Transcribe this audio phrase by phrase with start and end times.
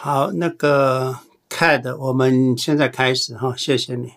[0.00, 1.16] 好，那个
[1.50, 4.12] Kate，我们现在开始哈，谢谢你。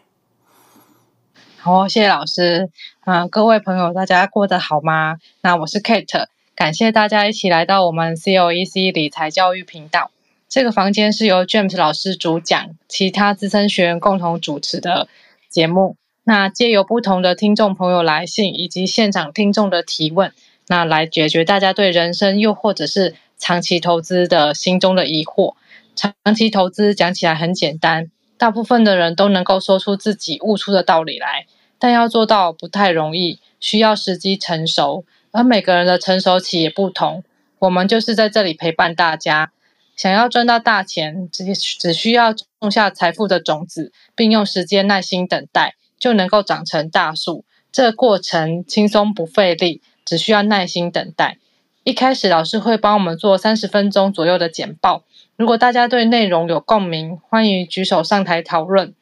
[1.57, 2.69] 好，谢谢老师。
[3.03, 5.17] 嗯、各位朋友，大家过得好吗？
[5.41, 10.11] 那我是 Kate，感谢大家一起来到我们 COEC 理财教育频道。
[10.47, 15.07] 这个房间是由 James 老师主讲，其他资深学员共同主持的
[15.49, 15.95] 节目。
[16.23, 20.31] 那借由不同的听众朋友来信以及现场听众的提问，
[20.67, 25.55] 那来解决大家对人生又或者是长期投资的心中的疑惑。
[25.95, 31.45] 长期投资讲起来很简单，大部分的人都能够说出自己悟出的道理来，
[31.77, 37.23] 但要做到不太容易，需要时机成熟，而每个人的成熟期也不同。
[37.59, 39.51] 我们就是在这里陪伴大家，
[39.95, 45.75] 想要赚到大钱，只只需要种下财富的种子，并用时间耐心等待。
[46.01, 47.45] 就能够长成大树。
[47.71, 51.37] 这个过程轻松不费力，只需要耐心等待。
[51.83, 55.03] 一开始老师会帮我们做三十分钟左右的简报。
[55.41, 58.93] 如果大家对内容有共鸣，欢迎举手上台讨论，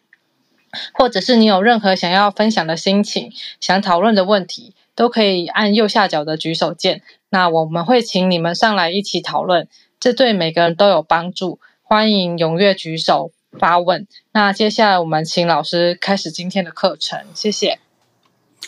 [0.93, 7.01] 或者是你有任何想要分享的心情、想讨论的问题，都可以按右下角的举手键。
[7.27, 9.67] 那我们会请你们上来一起讨论，
[9.99, 11.59] 这对每个人都有帮助。
[11.83, 13.31] 欢迎踊跃举手。
[13.57, 14.07] 发问。
[14.31, 17.79] 那接下来我们请老师开始今天的课程，谢谢。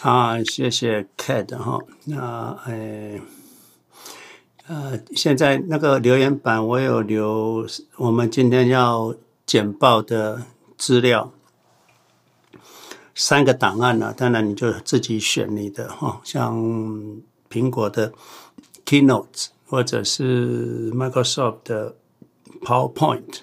[0.01, 1.77] 啊，谢谢 Kate 哈。
[2.05, 3.21] 那诶，
[4.71, 9.13] 呃，现在那个留言板我有留我们今天要
[9.45, 10.43] 简报的
[10.77, 11.33] 资料，
[13.13, 16.55] 三个档案呢、当然你就自己选你的哈，像
[17.49, 18.13] 苹果的
[18.85, 21.97] Keynote 或者是 Microsoft 的
[22.61, 23.39] PowerPoint。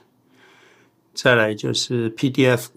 [1.13, 2.69] 再来就是 PDF，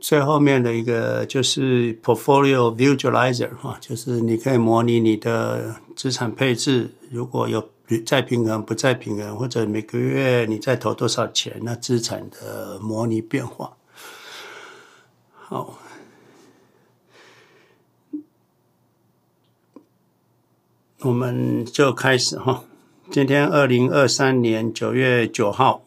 [0.00, 7.68] 最后面的一个就是 Portfolio Visualizer 哈，就是你可以模拟你的资产配置，如果有
[8.06, 13.76] 再平衡、不再平衡，或者每个月你再投多少钱，那资产的模拟变化。
[15.32, 15.76] 好，
[21.00, 22.62] 我们就开始哈。
[23.10, 25.82] 今天二零二三年九月九号。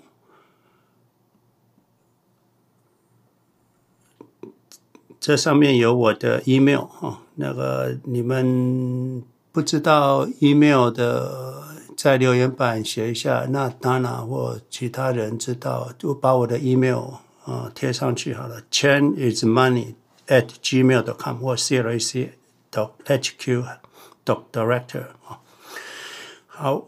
[5.22, 11.64] 这上面有我的 email 哈，那个你们不知道 email 的，
[11.96, 13.46] 在留言板写一下。
[13.52, 17.12] 那 Dana 或其他人知道，就把我的 email
[17.46, 18.64] 啊贴上去好了。
[18.72, 19.94] Chen is money
[20.26, 22.30] at gmail.com 或 CLAC
[22.72, 23.64] dot HQ
[24.26, 25.38] dot director 啊。
[26.48, 26.88] 好，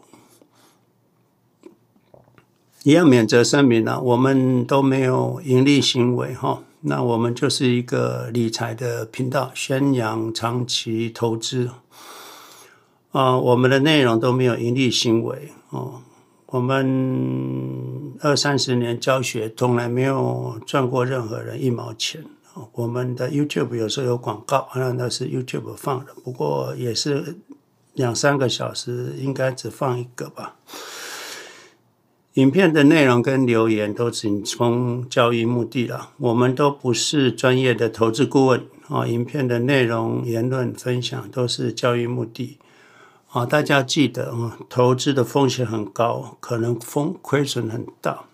[2.82, 6.64] 一样免责声明了，我们都没有盈利行为哈。
[6.80, 11.70] 那我们就是一个理财的频道，宣扬长期投资。
[13.16, 16.02] 啊、我们的内容都没有盈利行为哦。
[16.48, 22.22] 我们二三十年教学，从来没有赚过任何人一毛钱。
[22.72, 27.38] 我们的 YouTube 有时候有广告，那那是 YouTube 放的，不过也是
[27.94, 30.56] 两三个小时，应该只放一个吧。
[32.34, 39.06] 影片的内容跟留言都仅供教育目的了，我们都不是专业的投资顾问啊。
[39.06, 42.58] 影片的内容、言论分享都是教育目的
[43.36, 43.46] 啊。
[43.46, 48.24] 大家记得啊，投资的风险很高，可能风亏损很大。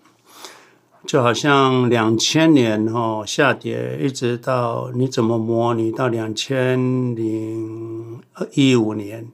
[1.05, 8.21] 就好像两千年哦下跌，一直到你怎么模拟到两千零
[8.53, 9.27] 一五年。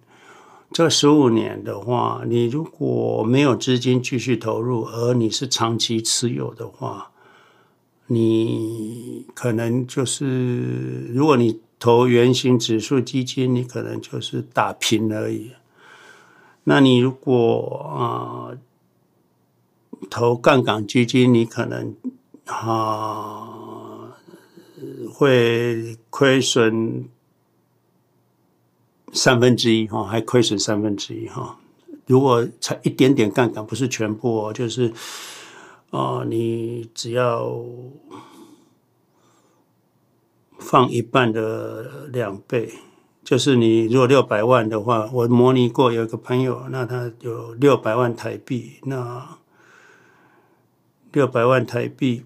[0.71, 7.11] 这十五年的话，你如果没有资金继续投入，而你是长期持有的话，
[8.07, 15.51] 你可能就是，如果你投圆形指数基金，你可能就是打平而已。
[16.63, 18.57] 那你如果啊、
[20.09, 21.95] 投杠杆基金，你可能
[22.45, 24.17] 啊
[25.13, 27.09] 会亏损。
[29.11, 31.57] 三分之一哈，还亏损三分之一哈。
[32.05, 34.93] 如果才一点点杠杆，不是全部哦，就是
[35.89, 37.51] 啊，你只要
[40.59, 42.71] 放一半的两倍，
[43.29, 49.37] 就是你如果六百万的话，我模拟过有一个朋友，那他有六百万台币，那
[51.11, 52.25] 六百万台币。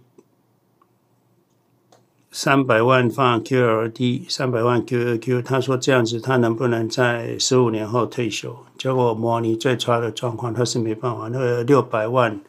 [2.31, 8.55] 三百万放 QLD，三百万 QAQ，他说这样子他能不能在十五年后退休？
[8.77, 11.27] 结果模拟最差的状况，他是没办法。
[11.27, 12.39] 那个六百万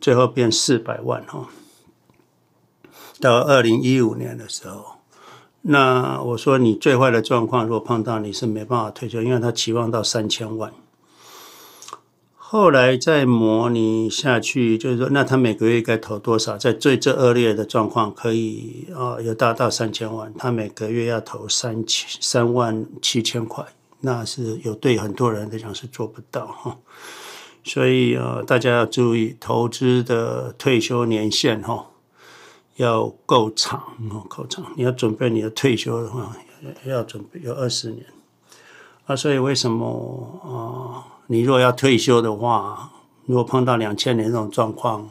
[0.00, 1.48] 最后变四百万哈。
[3.20, 4.97] 到二零一五年的时候，
[5.62, 10.72] 那我说你最坏的状况，如果碰到你是没办法退休，因为他期望到三千万。
[12.36, 16.56] 后来再模拟下去，就是说，那他每个月该投多少？
[16.56, 23.66] 在最最恶劣的状况，可以啊，有达到三千万，他每个月要投三千三万七千块，
[24.00, 26.78] 那是有对很多人来讲是做不到哈。
[27.64, 31.87] 所以啊，大家要注意，投资的退休年限哈，
[32.78, 33.80] 要够长
[34.10, 34.64] 哦，够长。
[34.76, 36.36] 你要准备你的退休的话，
[36.84, 38.04] 要准备有二十年
[39.06, 39.14] 啊。
[39.14, 41.22] 所以为什么啊？
[41.28, 42.90] 你若要退休的话，
[43.26, 45.10] 如果碰到两千年这种状况，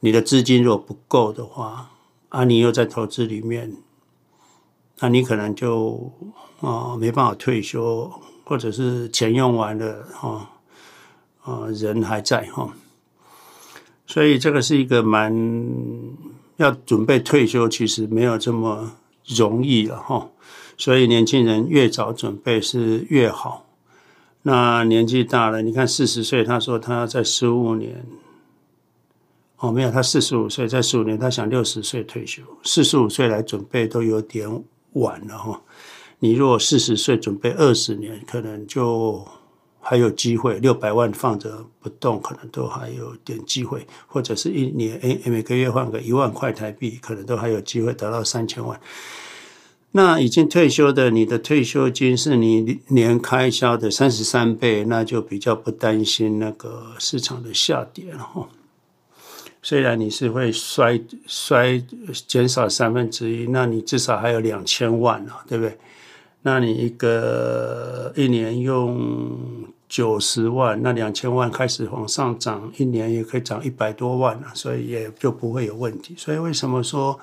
[0.00, 1.90] 你的资金如果不够的话，
[2.30, 3.76] 啊，你又在投资里面，
[4.98, 6.12] 那你可能就
[6.60, 8.10] 啊没办法退休，
[8.44, 10.50] 或者是钱用完了啊，
[11.42, 12.72] 啊人还在哈，
[14.06, 15.32] 所以这个是一个蛮
[16.58, 18.92] 要准备退休，其实没有这么
[19.24, 20.30] 容易了哈，
[20.76, 23.64] 所以年轻人越早准备是越好。
[24.42, 28.04] 那年纪大了，你看四十岁，他说他在十五年，
[29.58, 34.48] 哦，没有，他四十五岁，在十五年，他想六十岁退休，四十五岁来准备都有点
[34.94, 35.62] 晚了哈。
[36.18, 39.24] 你如果四十岁准备二十年，可能就
[39.80, 48.78] 还有机会，六百万放着不动，可能都还有点机会，或者是一年，诶，每个月换个一万块台币，可能都还有机会得到三千万。
[49.92, 58.48] 那已经退休的，你的退休金是你年开销的三十三倍，那就比较不担心那个市场的下跌了哈。
[59.62, 61.82] 虽然你是会衰衰
[62.26, 65.78] 减少三分之一，那你至少还有两千万了，对不对？
[66.42, 69.38] 那你一个一年用
[69.88, 76.14] 九十万，那两千万开始往上涨，一年也可以涨一百多万了，所以也就不会有问题。
[76.16, 77.18] 所以为什么说？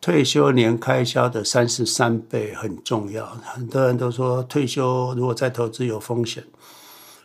[0.00, 6.42] 退休年开销的三十三倍很重要，很多人都说退休如果再投资有风险，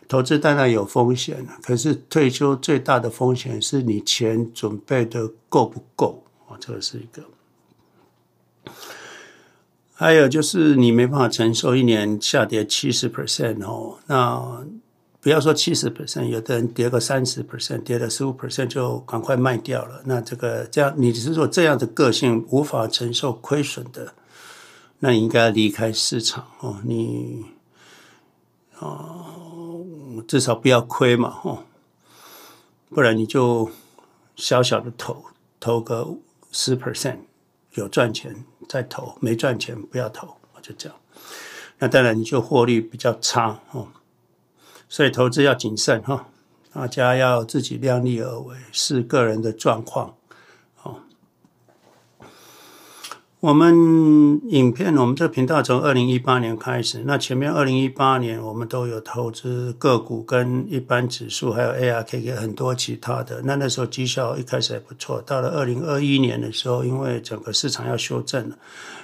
[0.06, 6.54] 投资当然有风险，可是退休最大的风险是你钱准备的够不够啊？
[6.60, 7.24] 这个是一个，
[9.98, 14.64] 还有就是你没办法承受一年下跌七十 percent 哦，那。
[15.20, 20.00] 不要说七十 percent，有的人跌个三十 percent，跌了十五 percent 就赶快卖掉了。
[20.04, 24.14] 那这个这样，你只是说这样的个性无法承受亏损的，
[25.00, 26.78] 那你应该离开市场哦。
[26.84, 27.46] 你
[28.78, 31.64] 哦，至少不要亏嘛，哦，
[32.88, 33.68] 不然你就
[34.36, 35.24] 小小的投
[35.58, 36.14] 投个
[36.52, 37.18] 十 percent，
[37.78, 40.98] 有赚钱再投，没赚钱不要投，就这样。
[41.78, 43.88] 那当然你就获利比较差哦。
[44.88, 46.28] 所以投资要谨慎哈，
[46.72, 50.16] 大家要自己量力而为，视个人的状况。
[50.74, 51.00] 好，
[53.40, 63.40] 我们影片，我们这个频道从二零一八年开始，那前面二零一八年我们都有投资个股跟一般指数，还有 ARKK 很多其他的。
[63.44, 68.58] 那那时候绩效一开始还不错，到了二零二一年的时候，因为整个市场要修正了，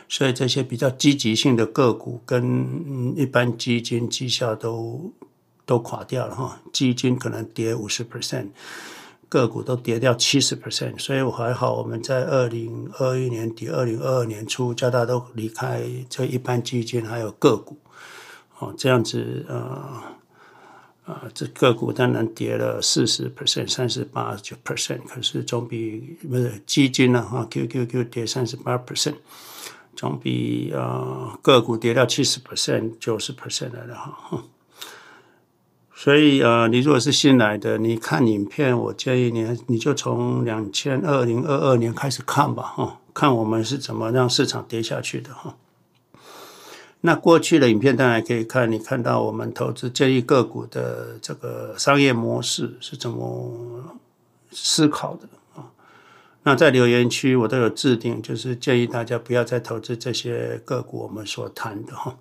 [0.08, 5.12] 所以这些比较积极性的个股跟一般基金绩效都。
[5.66, 8.48] 都垮掉了哈，基金可能跌五十 percent，
[9.34, 17.76] 个股都跌掉七十 percent，所以我还好，我们在二零二一年底、二零二二年初，叫大都离开这一般基金还有个股，
[18.60, 20.14] 哦，这样子啊
[21.04, 29.16] 啊，这个股当然跌了四十 percent、三十八九 percent，可是总比不是基金呢哈，QQQ 跌三十八 percent，
[29.96, 34.44] 总比啊个股跌掉七十 percent、九十 percent 来的哈。
[35.96, 45.56] 所以呃，你如果是新来的，你看影片，我建议你，你就从两千二零二二年开始看吧，哈，看我们是怎么让市场跌下去的，哈。
[47.02, 53.94] 那过去的影片当然可以看，你看到我们投资建议个股的这个商业模式是怎么
[54.50, 55.70] 思考的啊？
[56.42, 62.16] 那在留言区我都有置顶，就是建议大家不要再投资这些个股，我们所谈的哈。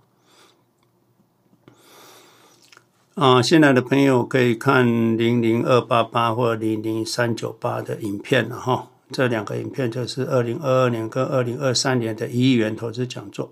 [3.15, 8.87] 啊，新来的朋友可以看零零二八八或零零三九八的影片了哈。
[9.11, 13.51] 这两个影片就是二零二二年跟二零二三年的一亿元投资讲座。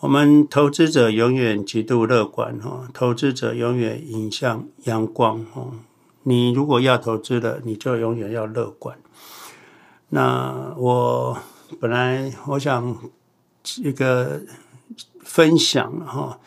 [0.00, 5.68] 我们投资者永远极度乐观哈，投资者永远影向阳光哈。
[6.24, 8.98] 你如果要投资了，你就永远要乐观。
[10.08, 11.38] 那我
[11.78, 12.96] 本来我想
[13.76, 14.40] 一个
[15.20, 16.40] 分享哈。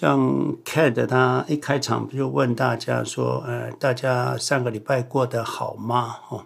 [0.00, 6.44] 像 Cat 他一开场不就问大家说：“呃，大家上个礼拜过得好吗？”哦，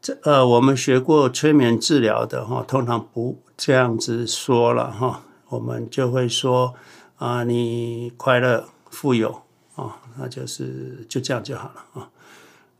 [0.00, 6.74] 这呃，我们学过催眠治疗的哈，通常不这样子说了哈，我们就会说
[7.18, 9.42] 啊，你快乐、富有、
[9.76, 12.10] 啊，那就是就这样就好了啊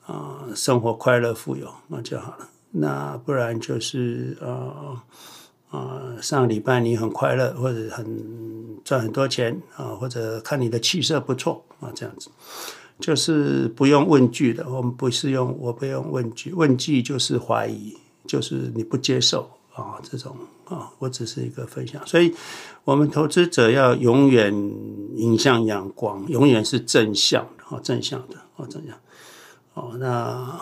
[0.05, 2.49] 啊，生活快乐富有那就好了。
[2.73, 5.01] 那不然就是呃
[5.73, 8.07] 呃，上礼拜你很快乐，或者很
[8.85, 12.31] 赚很多钱啊，或者看你的气色不错啊，这样子。
[13.01, 20.37] 就是不用问句的，我们不是用，我不用问句，问句就是怀疑，就是你不接受啊，这种
[20.67, 22.33] 啊，我只是一个分享，所以
[22.85, 24.55] 我们投资者要永远
[25.17, 28.95] 迎向阳光，永远是正向的啊，正向的啊，正向，
[29.75, 30.61] 哦，那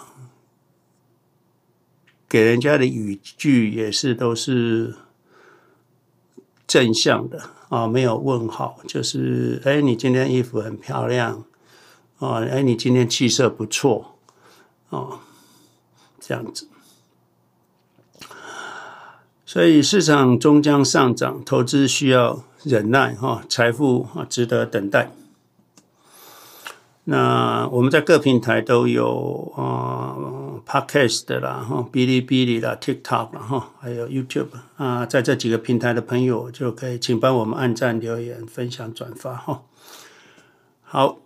[2.31, 4.95] 给人家的语句也是都是
[6.65, 11.45] 正向的啊，没有问号，就是哎，你今天衣服很漂亮。
[12.19, 14.17] 哦，哎，你今天气色不错，
[14.91, 15.19] 哦，
[16.21, 16.69] 这样子，
[19.45, 25.11] 所以市场终将上涨，投资需要忍耐，哈，财富啊值得等待。
[27.05, 30.15] 那我们在各平台都有啊
[30.67, 39.63] ，Podcast 的啦，哈，哔哩哔哩啦，TikTok 啦，哈，还有 YouTube 啊，在这几个平台的朋友就可以，请帮我们按赞、留言、分享、转发，哈，
[40.83, 41.19] 好。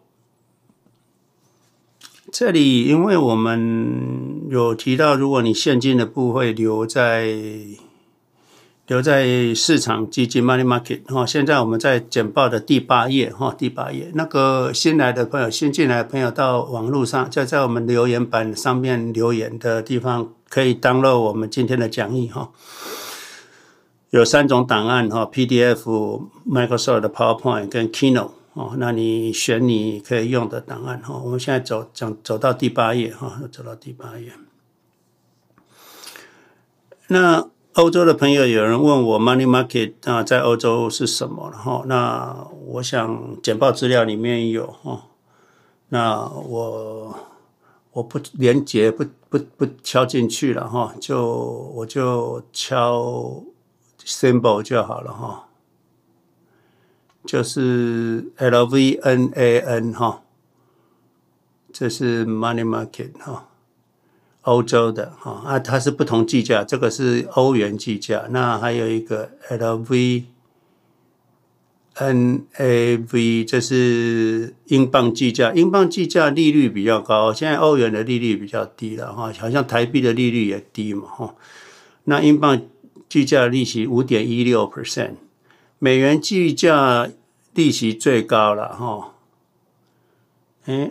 [2.32, 7.28] 这里，因为我们有提到，如果你现金的部位留在
[8.86, 22.50] 留在市场基金 （money market） 哈，现在我们在简报的第八页哈，第八页那个新来的朋友、新进来的朋友到网络上，就在我们留言板上面留言的地方，可以 download 我们今天的讲义哈。
[24.10, 28.32] 有三种档案哈：PDF、Microsoft 的 PowerPoint 跟 Keynote。
[28.52, 31.18] 哦，那你选你可以用的档案哈。
[31.24, 34.32] 我们现在走讲走到第八页哈，走到第八页。
[37.08, 41.50] 那欧洲的朋友有人问我，Money Market 啊，在欧洲是什么？
[41.50, 45.06] 哈，那我想简报资料里面有哈。
[45.88, 47.18] 那我
[47.90, 51.26] 我不连结不不不敲进去了哈，就
[51.74, 53.42] 我就敲
[54.04, 55.48] symbol 就好了哈。
[57.26, 60.22] 就是 L V N A N 哈，
[61.72, 63.48] 这是 Money Market 哈，
[64.44, 70.24] 欧洲的哈啊，它是不同计价，这个是欧元计价，那还有一个 L V
[71.94, 81.34] N A V，这是英镑计价，英镑计价利率比较高，现在欧元的利率比较低了哈，好像台币的利率也低嘛哈，
[82.04, 82.60] 那英镑
[83.08, 85.14] 计价利息五点一六 percent。
[85.78, 87.08] 美元计价
[87.54, 89.14] 利息最高了哈，
[90.64, 90.90] 哎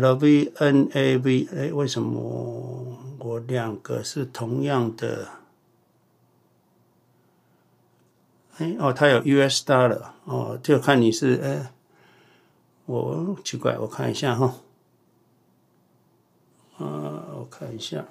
[0.00, 5.28] ，LVNAV，哎，为什么我两个是同样的？
[8.56, 11.72] 哎，哦，它有 US dollar 哦，就看你是哎，
[12.86, 14.54] 我奇怪，我看一下哈，
[16.78, 16.84] 啊，
[17.34, 18.04] 我看一下。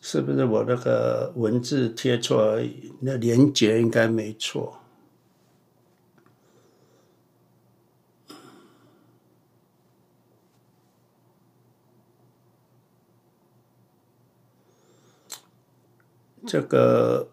[0.00, 2.92] 是不是我那个文字贴错而已？
[3.00, 4.81] 那连接应该没错。
[16.52, 17.30] 这个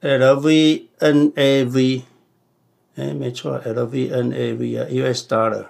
[0.00, 2.04] LVNAV，
[2.94, 5.66] 哎，没错，LVNAV 啊，US dollar。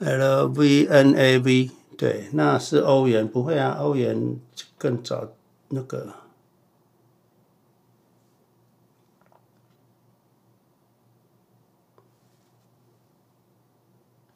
[0.00, 4.38] L V N A V，对，那是欧元，不会啊，欧元
[4.76, 5.32] 更早
[5.68, 6.12] 那个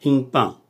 [0.00, 0.62] 英镑。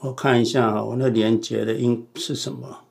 [0.00, 2.84] 我看一下哈，我那连接的音是什么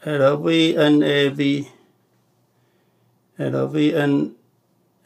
[0.00, 1.66] ？L V N A V，L
[3.66, 4.43] V N。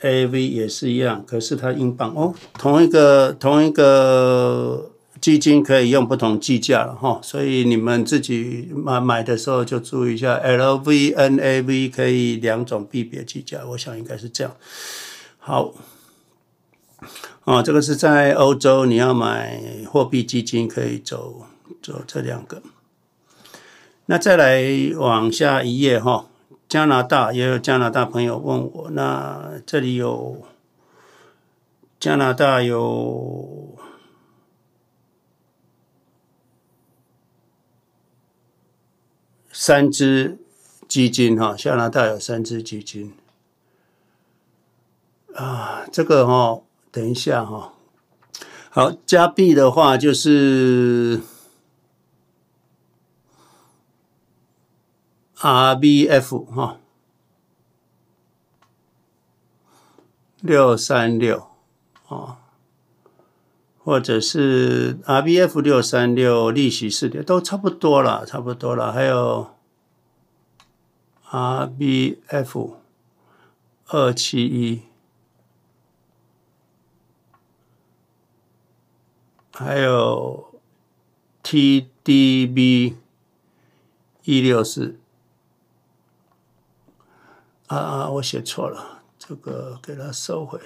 [0.00, 14.54] A V 也是一样，可是它英镑哦，同一个同一个基金可以用不同计价了哈，所以你们自己买买的时候就注意一下，L V N A V 可以两种币别计价，我想应该是这样。
[15.38, 15.74] 好，
[17.42, 21.46] 哦，这个是在欧洲，你要买货币基金可以走
[21.82, 22.62] 走这两个。
[24.06, 24.62] 那再来
[24.96, 26.27] 往下一页哈，
[26.68, 30.42] 加拿大也有加拿大朋友问我，那这里有
[31.98, 33.78] 加拿大有
[39.50, 40.36] 三支
[40.86, 43.14] 基金哈，加拿大有三支基金
[45.34, 46.60] 啊，这个哈，
[46.92, 47.72] 等一下哈，
[48.68, 51.22] 好，加币的话就是。
[55.40, 56.80] RBF 哈，
[60.40, 61.46] 六三六
[62.08, 62.38] 啊，
[63.78, 68.92] 或者是 RBF 六三六，利息四点都差不多了，差不多了。
[68.92, 69.54] 还有
[71.30, 72.74] RBF
[73.86, 74.82] 二七一，
[79.52, 80.60] 还有
[81.44, 82.96] TDB
[84.24, 84.98] 一六四。
[87.68, 88.10] 啊啊！
[88.10, 90.58] 我写错了，这个给它收回。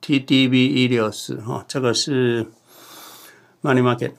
[0.00, 2.46] TDB 一六四哈，这个是
[3.62, 4.12] Money Market。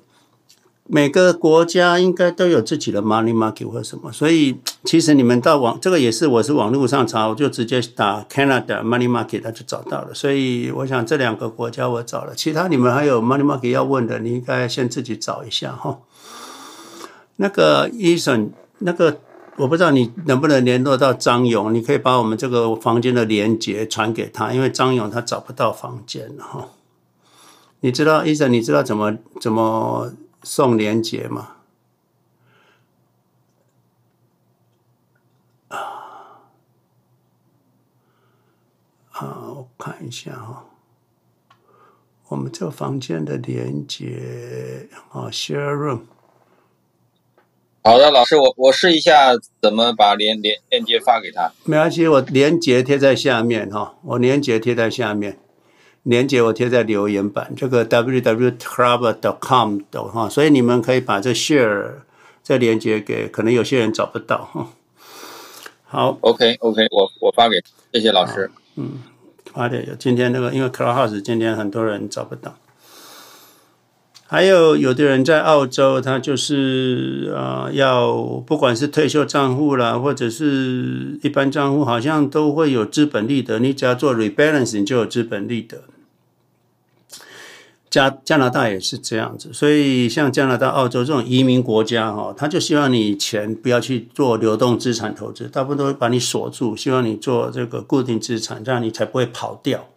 [0.92, 10.14] 每个国家应该都有自己的 Money Market 或什么，所以其实你们到网这个也是我是网络上查，我就直接打 Canada Money Market，它就找到了。
[10.14, 16.00] 所以我想这两个国家我找了，其他你们还有 Money Market 要问的，你应该先自己找一下哈。
[17.42, 19.22] 那个医生，那个
[19.56, 26.68] 我不知道你能不能联络到张勇，你可以把我们这个房间的连接传给他，因为张勇他找不到房间了哈。
[27.80, 30.12] 你知道医生，你知道怎么怎么
[30.44, 31.56] 送连接吗？
[35.70, 35.78] 啊
[39.12, 39.22] 啊，
[39.56, 40.66] 我看一下哈，
[42.28, 46.02] 我们这个房间的连接啊，share room。
[47.82, 51.52] 好的，老师，我我试一下怎么把连连链接发给他。
[51.64, 55.40] 没关系，我连接贴在下面哈，我连接贴在下面，
[56.04, 61.94] 连接我贴在留言板，这个 www.club.com 的哈，所以你们可以把这 share
[62.44, 64.68] 这连接给，可能有些人找不到哈。
[65.86, 67.56] 好，OK OK，我我发给，
[67.94, 68.52] 谢谢老师。
[68.76, 69.02] 嗯，
[69.54, 72.56] 发点有今天那个，因为 Clubhouse 今天很多人找不到。
[74.32, 78.16] 还有有的人在澳洲，他就是啊、要
[78.46, 83.58] 不管是退休账户啦，或者是一般账户，好像都会有资本利得。
[83.58, 85.82] 你只要做 rebalance，你就有资本利得。
[87.90, 99.88] 加加拿大也是这样子，所以像加拿大、澳洲这种移民国家哈，他就希望你钱不要去做流动资产投资，大部分都会把你锁住，希望你做这个固定资产，这样你才不会跑掉。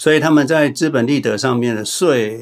[0.00, 2.40] 所以他们在资本利得上面的税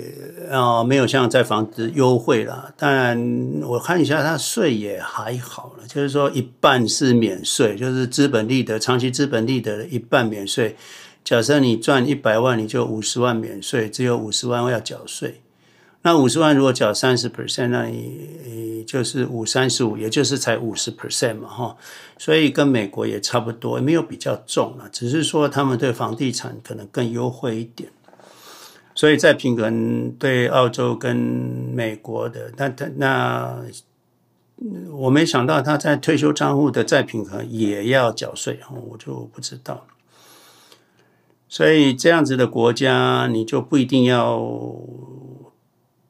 [0.49, 2.73] 啊，没有像在房子优惠了。
[2.77, 3.21] 但
[3.63, 10.77] 我看一下，它税也还好了，就是说一半是免税，就是资本利得、长期资本利得的一半免税。
[11.25, 15.41] 假设你赚一百万，你就五十万免税，只有五十万要缴税。
[16.09, 21.77] 那五十万如果缴三十 percent，那你就是五三十五，也就是才五十 percent 嘛，哈。
[22.17, 27.91] 所以跟美国也差不多，没有比较重了，只是说他们对房地产可能更优惠一点。
[28.95, 33.59] 所以在平衡对澳洲跟美国的，那他那
[34.91, 39.87] 我没想到他在退休账户的再平衡也要缴税，我就不知道。
[41.51, 44.43] 所以这样子的国家，你就不一定要。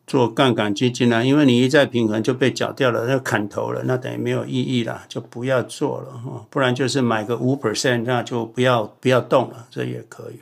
[0.08, 6.46] 做杠杆基金呢，因为你一再平衡就被缴掉了，那砍头了，那等于没有意义了，就不要做了哈。
[6.48, 10.40] 不然就是买个五 percent，那就不要不要动了，这也可以。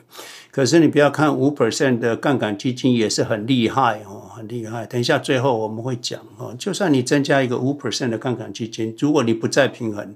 [0.49, 4.85] 可是你不要看五 percent 的杠杆基金也是很厉害哦，很厉害。
[4.85, 10.15] 等一下最后我们会讲哦，就算你增加一个五 percent 的杠杆基金，如果你不再平衡，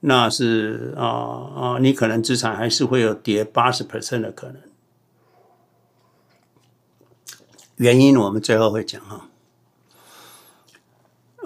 [0.00, 4.56] 那是啊啊，你可能资产还是会有跌八十 percent 的可能。
[7.80, 9.30] 原因我们最后会讲哈，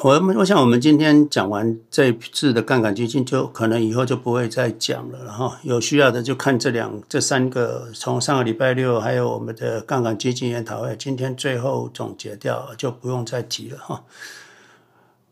[0.03, 5.61] 我们我想我们今天讲完这一次的杠杆基金，就可能以后就不会再讲了哈。
[5.63, 14.05] 有需要的就看这两这三个，从上个礼拜六还有我们的杠杆基金研讨会，今天最后总结掉，就不用再提了哈。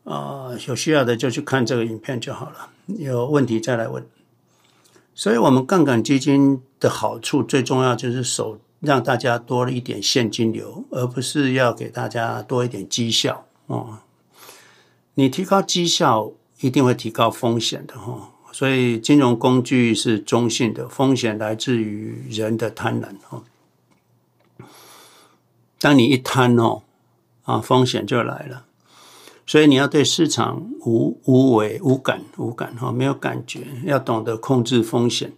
[0.05, 4.07] 啊，有需要的就去看这个影片就好了，有问题再来问。
[5.13, 8.57] 所以，我们杠杆基金的好处最重要就是守。
[8.83, 13.99] 让大家多了一点现金流，而不是要给大家多一点绩效哦。
[15.13, 18.31] 你提高绩效，一定会提高风险的哈。
[18.51, 23.43] 所以金融工具是中性的，风险来自于人的贪婪哈。
[25.79, 26.81] 当你一贪哦，
[27.43, 28.65] 啊，风险就来了。
[29.45, 35.33] 所以你要对市场无无为无感无感哈，没有感觉，要懂得控制风险。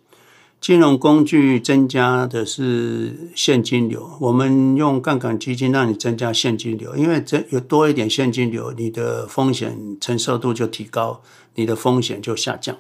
[0.65, 11.21] 金融工具增加的是现金流，我们用杠杆基金让你增加现金流，因为这有多一点现金流，你的风险承受度就提高，
[11.54, 12.75] 你的风险就下降，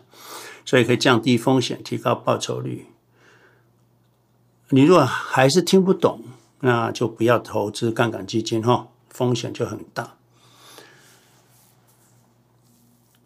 [0.65, 2.87] 所以可以降低风险，提高报酬率。
[4.69, 6.21] 你如果还是听不懂，
[6.61, 10.15] 那就不要投资杠杆基金哈，风险就很大。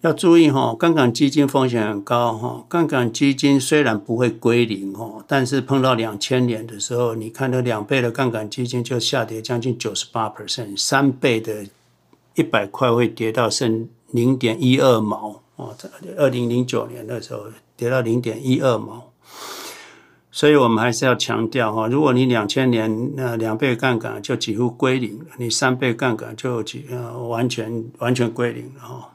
[0.02, 2.66] 要注意哈，杠杆基金风险很高哈。
[2.70, 11.66] 杠杆基金虽然不会归零哈，但是碰到两千年的时候，你看那两倍的杠杆基金就下跌将近九十八 percent，三倍的
[12.36, 15.76] 一百块会跌到剩零点一二毛哦。
[15.78, 19.12] 在二零零九年的时候跌到零点一二毛，
[20.32, 29.10] 所以我们还是要强调哈，如果你两千年那两倍杠杆就几乎归零，你三倍杠杆就几呃完全完全归零了哈。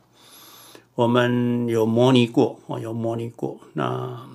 [0.94, 3.58] 我们有模拟过，哦，有模拟过。
[3.72, 4.28] 那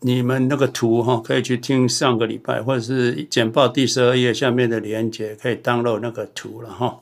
[0.00, 7.00] 你们那个图哈，可以去听上个礼拜，或者是简报第十二页下面的连接，可以 download 那个图了哈。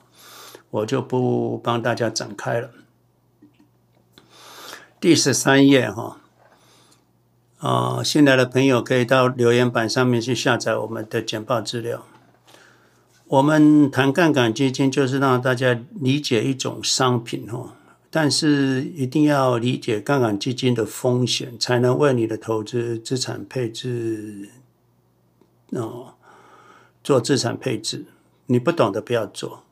[0.70, 2.70] 我就不帮大家展开了。
[4.98, 6.16] 第十三页哈，
[7.58, 12.04] 啊，新来的朋友可以到留言板上面去下载我们的简报资料。
[13.34, 17.72] 我们谈杠杆基金，就是让大家理解一种商品哦，
[18.08, 24.50] 但是一定要理解杠杆基金的风险，才能为你的投资资产配置
[25.70, 26.14] 哦
[27.02, 28.04] 做资产配置。
[28.46, 29.64] 你不懂的不要做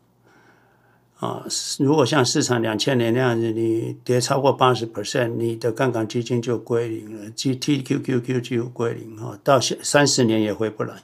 [1.20, 1.44] 啊！
[1.78, 11.02] 如果像市场两千年那样子，你跌超过八十 percent，你的杠杆基金就归零了，G T Q Q Q 就归零哈，到三十年也回不来。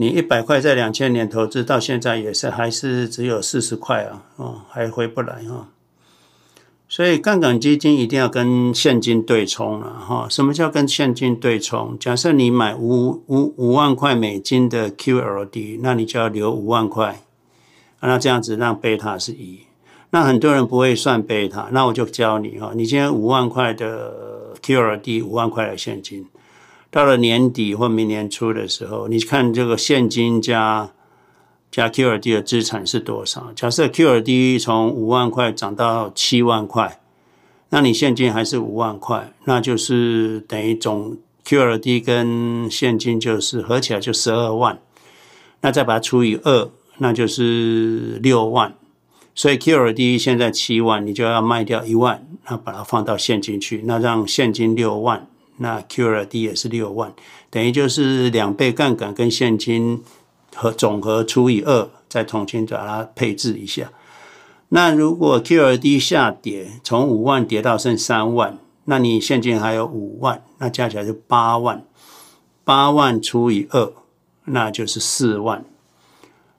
[0.00, 5.68] 你一百块在两千年投资到现在也是还是只有四十块啊，哦，还回不来哈。
[6.88, 10.28] 所以杠杆基金一定要跟现金对冲了哈。
[10.30, 11.98] 什么叫跟现金对冲？
[11.98, 17.20] 假设你买五五五万块美金的 QLD，那你就要留五万块，
[18.00, 19.58] 那这样子让贝塔是一。
[20.10, 22.70] 那很多人不会算贝塔，那我就教你哈。
[22.76, 26.24] 你今天五万块的 QLD，五万块的现金。
[26.90, 30.90] 到了年底或明年初的时候，你看这个现金加
[31.70, 33.52] 加 Q R D 的资产是多少？
[33.54, 36.98] 假设 Q R D 从五万块涨到七万块，
[37.68, 44.78] 那你现金还是五万块，那就是等于总 Q R D 跟现金就是合起来就十二万，
[45.60, 48.74] 那再把它除以二，那就是六万。
[49.34, 55.28] 所以 Q R D 现在七万，你就要卖掉一万，那把它放到现金去，那让现金六万。
[55.60, 57.12] 那 Q R D 也是六万，
[57.50, 60.02] 等于就是两倍杠杆跟现金
[60.54, 63.90] 和总和除以二，再重新把它配置一下。
[64.68, 71.84] 那如果 Q R D 下跌，从五万跌到剩三万，那你现金还有五万，那加起来就八万，
[72.62, 73.92] 八万除以二，
[74.44, 75.64] 那就是四万。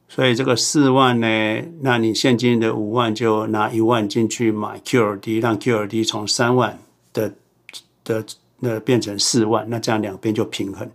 [0.10, 6.80] 所以这个四万呢，那你现金的五万就拿一万进去买 Q R D，让 Q R D 从三万
[7.14, 7.34] 的
[8.04, 8.26] 的。
[8.60, 10.90] 那变成四万，那这样两边就平衡。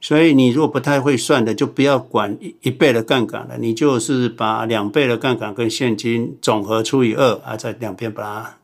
[0.00, 8.56] 所以你如果不太会算的，就不要管一一倍的杠杆了，你就是把两倍的杠杆跟现金总和除以二啊，在两边把它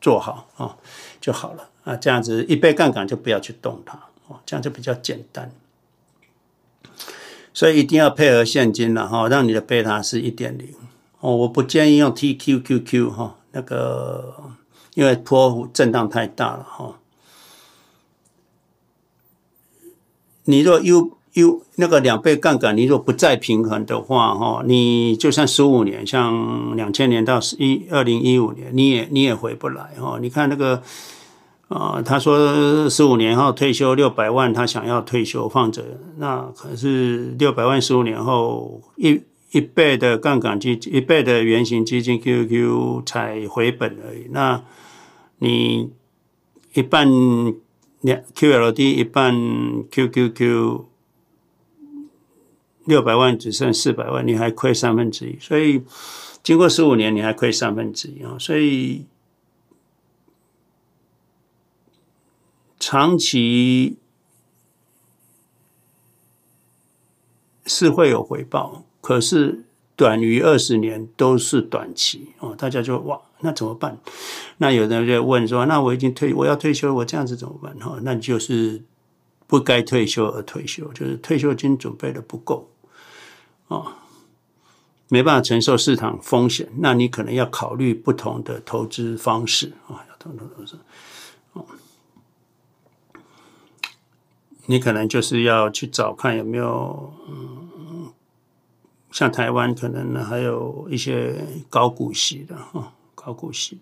[0.00, 0.76] 做好啊
[1.20, 1.94] 就好了啊。
[1.94, 5.50] 这样子一倍杠杆就不要去动它哦，这样就比较简单。
[7.52, 10.72] 所以一定要配合现金了哈，让你的贝塔是一点零
[11.20, 11.36] 哦。
[11.36, 14.34] 我不建议用 TQQQ 哈，那个
[14.94, 16.97] 因为波幅震荡太大了哈。
[20.48, 30.18] 你若又又那个两倍杠杆，你若不再平衡的话，哈，你就算十五年，像两千年到一二零一五年，你也你也回不来，哈。
[30.22, 30.82] 你看那个，
[31.68, 35.84] 啊，他说十五年后退休六百万，他想要退休放着，
[36.16, 39.20] 那可是六百万十五年后一
[39.52, 44.62] 一倍的杠杆基金，一倍的原型基金 QQ 才回本而已，那
[45.40, 45.90] 你
[46.72, 47.06] 一半。
[48.00, 49.34] 两 QLD 一半
[49.90, 50.84] QQQ
[52.84, 55.82] 六百万只剩四百万，你还亏三分之一，所以
[56.42, 58.36] 经过十五年你还亏三分之一啊！
[58.38, 59.04] 所以
[62.78, 63.98] 长期
[67.66, 73.98] 是会有回报，可是短于二十年都是短期哦，大家就哇，那怎么办？
[74.56, 77.76] 那有人就问说，那我已经退，我要退休，我这样子怎么办？
[77.78, 78.82] 哈，那就是
[79.46, 82.68] 不该退休而退休，就是退休金准备的不够
[83.68, 83.92] 哦，
[85.08, 90.78] 没办法承受市场风险，那你可能要考虑不同的投资方式啊，要投投资
[91.52, 91.64] 哦，
[94.66, 97.68] 你可能就是要去找看有没有嗯。
[99.10, 101.34] 像台湾可能呢，还有一些
[101.70, 102.92] 高股息的哈，
[103.28, 103.78] 高股息，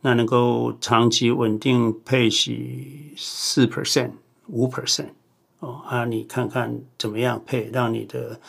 [0.00, 4.10] 那能够长期稳定配息四 percent、
[4.48, 5.10] 五 percent
[5.60, 8.40] 哦啊，你看看怎么样配，让你的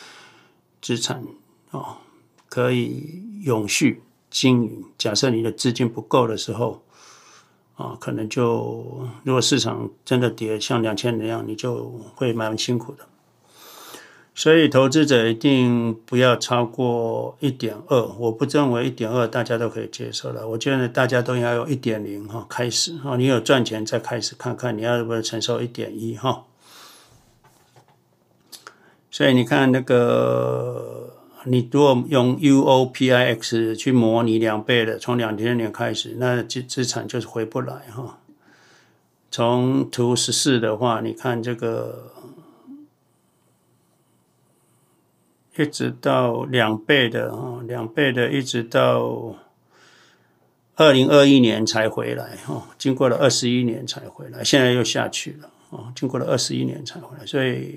[0.82, 1.24] 资产
[1.70, 1.98] 哦
[2.48, 4.84] 可以永续经营。
[4.98, 6.82] 假设你的资金不够的时候
[7.76, 11.84] 啊，可能就如果市场真的跌像两千那样，你就
[12.16, 13.06] 会蛮辛苦的。
[14.38, 20.46] 所以投资者一定不要超过一点二，我不认为一点二大家都可以接受的。
[20.46, 26.44] 我觉得大家都要有一点零哈，开始哈，你有赚钱再开始看看你要不要承受一点一哈。
[29.10, 38.20] 所以你看那个，你如果用 UOPIX 去模拟两倍的，从两千年开始，那资资产就是回不来哈。
[39.32, 42.12] 从图十四的话，你看这个。
[45.58, 49.34] 一直到两倍的啊，两倍的，一直到
[50.76, 57.76] 二零二一年才回来哈，经过了二十一年才回来，现在又下去了啊，经过了二十一年才回来，所以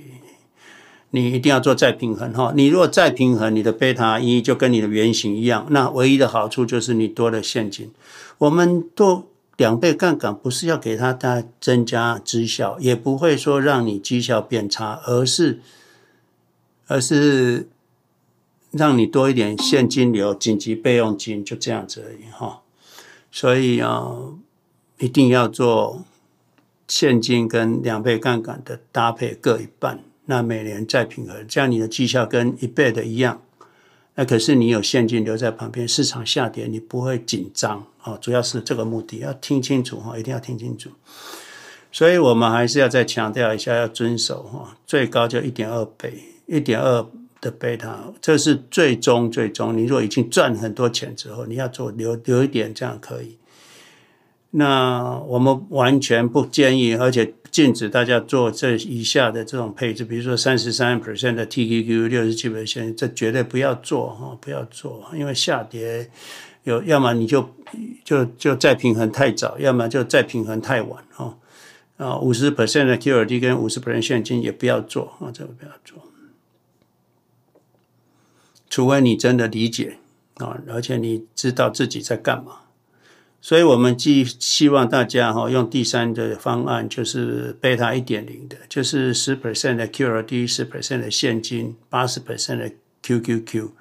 [1.09, 2.53] 你一定要做再平衡哈。
[2.55, 7.91] 你如果再平衡，你的贝塔一就跟你的原型一样，那唯一的好处就是你多了现金。
[8.37, 15.59] 我们做两倍杠杆不是要给它带增加绩效，也不会说让你绩效变差，而是。
[16.91, 17.69] 而是
[18.71, 22.61] 让你多一点现金流、紧急备用金，就这样子而已哈。
[23.31, 24.11] 所以啊，
[24.99, 26.03] 一定要做
[26.89, 33.41] 现金跟两倍杠杆的搭配各一半，那每年再平衡，这样你的绩效跟一倍的一样。
[34.15, 38.17] 那可是你有现金留在旁边，市场下跌你不会紧张啊。
[38.17, 40.89] 主要是这个目的，要听清楚哈，一定要听清楚。
[41.89, 46.23] 所以我们还是要再强调一下，要遵守哈，最高就一点二倍。
[46.51, 47.07] 一点二
[47.39, 49.75] 的贝塔，这是最终最终。
[49.75, 53.37] 你如果已经赚很多钱之后，你要做留留一点，这样可以。
[54.51, 66.11] 那我们完全不建议，而且禁止大家做这以下的这种配置，比如说三十三 percent 的 TQQ，六十七 percent，这绝对不要做哈，不要做，因为下跌
[66.63, 67.49] 有，要么你就
[68.03, 71.37] 就就再平衡太早，要么就再平衡太晚哈。
[71.95, 76.10] 啊，五十 percent 的 QRD 跟五十 percent 现金也不要做啊，这个不要做。
[78.71, 79.97] 除非你真的理解
[80.35, 82.61] 啊，而且你知道自己在干嘛，
[83.41, 92.71] 所以我们既希望大家哈用第三的方案，就是贝塔一点零的，就是十 percent 的 QRD，十 percent 的现金，八十 percent 的
[93.03, 93.71] QQQ，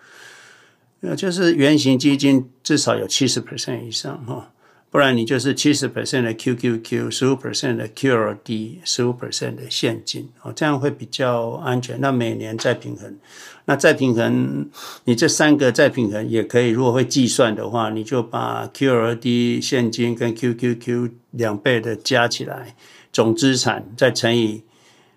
[1.03, 4.51] 呃，就是原型基金至少有七十 percent 以上哈。
[4.93, 12.01] 不然你就是七十 percent 的 QQQ，十五 percent 的 QRD，十五 percent 的现金哦，这样会比较安全。
[12.01, 13.17] 那每年再平衡，
[13.71, 14.69] 那再平衡，
[15.05, 16.71] 你这三个再平衡也可以。
[16.71, 22.75] 如果会计算的话，你就把 QRD 现金跟 QQQ 两倍的加起来，
[23.13, 24.65] 总资产再乘以。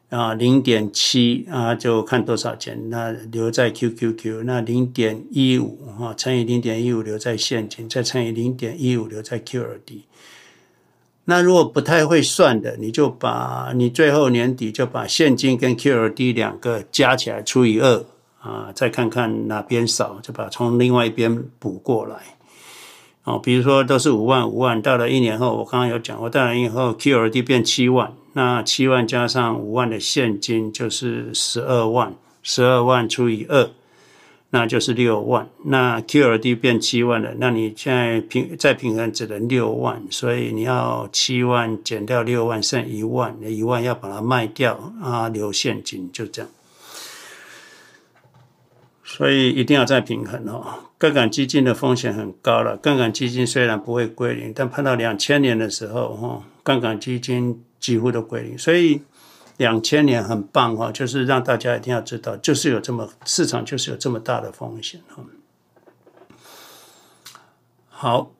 [0.10, 2.80] 啊，零点七啊，就看多少钱。
[2.92, 10.04] 那留在 QQQ，那零点一五啊，乘以零点一五留在现金，再乘以零点一五留在 QRD。
[11.26, 18.06] 那如果不太会算的，你就把你最后年底就把现金跟 QRD 两个加起来除以二
[18.43, 22.17] 啊，再看看哪边少，就把从另外一边补过来。
[23.23, 28.12] 哦，比如说都是五万五万，到了一年后，我刚刚有讲过，到了以后 QRD 变七万。
[28.34, 33.69] 那七万加上五万的现金就是十二万，十二万除以二，
[34.49, 35.47] 那就是六万。
[35.63, 46.51] 那 QRD 变七万了，那你现在平再平衡只能六万，所以你要七万减掉六万剩一万，那一万要把它卖掉啊，留现金，就这样。
[49.15, 50.89] 所以一定要再平衡哦。
[50.97, 57.63] 杠杆基金的风险很高了，杠杆基金虽然不会归零，但碰到两千年的时候，哈，杠杆基金。
[57.84, 59.02] 几乎都归零，所以
[59.58, 65.21] 两千年很棒哈，就是让大家一定要知道，就是有这么市场就是有这么大的风险哈。
[67.89, 68.32] 好，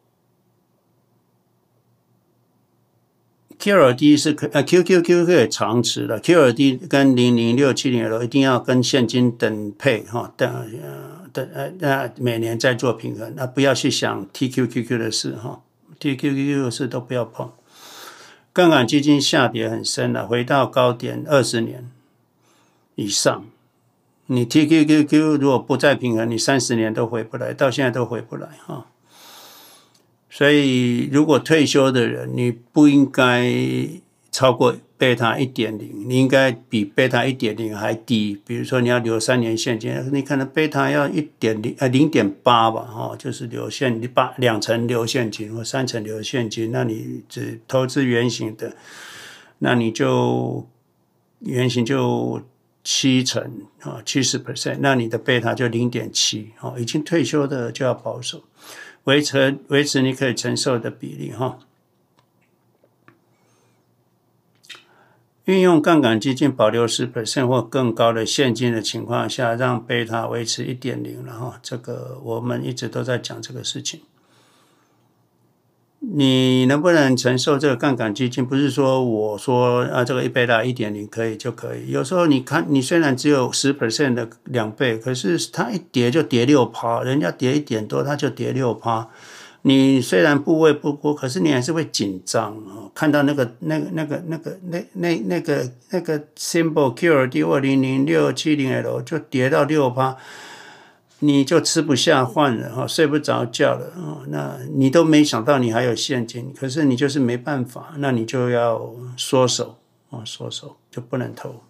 [3.64, 15.62] QLD 是可呃 QQQ 可以长持的，QLD 跟零零六七零 L 一定要跟现金等配哈，等呃等呃那每年再做平衡，那不要去想 TQQQ 的事哈
[15.98, 17.50] ，TQQQ 的事都不要碰。
[18.52, 21.90] 杠杆基金下跌很深了，回到高点二十年
[22.96, 23.46] 以上，
[24.26, 28.88] 你 TQQQ 如果不再平衡，你三十年都回不来，到现在都回不来哈。
[30.36, 33.54] 所以，如果退休的人，你不应该
[34.32, 38.42] 超过贝塔一点零，你应该比贝塔一点零还低。
[38.44, 48.76] 比如说，你要留三年现金，你可能贝塔要一点零呃零点八吧，哈，就是留现你把两成留现金或三成留现金，那你只投资原型的，
[49.60, 50.68] 那你就
[51.42, 52.42] 原型就
[52.84, 58.44] 七成啊，七十 percent，那你的贝塔就零点七，哦，已经退休的就要保守。
[59.06, 61.60] 维持维持你可以承受的比例哈，
[65.46, 74.02] 运用杠杆基金保留十 percent 或更高的现金的情况下，让贝塔维持一点零了哈，这个我们一直都在讲这个事情。
[76.12, 78.46] 你能不能承受这个杠杆基金？
[78.46, 81.92] 不是说我说啊，这个一倍大一点零可以就可以。
[81.92, 89.08] 有时候你看，你虽然只有十 percent 的两倍，可是它一跌就跌六趴，人家跌一点多，它就跌六趴。
[89.62, 92.92] 你虽然部位不多，可是你还是会紧张哦。
[92.94, 100.18] 看到那个、那个、那个、那个、那、那、那个、那个 symbol QRD 二零零六七零 L 就跌到六趴。
[101.20, 104.28] 你就吃不下饭了哈，睡不着觉了啊！
[104.28, 109.78] 那你都没想到你还有现金，可是你就是没办法，那你就要缩手
[110.10, 111.62] 啊，缩手就不能投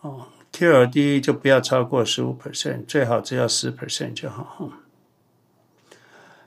[0.00, 0.28] 哦。
[0.50, 4.70] QLD 就不要超过十五 percent，最好只要十 percent 就好。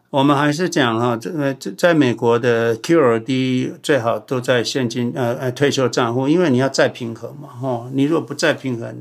[0.10, 8.98] 我们还是讲哈，这个在美国的 QLD 最好都在现金呃呃退休账户，因为你要再平衡嘛哈，你如果不再平衡。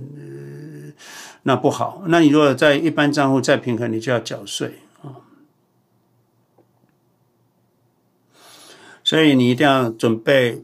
[1.42, 5.24] 那不好，那你如果在一般账户再平衡，你就要缴税啊。
[9.02, 10.62] 所以你一定要准备。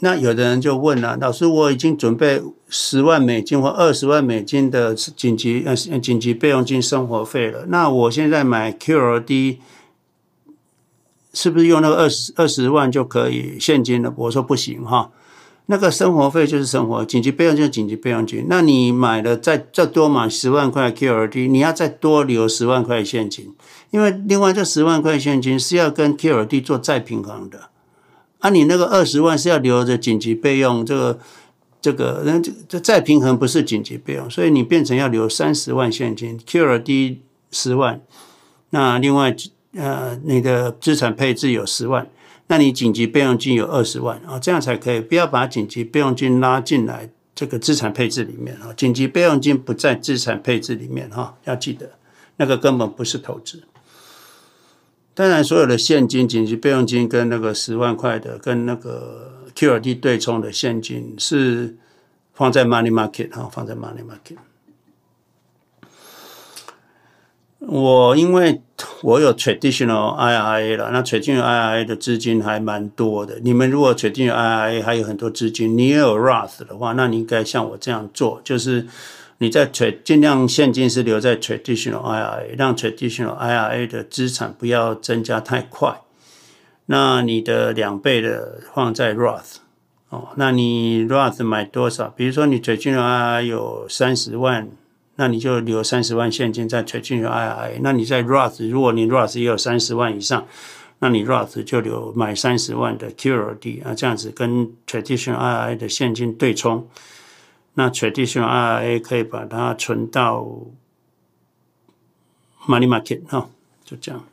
[0.00, 9.58] 那有的人就问了，老师，我已经准备十万美金或二十万美金的紧急呃紧急备用金生活费了，那我现在买 QLD
[11.32, 14.12] 是不是用那个二十二十万就可以现金了？
[14.14, 15.10] 我说不行哈。
[15.66, 18.44] 那个生活费就是生活，紧急备用就是，紧急备用金。
[18.50, 23.54] 那你买了再再多买十万块 Q R D，你要再多留十万块现金，
[23.90, 27.70] 因为另外这十万块现金是要跟 Q R D 做再平衡的。
[28.40, 31.18] 啊，你那个二十万是要留着紧急备用，这个
[31.80, 38.02] 这个那这这再平衡不是紧急备用，所以你变成要留三十万现金，Q R D 十万，
[38.68, 39.34] 那另外
[39.74, 42.06] 呃你的资产配置有十万。
[42.46, 45.00] 那你紧急备用金有二十万啊，这样才可以。
[45.00, 48.72] 不要把紧急备用金拉进来这个资产配置里面啊。
[48.76, 51.92] 紧急备用金不在资产配置里面哈，要记得
[52.36, 53.62] 那个根本不是投资。
[55.14, 61.76] 当然，所有的现金、紧急备用金跟那个十万块的、跟那个 QRD 对冲的现金是
[62.32, 64.38] 放在 Money Market 哈，放在 Money Market。
[67.66, 68.60] 我因为
[69.02, 73.38] 我有 traditional IRA 了，那 traditional IRA 的资金还蛮多的。
[73.42, 78.86] 你们如果 traditional IRA 还有很多资金，你也有 Roth 的话，那你应该像我这样做，就是
[79.38, 86.00] 你在 trad 尽量现金是留在 traditional IRA，让 traditional IRA 的资产不要增加太快。
[86.86, 89.56] 那你的两倍的放在 Roth
[90.10, 92.12] 哦，那你 Roth 买多少？
[92.16, 94.68] 比如说你 traditional IRA 有三十万。
[95.16, 100.46] 那你就留三十万现金在 traditional IRA，那你在 Roth，如果你 Roth 也有三十万以上，
[100.98, 106.88] 那你 Roth 就留买三十万的 QRD 啊，这样子跟 traditional IRA 的现金对冲，
[107.74, 110.46] 那 traditional IRA 可以把它存到
[112.66, 113.48] money market 哈，
[113.84, 114.24] 就这样。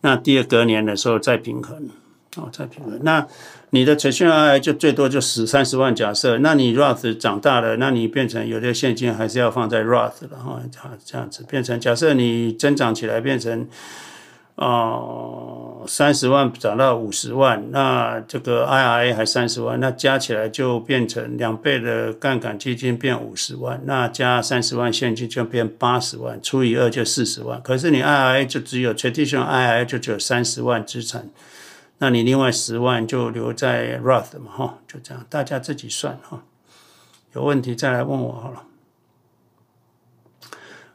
[0.00, 1.90] 那第二隔年的时候再平衡。
[2.36, 2.98] 哦，再平衡。
[3.02, 3.28] 那
[3.74, 10.60] 你的 traditional IRA 就最多就十三十万，假设，那你 Roth 长大了，那你变成有的现金还是要放在 Roth 了哈，
[11.02, 13.66] 这样子变成假设你增长起来变成
[14.56, 27.58] 哦三十万涨到五十万，那这个 IRA 还三十万，那加起来就变成两倍的杠杆基金变五十万，那加三十万现金就变八十万，除以二就四十万。
[27.62, 31.30] 可是你 IRA 就只有 traditional IRA 就只有三十万资产。
[32.02, 36.42] 那你另外十万就留在 Roth 嘛，哈，就这样，大家自己算哈。
[37.32, 38.64] 有问题再来问我好了。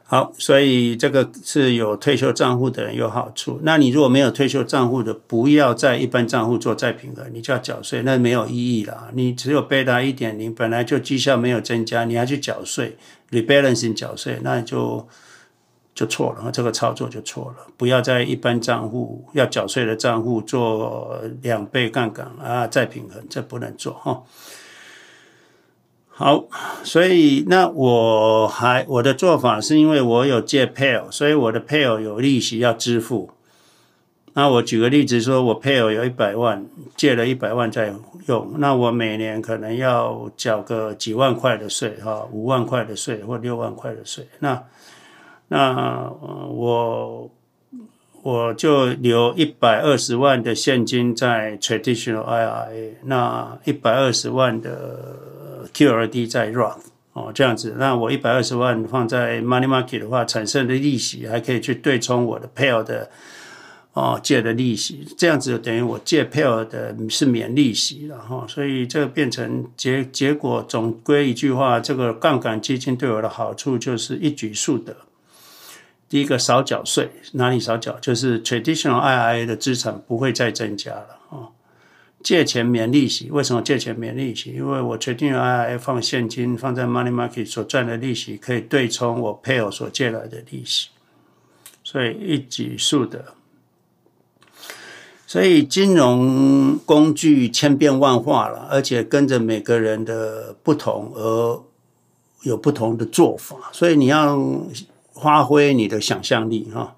[0.04, 3.58] 好，所以这个是有退休账户的人有好处。
[3.62, 9.08] 那你如果没有退休账户的，不要在一般账户做再平衡，你就要缴税，那没有意义了。
[9.14, 12.98] 你只有贝塔一点零，本来就绩效没有增加，你还去缴税
[13.30, 15.08] ，rebalancing 缴税，那就
[15.98, 17.66] 就错了，这个操作就错了。
[17.76, 24.22] 不要在一般账户要缴税的账户做两倍杠杆啊，再平衡，这不能做哈。
[26.06, 26.44] 好，
[26.84, 33.30] 所以那我还我的做法是因为我有借配偶，所以我的配偶有利息要支付。
[34.34, 37.92] 那我举个例子说，我配偶有一百万，借了一百万在
[38.28, 44.28] 用，那我每年可能要缴个几万块的税，哈，五万块的税或六万块的税。
[44.38, 44.62] 那
[45.48, 46.10] 那
[46.50, 47.30] 我
[48.22, 55.26] 我就留一百二十万的现金在 traditional IRA，那一百二十万的。
[55.74, 63.10] QRD 在 Roth 哦，这样子，那我一百二十万放在 Money Market 的话，产生的利息还可以去对冲我的配偶的
[63.92, 74.96] 哦借的利息，这样子等于我借配偶的是免利息了哈，所以这个变成结结果总归一句话，这个杠杆基金对我的好处就是一举数得。
[76.08, 77.98] 第一个少缴税，哪里少缴？
[78.00, 81.48] 就是 Traditional IRA 的资产不会再增加了啊。
[82.22, 84.50] 借钱免利息，为什么借钱免利息？
[84.52, 90.88] 因为我决定 IRA 放现金放在 Money Market 所赚的利息，可以对冲我配偶所借来的利息，
[91.84, 93.24] 所以一举数得。
[95.26, 101.62] 所以金融工具千变万化了，而且跟着每个人的不同而
[102.44, 104.38] 有不同的做法，所以你要
[105.22, 106.94] 发挥你的想象力哈。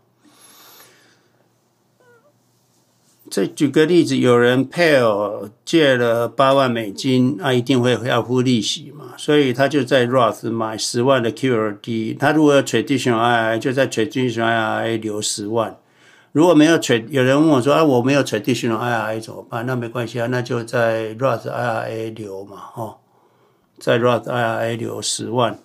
[3.31, 12.19] 这举个例子，有人配偶借了八万美金，那、一定会要付利息嘛，所以他就在 Roth 买十万的 QRD。
[12.19, 15.79] 他如果有 Traditional IRA，就在 Traditional IRA 留十万。
[16.33, 19.65] 如果没有 Trad，有人问我说啊，我没有 Traditional IRA 怎么办？
[19.65, 22.97] 那没关系啊，那就在 Roth IRA 留嘛，哦，
[23.79, 25.57] 在 Roth IRA 留十万，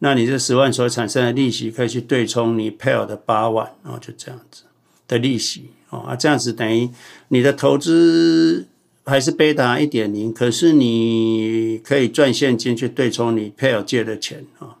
[0.00, 4.64] 那你这十万所产生的利息可以去对冲你配偶的八万，然后就这样子
[5.08, 6.00] 的利息哦。
[6.00, 6.90] 啊，这样子等于
[7.28, 8.68] 你的投资
[9.06, 14.76] 还是贝塔一点零，可是你可以赚现金去对冲你配偶借的钱啊。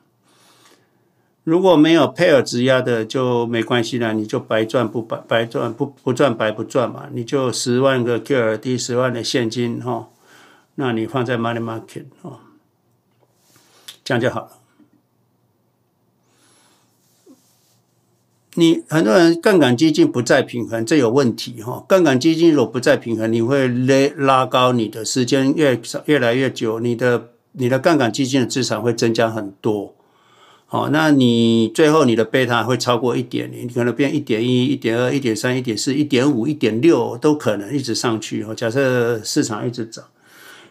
[1.44, 10.08] 如果没有配偶质押的就没关系了，你就白赚不白白赚不不赚白不赚嘛，你就十万个 QRD 十万的现金哈，
[10.74, 12.40] 那你放在 Money Market 哦，
[14.04, 14.50] 这样就好了。
[18.58, 21.84] 你很多人杠杆基金不再平衡，这有问题哈。
[21.86, 29.94] 杠杆基金如果不再平衡，你会拉拉高你的时间越少越来越久，你的你的杠杆基金的资产会增加很多。
[30.64, 38.44] 好，那你最后你的贝塔会超过一点零，你可能变一点一、一点二、一点三、一点四、一点五、一点六都可能一直上去。
[38.56, 40.04] 假设市场一直涨，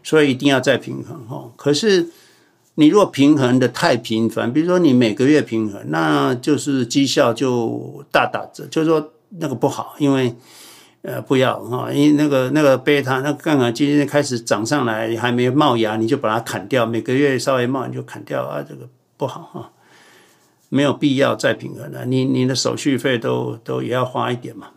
[0.04, 1.52] 所以一定要再平衡哈。
[1.56, 2.10] 可是。
[2.78, 10.36] 你如果平衡的太频繁，比如说你每个月平衡，那就是绩效就大打折，就是说那个不好，因为
[11.04, 19.72] 呃不要哈，因为那个那个贝塔那杠杆基金开始涨上来还没冒芽，你就把它砍掉，每个月稍微冒你就砍掉啊，这个不好哈，
[20.68, 24.68] 没有必要再平衡了，你你的手续费都都也要花一点嘛。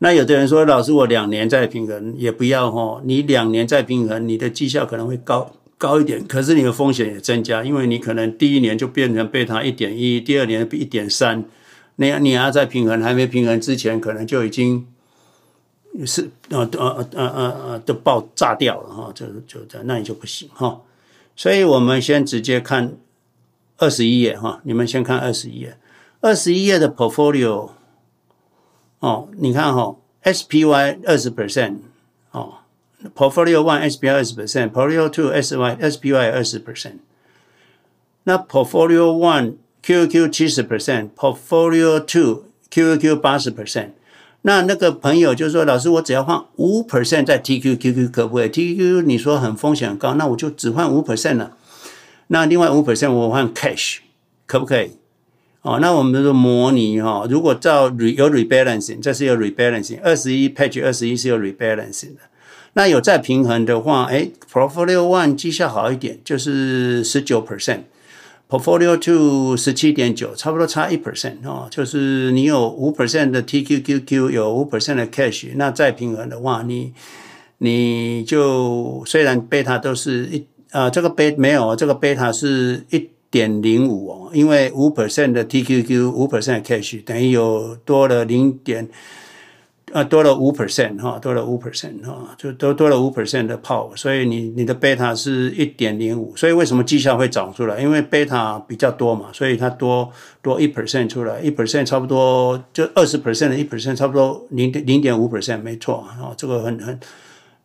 [0.00, 5.50] 那有的人说，老师我两年再平衡也不要哈，你两年再平衡，你的绩效可能会高。
[5.82, 11.44] 高一点，可是你的风险也增加，因为你可能第一年就变成贝塔一点一，第二年一点三，
[11.96, 14.86] 那样你要在平衡还没平衡之前，可能就已经
[16.06, 20.80] 是呃呃呃呃呃都爆炸掉了哈，就就这，那你就不行哈。
[21.34, 22.94] 所以我们先直接看
[23.78, 25.76] 二十一页哈，你们先看二十一页，
[26.20, 27.70] 二十一页的 portfolio
[29.00, 31.78] 哦，你看哈，SPY 二十 percent。
[33.14, 36.98] Portfolio one SPY 二十 percent，Portfolio two SY SPY 二十 percent。
[38.24, 43.90] 那 Portfolio one Q Q 七十 percent，Portfolio two Q Q 八十 percent。
[44.42, 51.56] 那那个朋友就说：“老师，我只要换五 percent 在 TQQQ 可不可以？TQQ 你说很风险很高，那我就只换五 percent 了。
[52.26, 53.98] 那另外五 percent 我换 cash
[54.46, 54.92] 可不可以？
[55.62, 62.22] 哦，那我们就模拟哈，如果照 re, 有 rebalancing，这是有 rebalancing，二十一 page 二十一是有 rebalancing 的。
[62.74, 71.68] 那有再平衡的话，哎，Portfolio One 绩效好一点，就是十九 percent，Portfolio Two 十七点九，差不多差一 percent 哦。
[71.70, 76.94] 就是你有五 percent 的 TQQQ，有五 percent 的 Cash，那再平衡的话，你
[77.58, 80.38] 你就虽然贝塔都是一
[80.70, 88.88] 啊、呃，这个贝没有，这个贝塔是一点零五哦，因为五 percent 的 TQQ，五 percent cash 等于有多了零点。
[89.92, 97.78] 啊，多了五 percent 哈，多了五 percent 哈，就多多了五 percent 的 power，所以你你的贝塔是一点零五，所以为什么绩效会长出来？
[97.78, 106.98] 因为贝塔比较多嘛，所以它多多一 percent 出来，一 percent 差不多就二十 percent 的一 percent 差不多零点零点五 percent 没错啊，这个很很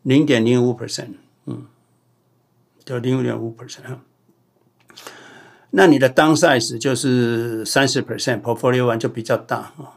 [0.04, 1.14] 零点零五 percent，
[1.46, 1.64] 嗯，
[2.84, 3.84] 就零点五 percent。
[5.72, 9.96] 那你的 down size 就是三十 percent，portfolio one 就比较大啊。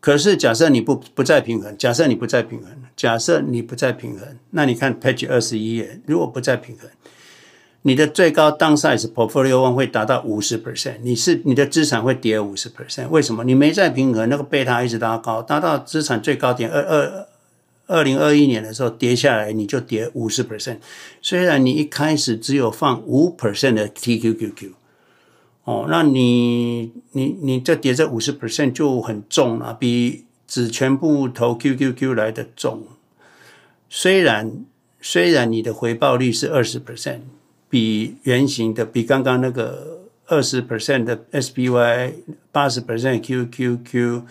[0.00, 6.88] 可是假设你不不再平衡，假设你不再平衡，假设你不再平衡，那你看 page 二十一页，如果不再平衡，
[7.82, 13.44] 你的最高 downside portfolio one 会达到五十 percent，你是你的资产会跌五十 percent，为什么？
[13.44, 17.26] 你没再平衡，那个贝塔一直拉高，达到资产最高点二二
[17.86, 20.78] 二零二一年的时候跌下来，你就跌五十 percent。
[21.20, 24.79] 虽然你一开始只有放五 percent 的 TQQQ。
[25.70, 32.82] 哦，那你你你这跌这五十 percent 就很重了，比只全部投 QQQ 来的重。
[33.88, 34.64] 虽然
[35.00, 37.20] 虽然你的回报率是二十 percent，
[37.68, 42.14] 比原型的比刚刚那个二十 percent 的 SPY
[42.50, 44.22] 八十 percent QQQ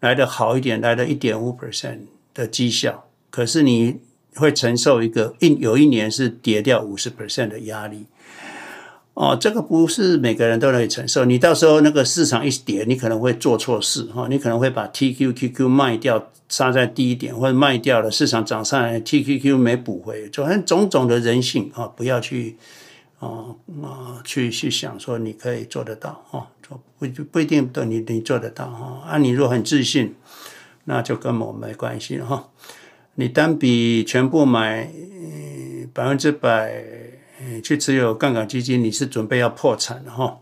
[0.00, 1.98] 来的好一点，来了一点五 percent
[2.32, 4.00] 的绩效，可是你
[4.36, 8.06] 会承受一个一有一年是跌掉五十 percent 的压力。
[9.14, 11.26] 哦，这个不是每个人都能承受。
[11.26, 22.56] 你到时候那个市场一跌，你可能会做错事哈，你可能会把 TQQQ 卖掉，杀在低一点，或者卖掉了，市场涨上来，TQQ 没补回，就很种种的人性啊，不要去
[23.18, 23.28] 啊
[23.82, 29.02] 啊去去想说你可以做得到啊，做不不一定都你你做得到哈。
[29.06, 30.14] 啊，你如果很自信，
[30.84, 32.48] 那就跟我没关系哈。
[33.16, 34.88] 你单笔全部买
[35.92, 37.09] 百分之百。
[37.62, 40.38] 去持有杠杆基金，你是准备要破产的哈？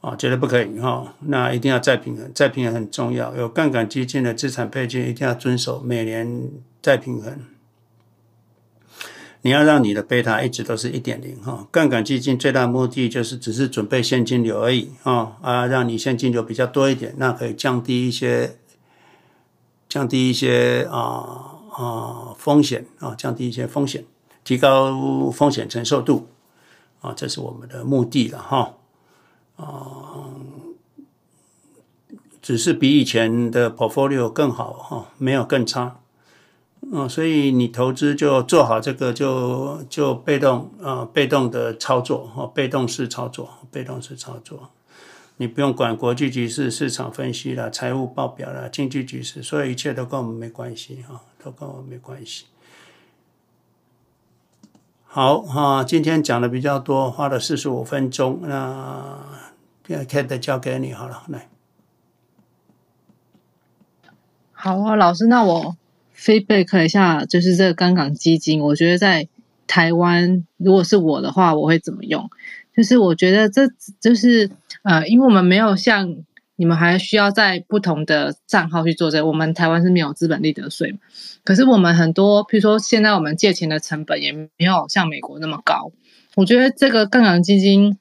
[0.00, 1.14] 啊，绝对不可以哈！
[1.26, 3.36] 那一定要再平衡，再平衡很重要。
[3.36, 6.50] 有杠杆基金的资产配置一定要遵守每年
[6.80, 7.38] 再平衡。
[9.42, 11.68] 你要让你的贝塔一直都是一点零哈。
[11.70, 18.56] 杠杆基金最大目的就是只是准备现金流而已啊啊，让你现金流比较多一点，那可以降低一些，
[19.86, 24.04] 降低一些啊啊风险啊，降低一些风险。
[24.50, 26.26] 提高风险承受度，
[27.00, 28.74] 啊，这是我们的目的了哈，
[29.54, 30.26] 啊，
[32.42, 36.00] 只是比以前的 portfolio 更好哈，没有更差，
[36.92, 44.70] 啊，所以你投资就做好这个，就就被动啊，被动的操作哈，被动式操作，被动式操作，
[45.36, 52.46] 你不用管国际局势、市场分析啦、财务报表啦、经济局势，所有一切都跟我们没关系哈，都跟我们没关系。
[55.12, 58.38] 好哈，今天讲的比较多，花了四十五分钟。
[58.42, 59.18] 那
[59.84, 61.48] Kate 交给你好了，来。
[64.52, 65.74] 好啊，老师，那我
[66.16, 69.26] feedback 一下，就是这个杠杆基金，我觉得在
[69.66, 72.30] 台湾，如果是我的话，我会怎么用？
[72.76, 73.62] 就是我觉得这
[73.98, 74.48] 就是
[74.84, 76.18] 呃，因为我们没有像。
[76.60, 79.26] 你们还需要在不同的账号去做这个。
[79.26, 80.98] 我们台湾是没有资本利得税，
[81.42, 85.90] 可是我们很多，譬如说现在我们借钱的成本也没有像美国那么高。
[86.34, 87.96] 我觉得这个杠杆基金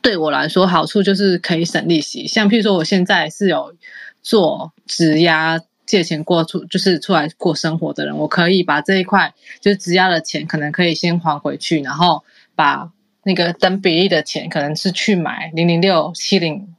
[0.00, 2.28] 对我来说好处就是可以省利息。
[2.28, 3.74] 像譬如说我现在是有
[4.22, 12.22] 做质押借钱过出，就是出来过生活的人，我可以把这一块就是质押的钱，可能可以先还回去，然后
[12.54, 12.92] 把
[13.24, 16.73] 那个等比例的钱，可能是去买零零六七零。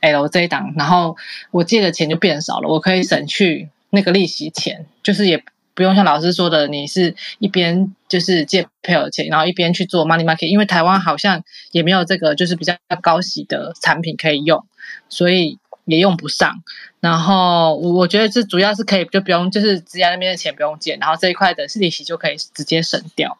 [0.00, 1.16] L 这一档，然后
[1.50, 5.42] 我借的钱就变少了，我可以省去那个利息钱，就是也
[5.74, 11.42] 不用像老师说的，你是一边就是借配偶的钱，然后一边去做 money market，因为台湾好像
[11.72, 14.64] 也没有这个就是比较高息的产品可以用，
[15.08, 16.62] 所以也用不上。
[17.00, 23.38] 然后我觉得这主要是可以就不用就是质押那边的钱不用借，然后这一块的利息就可以直接省掉。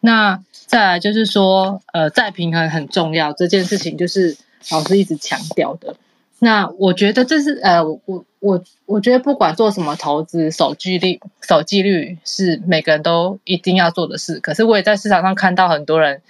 [0.00, 4.36] 那再来就是说，呃，再平衡很重要，这件事情就是。
[4.70, 5.96] 老师一直强调的，
[6.38, 14.40] 那我觉得这是呃，我我我觉得不管做什么投资，守纪律守纪律是每个人都一定要做的事。
[14.40, 16.22] 可是我也在市场上看到很多人，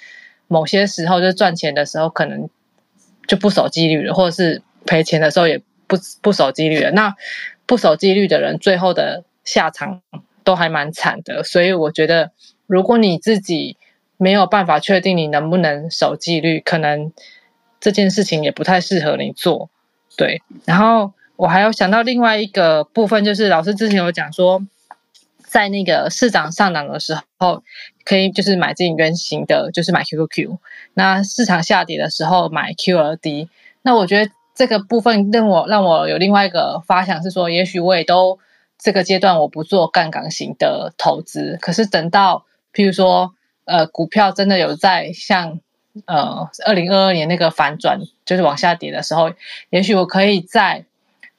[0.49, 2.49] 某些时候就赚钱的时候可能
[3.27, 6.91] 就不守纪律了，或者是赔钱的时候也不不守纪律了。
[6.91, 7.15] 那
[7.67, 10.03] 不守纪律的人，最后的下场
[10.45, 11.43] 都还蛮惨的。
[11.43, 12.33] 所以我觉得，
[12.67, 13.77] 如果你自己
[14.17, 17.13] 没有办法确定你能不能守纪律，可能。
[17.83, 19.69] 这件事情也不太适合你做，
[20.17, 20.41] 对。
[20.65, 24.63] 然后我还有想到另外一个部分，就是老师之前有讲说，
[25.45, 27.65] 在那个市场上涨的时候，
[28.05, 30.59] 可以就是买进原型的，就是买 QQQ。
[30.95, 33.49] 那市场下跌的时候买 QLD。
[33.83, 38.39] 那我觉得这个部分让我让我有另外一个发想是说，也许我也都
[38.79, 45.59] 这个阶段我不做杠杆型的投资，可是等到譬如说呃股票真的有在像
[46.07, 49.33] 呃二零二二年那个反转，就是往下跌的时候，
[49.71, 50.85] 也许我可以在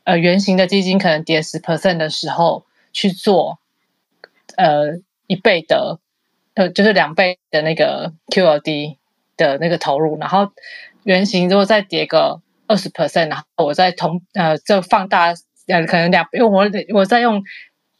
[0.03, 3.59] 呃原型的基金可能跌十 percent 的时候去做。
[4.55, 5.97] 呃，一倍的，
[6.53, 8.97] 呃，就是两倍的那个 QLD
[9.35, 10.51] 的那个投入，然后
[11.01, 15.33] 原型如果再跌个二十 percent，然后我再同呃，就放大
[15.65, 17.43] 呃，可能两，因为我我再用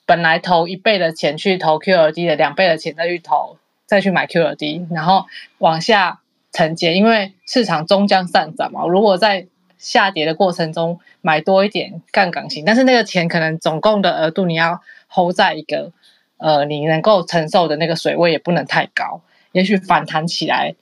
[0.05, 5.25] 本来投一倍的钱去投 QLD 的两倍的钱再去投，再去买 QLD，然后
[5.57, 6.19] 往下
[6.53, 8.87] 承接，因为市场终将上涨嘛。
[8.87, 9.47] 如果在
[9.77, 14.81] 下跌的过程中买多一点杠杆型，但是那个钱可能总共的额度你要
[15.13, 15.91] hold 在一个。
[16.37, 19.21] 呃，你能够承受的那个水位也不能太高，
[19.53, 20.75] 也许反弹起来，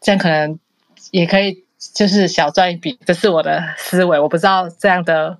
[0.00, 0.58] 这样可能
[1.10, 2.98] 也可以，就是小赚一笔。
[3.04, 5.36] 这是我的思维，我不知道这样的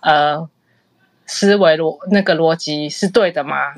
[0.00, 0.48] 呃
[1.26, 3.74] 思维逻那个逻辑是对的吗？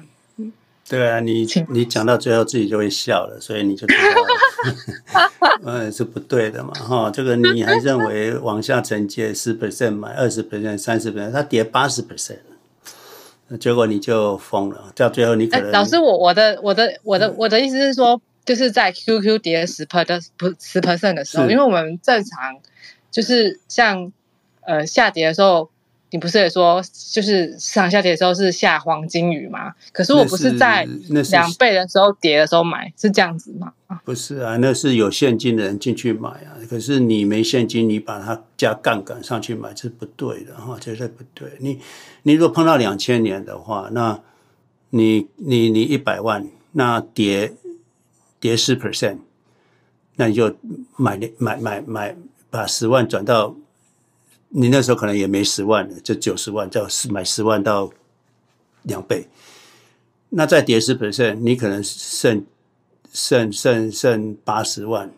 [0.90, 12.38] 对啊，你你讲到最后自己就会笑了，所以你就知道， 嗯，是不对的嘛，哈，这个你还认为往下承接十 percent 买二十 percent 三十 percent，它跌八十 percent。
[13.60, 22.58] 结果你就疯了，到最后你可能、欸、老师，我我的我的我的我的意思是说，就是在 QQ 跌十 per 的不十 percent 的时候，因为我们正常
[23.12, 24.12] 就是像
[24.62, 25.70] 呃下跌的时候。
[26.12, 26.82] 你不是也说，
[27.12, 29.72] 就是市场下跌的时候是下黄金雨吗？
[29.92, 30.84] 可是我不是在
[31.30, 33.72] 两倍的时候跌的时候买，是，是这样子吗？
[34.04, 36.58] 不是啊，那是有现金的人进去买啊。
[36.68, 41.48] 可是你没现金，你把它加杠杆上去买，这是不对的哈，绝对不对。
[41.60, 41.78] 你
[42.24, 44.20] 你如果碰到两千年的话，那
[44.90, 47.52] 你你你一百万，那跌
[48.40, 49.18] 跌十 percent，
[50.16, 50.56] 那你就
[50.96, 52.16] 买买买买，
[52.50, 53.54] 把十万转到。
[54.52, 57.88] 你那时候可能也没十万了，就九十万，就买十万到
[58.82, 59.28] 两倍，
[60.30, 62.44] 那再跌十 percent，你可能剩
[63.12, 65.12] 剩剩剩八十万，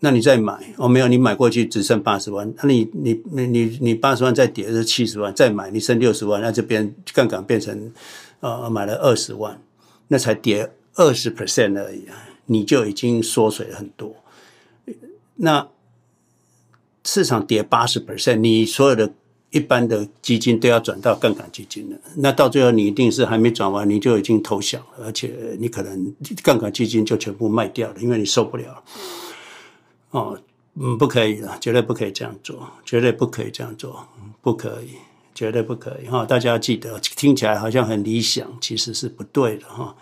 [0.00, 7.92] 那你再买哦，没有，你买过去只剩八十万，那你你你你你八十万再跌是七十万，再买你剩六十万，那这边杠杆变成
[8.40, 9.62] 呃买了二十万，
[10.08, 14.16] 那才跌二十 percent 而已啊，你就已经缩水了很多，
[15.36, 15.68] 那。
[17.04, 19.12] 市场跌八十 percent，你所有的
[19.50, 21.98] 一般的基金都要转到杠杆基金了。
[22.16, 28.82] 那到最后你一定是还没转完，你就已经投降了，而且你可能杠杆基金就全部卖掉了，因为你受不了。
[30.10, 30.38] 哦，
[30.76, 34.06] 嗯，不可以了，绝对不可以这样做，绝对不可以这样做，
[34.40, 34.92] 不可以，
[35.34, 36.24] 绝对不可以哈！
[36.24, 39.96] 大家要记得，听起来好像很理想，其实是不对的哈。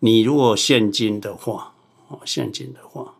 [0.00, 1.74] 你如果现金的话，
[2.08, 3.14] 哦，现金的话。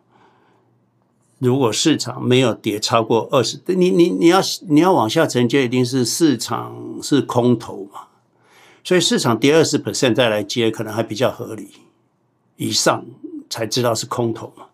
[1.39, 8.01] 如果市场没有跌超过二十，你你你要你要往下承接，一定是市场是空头嘛，
[8.83, 11.69] 所以市场跌二十 percent 再来接，可能还比较合理。
[12.57, 13.05] 以上
[13.49, 14.65] 才知道是空头嘛。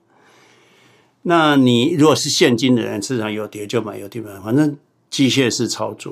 [1.22, 4.76] 那你如果是现金的人，市场有跌就买，有跌买，反正
[5.12, 6.12] 机械式操作。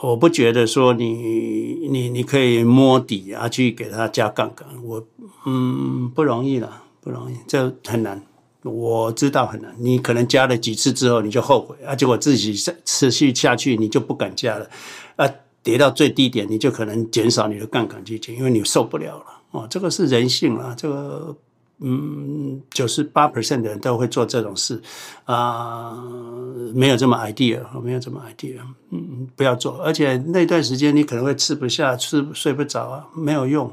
[0.00, 5.06] 我不觉得说你你你可以摸底啊，去给他加杠杆，我
[5.44, 8.22] 嗯不容易了，不容易，这很难。
[8.66, 12.54] 我知道很难，你可能加了几次之后你就后悔啊，结果自己
[12.84, 14.68] 持续下去你就不敢加了，
[15.16, 15.28] 啊，
[15.62, 21.36] 跌到最低点你就可能减少你的杠杆基金，因为你受不了了哦，这个是人性啊，这个
[21.80, 24.80] 嗯，九十八 percent 的人都会做这种事
[25.24, 26.02] 啊，
[26.74, 28.58] 没有这么 idea，没有这么 idea，
[28.90, 33.70] 嗯，不要做，而且那段时间你可能会吃不下，吃睡不着啊，没有用。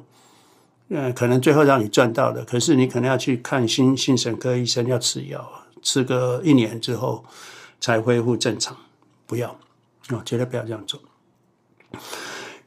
[0.90, 5.50] 嗯，可能最后让你赚到的，可是你可能要去看心心神科医生，要吃药，
[5.82, 7.26] 吃个一年之后
[7.80, 8.78] 才恢复正常。
[9.26, 9.58] 不要
[10.10, 11.00] 哦，绝对不要这样做。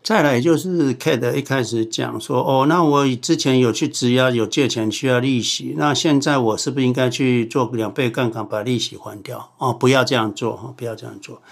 [0.02, 9.52] 再来就是 Kate 一开始讲说，哦，那我之前有去质押，有借钱需要利息，那现在我是不是应该去做两倍杠杆把利息还掉？
[9.58, 11.42] 哦，不要这样做，不要这样做，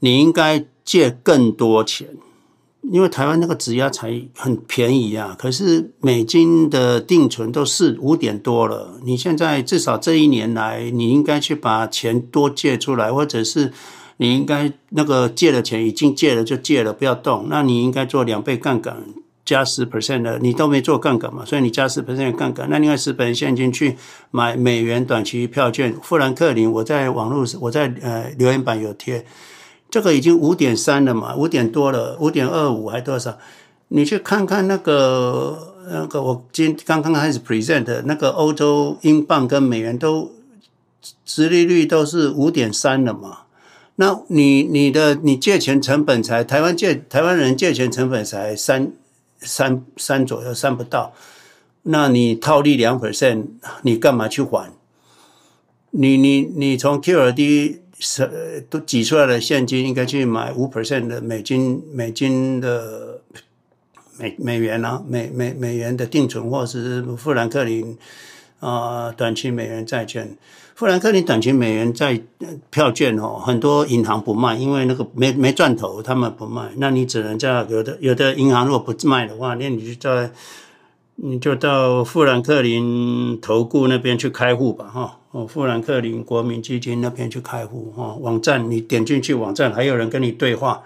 [0.00, 2.16] 你应该借更多钱。
[2.90, 9.00] 因为台湾那个质押才很便宜啊，可是美金的定存都是五点多了。
[9.04, 13.72] 你现在至少这一年来，你应该去把钱多借出来，或者是
[14.18, 17.46] 你应该那个借的钱已经借了就借了，不要动。
[17.48, 19.02] 那你应该做两倍杠杆
[19.44, 22.68] 加十 percent 的，你都没做杠杆嘛，所以你加十 percent 杠杆。
[22.70, 23.96] 那另外十 percent 现金去
[24.30, 29.24] 买美元短期票券，富兰克林，我在网络我在呃留言板有贴。
[29.94, 33.38] 这个已经五点三了嘛，五点多了，五点二五还多少？
[33.86, 40.32] 你去看看那个那个，我今刚刚开始 present 那个欧洲英镑跟美元都
[41.24, 43.42] 殖利率都是五点三了嘛。
[43.94, 48.90] 那你你的你借钱成本才台湾借台湾人借钱成本才三
[49.38, 51.12] 三三左右，三不到。
[51.82, 53.44] 那你套利两 percent，
[53.82, 54.72] 你干嘛去还？
[55.92, 63.22] 你你你从 Q 二 D QRD 都挤出来的现金，应该去买五 percent 的美金美金的
[64.18, 67.96] 美美元啊，美美美元的定存，或者是富兰克林
[68.60, 70.36] 啊、短期美元债券。
[70.74, 72.20] 富兰克林短期美元债
[72.70, 76.72] 票券哦，很多银行不卖，因为那个没没赚头，他们不卖。
[76.76, 80.30] 那你只能在有的有的银行如果不卖的话，那你就在
[81.16, 88.14] 你就到富兰克林投顾那边去开户吧，哈哦，富兰克林国民基金那边去开户哈。
[88.20, 90.84] 网站你点进去，网站还有人跟你对话。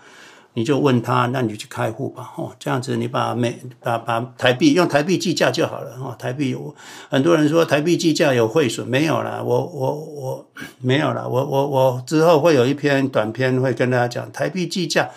[0.55, 6.75] 你就问他，那你去开户吧，哦，这样子你把美把把台币用台币计价就好了，哦，台币有
[7.09, 10.47] 很多人说台币计价有汇损，没有啦，我我我
[10.81, 15.11] 没有啦，我我我之后会有一篇短篇会跟大家讲台币计价，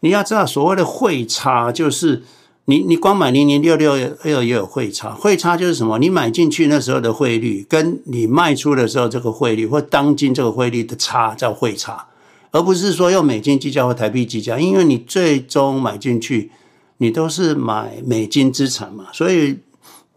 [0.00, 2.24] 你要知道所谓的汇差就是
[2.70, 5.98] 你你光买零零六六也也有汇差，汇差就是什么？
[5.98, 12.06] 你买进去那时候的汇率，跟你卖出的时候这个汇率或当今这个汇率的差叫汇差。
[12.52, 16.50] 而不是说用美金计价或台币计价，因为你最终买进去，
[16.98, 19.58] 你都是买美金资产嘛，所以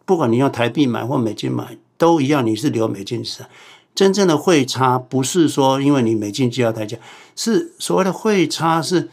[0.05, 3.49] 不管你用台币买或美金买，都一样，你是留美金资产。
[3.95, 6.97] 真正的汇差不是说因为你美金计价台价，
[7.35, 9.09] 是所谓的汇差是，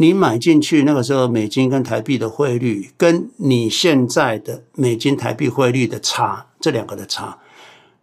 [0.00, 7.36] 你买进去那个时候美金跟台币的汇率，跟你现在的美金台币汇率的差，这两个的差。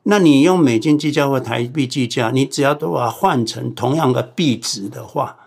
[0.04, 5.38] 那你用美金计价或台币计价，你只要都把它换成同样的币值的话，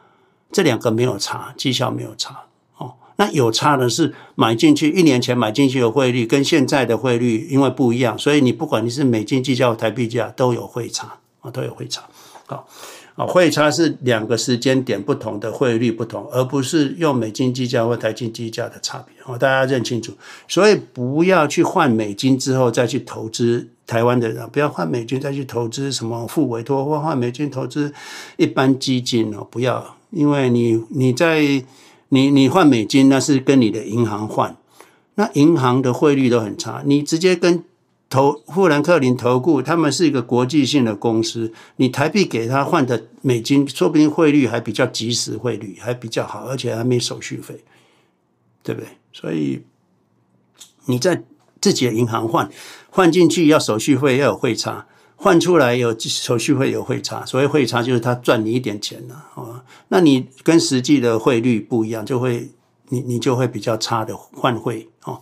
[0.50, 2.40] 这两个没有差，绩效没有差
[2.78, 2.94] 哦。
[3.14, 12.02] 那有差的是买进去一年前买进去的汇率跟现在的汇率因为不一样，所以你不管你是美金计价或台币价都有汇差啊，都有汇差。
[12.46, 12.66] 好。
[13.14, 19.14] 啊，汇差是两个时间点不同的汇率不同，而不是用美金计价或台金计价的差别。
[19.26, 20.12] 哦，大家认清楚。
[20.48, 27.92] 所以不要去换美金之后再去投资台湾的人，不要换美金再去投资什么付委托或换美金投资
[28.36, 31.40] 一般基金哦，不要，因为你你在
[32.08, 34.56] 你你换美金那是跟你的银行换，
[35.16, 37.64] 那银行的汇率都很差，你直接跟。
[38.10, 41.52] 投富兰克林投顾，他们是一个国际性的公司。
[41.76, 47.62] 你台币给他换的美金，说不定汇率还比较及时汇率还比较好，而且还没手续费，
[48.64, 48.88] 对不对？
[49.12, 49.62] 所以
[50.86, 51.22] 你在
[51.60, 52.50] 自己的银行换
[52.90, 57.24] 换进去要手续费，要有汇差；换出来有手续费，有汇差。
[57.24, 59.64] 所谓汇差就是他赚你一点钱了啊。
[59.86, 62.50] 那你跟实际的汇率不一样，就会
[62.88, 65.20] 你你就会比较差的换汇哦。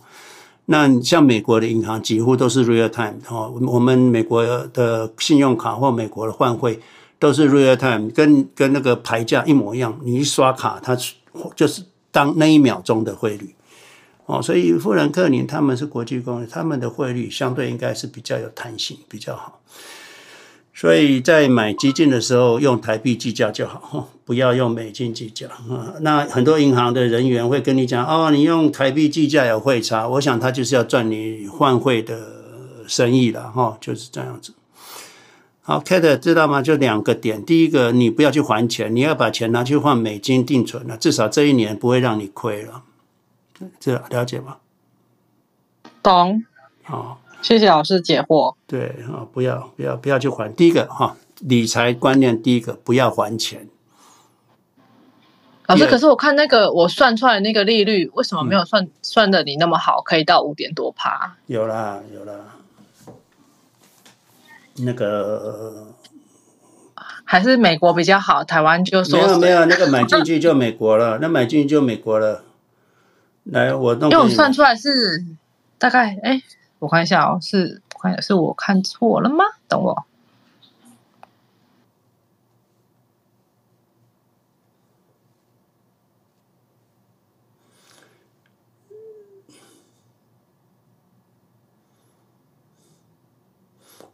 [0.71, 6.79] 那像美国的银行几乎都是 real time 哦，我们美国的信用卡或美国的换汇
[7.17, 9.99] 都是 real time，跟跟那个牌价一模一样。
[10.03, 10.95] 你一刷卡，它
[11.55, 13.55] 就是当那一秒钟的汇率
[14.27, 14.39] 哦。
[14.39, 19.59] 所以富兰克林他们是国际公司，他们的汇率相对应该是比较有弹性，比较好。
[20.79, 25.93] 所以在买基金的时候用台币计价就好， 不要用美金计价啊。
[25.99, 34.53] 那很多银行的人员会跟你讲，哦，你用台币计价有汇差，我想他就是要赚你换汇的生意了，哈， 就是这样子。
[35.59, 36.61] 好，Kate 知道吗？
[36.61, 42.83] 就两个点，第一个，你不要去还钱，你要把钱拿去换美金定存了，至少这一年不会让你亏了。
[43.81, 44.55] 这了解吗？
[46.01, 46.45] 懂。
[46.83, 47.19] 好。
[47.41, 48.55] 谢谢老师解惑。
[48.67, 50.53] 对啊，不要不要不要去还。
[50.53, 53.67] 第一个哈，理财观念，第一个不要还钱。
[55.67, 61.37] 老师，可是我看那个我算出来的那个利率，为什么没有算、嗯、算的你那么好，可以到五点多趴？
[61.45, 62.33] 有啦有啦，
[64.77, 65.93] 那个
[67.23, 72.43] 还是美国比较好，台湾就说没有没有，那个买进去就美国了， 那买进去就美国了。
[73.43, 74.09] 来，我弄。
[74.11, 75.23] 因为我算出来是
[75.77, 76.41] 大概哎。
[76.79, 79.43] 我看一下哦，是，我看一下是我看错了吗？
[79.67, 80.05] 等我。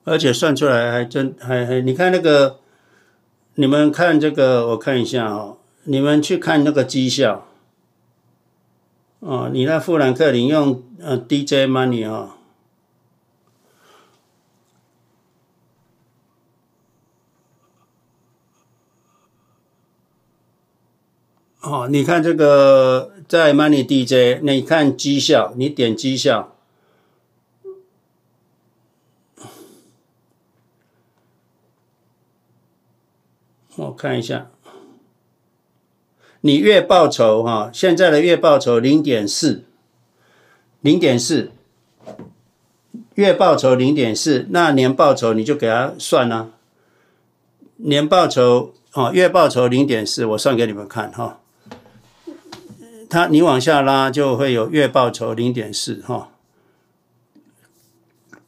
[0.04, 2.60] 而且算出来还真还还，你看那个，
[3.56, 7.48] 你们看这个，我看一下哦，你们去看那个绩效。
[9.20, 12.35] 哦，你那富兰克林用呃 DJ Money 哦。
[21.66, 26.56] 哦，你看这个在 Money DJ，你看绩效，你点绩效，
[33.78, 34.52] 我看一下，
[36.42, 39.64] 你月报酬哈，现在的月报酬零点四，
[40.82, 41.52] 零点四，
[43.16, 46.52] 月报酬零点四，那年报酬你就给他算了，
[47.78, 51.40] 年报酬哦，月报酬零点四，我算给你们看哈。
[53.10, 56.30] 它你往下拉就会有月报酬零点四哈，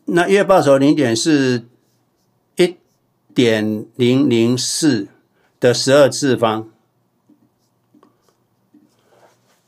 [0.05, 1.65] 那月报酬零点四
[2.55, 2.75] 一
[3.33, 5.07] 点零零四
[5.59, 6.69] 的十二次方，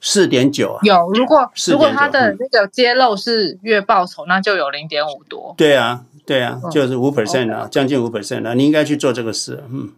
[0.02, 0.80] 四点九啊。
[0.84, 5.54] 有，如果如果它的那个揭露是月报酬，那就有零点五多。
[5.58, 9.92] 对啊，对啊，就是五 percent 啊，将近五 percent 啊，你应该去做这个事，嗯。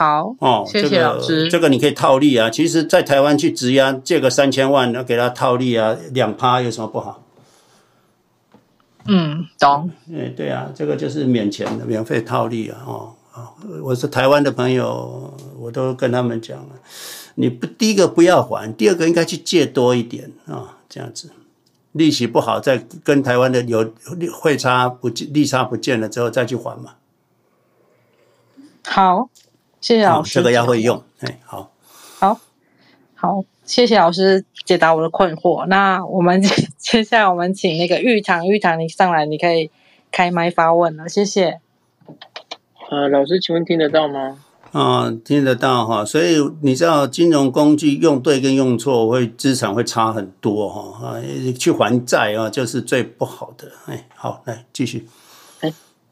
[0.00, 1.42] 好哦，谢谢老师。
[1.42, 2.48] 这个、这个你可以套利啊。
[2.48, 7.22] 其实，在台湾去质押借个三千万，要给他套利啊，两趴有什么不好？
[9.04, 9.90] 嗯，懂。
[10.10, 12.78] 哎，对啊，这个就是免钱的，免费套利啊。
[12.86, 13.12] 哦，
[13.82, 16.76] 我是台湾的朋友，我都跟他们讲了，
[17.34, 21.28] 你不第一个不要还，第二个应该去借多一点啊、哦，这样子，
[21.92, 23.92] 利息不好，再跟台湾的有
[24.32, 26.94] 汇差不利差不见了之后再去还嘛。
[28.86, 29.28] 好。
[29.80, 31.70] 谢谢老师，这个要会用，哎，好，
[32.18, 32.40] 好，
[33.14, 35.66] 好，谢谢老师解答我的困惑。
[35.66, 36.42] 那我们
[36.76, 39.70] 接下来我们请那个玉堂，玉堂你上来，你可以
[40.12, 41.60] 开麦发问了，谢谢。
[42.90, 44.38] 呃，老师，请问听得到吗？
[44.72, 46.04] 嗯，听得到哈。
[46.04, 51.08] 所以你知道金融工具用对跟用错，会资产会差很多哈。
[51.08, 51.22] 啊，
[51.58, 53.72] 去还债啊，就是最不好的。
[53.86, 55.08] 哎，好，来继续。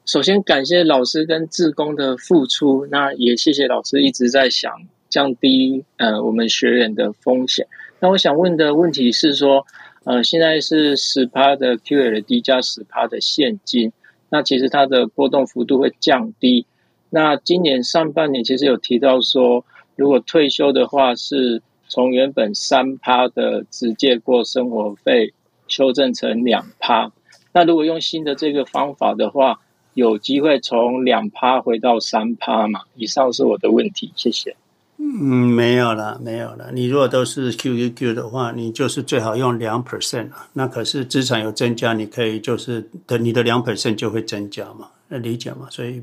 [0.09, 4.73] 首先感谢老师跟志工的付出，那也谢谢老师一直在想
[5.11, 7.67] 降低呃我们学员的风险。
[8.01, 9.67] 那我想问的问题是说，
[10.05, 13.93] 呃现在是十趴的 QLD 加十趴的现金，
[14.31, 16.65] 那其实它的波动幅度会降低。
[17.11, 25.35] 那今年上半年其实有提到说，如果退休的话，是从原本三趴的直接过生活费
[25.67, 27.13] 修正成两趴。
[27.53, 29.61] 那如果用新的这个方法的话，
[29.99, 32.83] 有机会从两趴回到三趴嘛？
[32.95, 34.55] 以上是我的问题，谢谢。
[34.97, 36.71] 嗯，没有了，没有了。
[36.73, 40.49] 你如果都是 QQQ 的话，你就是最好用两 percent 啊。
[40.53, 45.67] 那可是资产有增加，你可以就是的，你的两 percent 就会增加嘛，理解嘛？
[45.69, 46.01] 所以，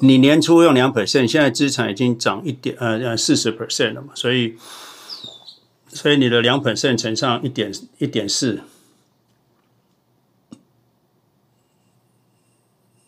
[0.00, 4.54] 你年初用两 percent，现在资产已经涨一点呃呃四十 percent 了嘛，所以，
[5.88, 8.62] 所以你的两 percent 乘上一点一点四。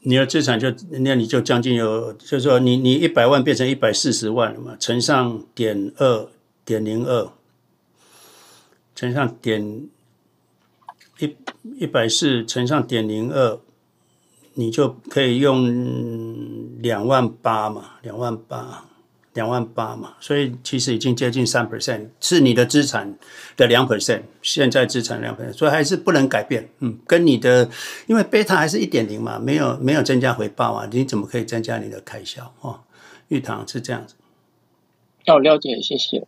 [0.02, 6.28] 你的资产就那你就将近有，就是说你你一百万变成一百四十万了嘛，乘上点二
[6.64, 7.30] 点零二，
[8.94, 9.88] 乘上点
[11.18, 11.36] 一
[11.78, 13.58] 一百四乘上点零二，
[14.54, 18.86] 你就可以用两万八嘛，两万八。
[19.34, 23.16] 两万八嘛，所以其实已经接近三 percent，是你的资产
[23.56, 26.68] 的两 percent，现在资产两 percent，所以还是不能改变。
[26.80, 27.70] 嗯，跟你的，
[28.08, 32.52] 因为贝塔还是一点零嘛，没有没有增加回报啊，你怎么可以增加你的开销？
[32.60, 32.80] 哦，
[33.28, 34.16] 玉堂是这样子。
[35.26, 36.26] 要了解，谢谢。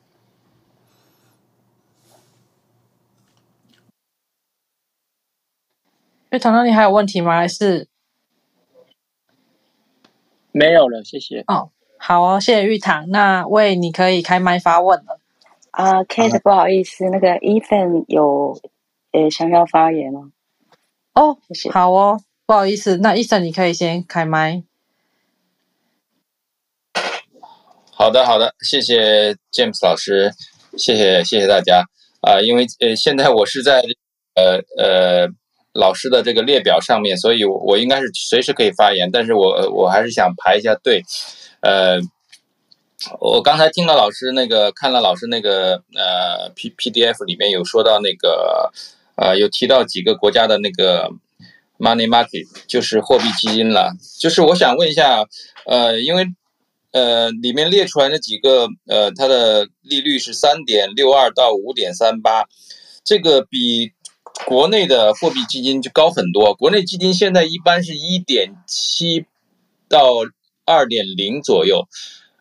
[6.30, 7.36] 玉堂，那你还有问题吗？
[7.36, 7.88] 还是
[10.52, 11.02] 没有了？
[11.02, 11.42] 谢谢。
[11.48, 11.72] 哦。
[12.04, 13.08] 好哦，谢谢玉堂。
[13.10, 15.20] 那喂，你可以开麦发问了。
[15.70, 18.60] 啊、uh,，Kate，不好意思，那个 Ethan 有
[19.12, 20.32] 呃想要发言吗？
[21.14, 21.70] 哦，谢谢。
[21.70, 24.64] 好哦，不好意思，那 Ethan 你可以先开麦。
[27.92, 30.32] 好的，好的，谢谢 James 老师，
[30.76, 31.84] 谢谢谢谢大家
[32.20, 33.80] 啊、呃，因为呃现在我是在
[34.34, 35.28] 呃呃
[35.72, 41.04] 老师的这个列表上面，所以我我应该是随时可以发言，但是我我还是想排一下队。
[41.62, 42.00] 呃，
[43.20, 48.72] 我刚才听到老师那个看了老师那个呃 P PDF 里面有说到那个
[49.14, 51.08] 呃有提到几个国家的那个
[51.78, 55.24] money market 就是货币基金了，就是我想问一下，
[55.64, 56.26] 呃，因为
[56.90, 62.46] 呃里面列出来那几个呃它的利率是三点六二到五点三八，
[63.04, 63.92] 这个比
[64.46, 69.26] 国内的货币基金就高很多，国内基金现在一般是一点七
[69.88, 70.24] 到。
[70.72, 71.86] 二点零左右，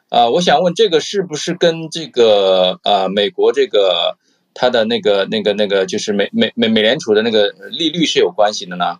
[0.09, 4.17] 啊、呃，我想问这个是不是跟这个呃美国这个
[4.53, 8.99] 它的那个那个那个就是美美美美联储的那个利率是有关系的呢？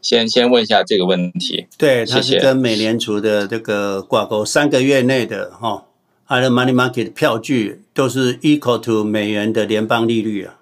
[0.00, 1.66] 先先问一下这个问题。
[1.78, 5.84] 对，它是跟美联储的这个挂钩，三个月内的哈
[6.26, 10.58] 它的 money market 票据都是 equal to 美元的联邦利率啊。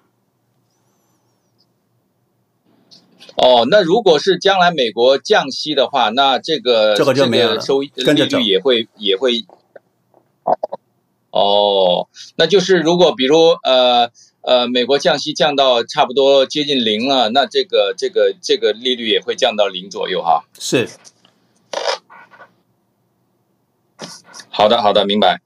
[3.35, 9.45] 哦，那如果是将来美国降息的话，那这个这个就没有了，收益利率也会也会。
[11.31, 14.09] 哦，那就是如果比如呃
[14.41, 20.43] 呃美国降息降到差不多接近零了，那这个这个这个利率也会降到零左右哈。
[20.59, 20.89] 是。
[24.49, 25.41] 好的，好的，明白。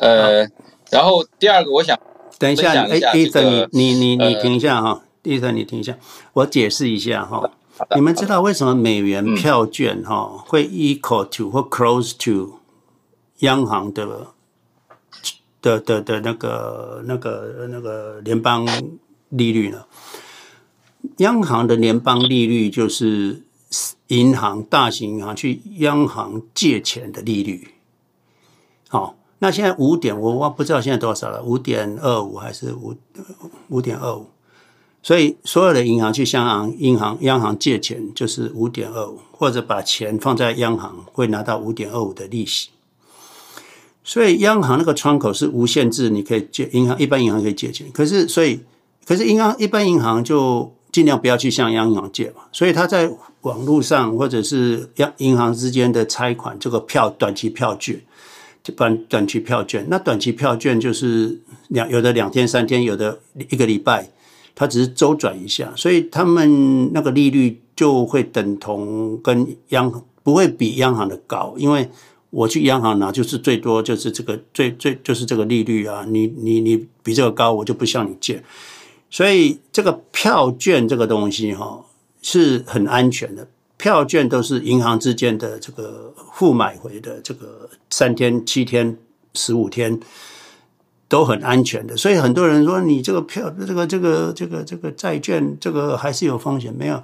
[0.00, 0.48] 呃，
[0.90, 1.98] 然后第二个，我想
[2.38, 5.96] 等一下，哎，Ethan，你你你你停一下哈，Ethan，你听一下，
[6.32, 7.50] 我解释一下哈。
[7.94, 12.58] 你们知道为什么美元票券哈会 equal to 或 close to
[13.38, 14.28] 央行的
[15.62, 18.66] 的的的那个那个那个联邦
[19.28, 19.84] 利率呢？
[21.18, 23.42] 央行的联邦利率就是
[24.08, 27.74] 银行大型银行去央行借钱的利率。
[28.88, 29.14] 好。
[29.40, 32.96] 那现在五点，我我不知道现在多少了，五点二五还是五
[33.68, 34.26] 五点二五？
[35.02, 42.68] 所以所有的银行去向央行、银行、央行借钱就是五点二五，或者把钱放在央行会拿到五点二五的利息。
[44.04, 47.86] 所以央行那个窗口是无限制，你可以借银行，一般银行可以借钱。
[47.92, 48.60] 可是所以，
[49.06, 52.42] 可是银行一般银行就尽量不要去向央行借嘛。
[52.52, 53.10] 所以他在
[53.42, 58.04] 网络上或者是央银行之间的拆款，这个票短期票据。
[58.76, 63.18] 短短期票券，那短期票券就是两有的两天三天，有的
[63.48, 64.10] 一个礼拜，
[64.58, 71.88] 它只是周转一下，所以他们那个利率就会等同跟央不会比央行的高，因为
[72.30, 78.42] 我去央行拿就是最多就是这个最最就是这个利率啊，你你你比这个高，我就不向你借，
[79.08, 81.84] 所以这个票券这个东西哈
[82.20, 83.46] 是很安全的。
[83.76, 88.98] 票券都是银行之间的这个互买回的，这个三天、七天、
[89.34, 90.00] 十五天
[91.08, 91.96] 都很安全的。
[91.96, 96.72] 所以很多人说，你这个票、这个、这个、这个、这个债券，这个还是有风险。
[96.72, 97.02] 没有，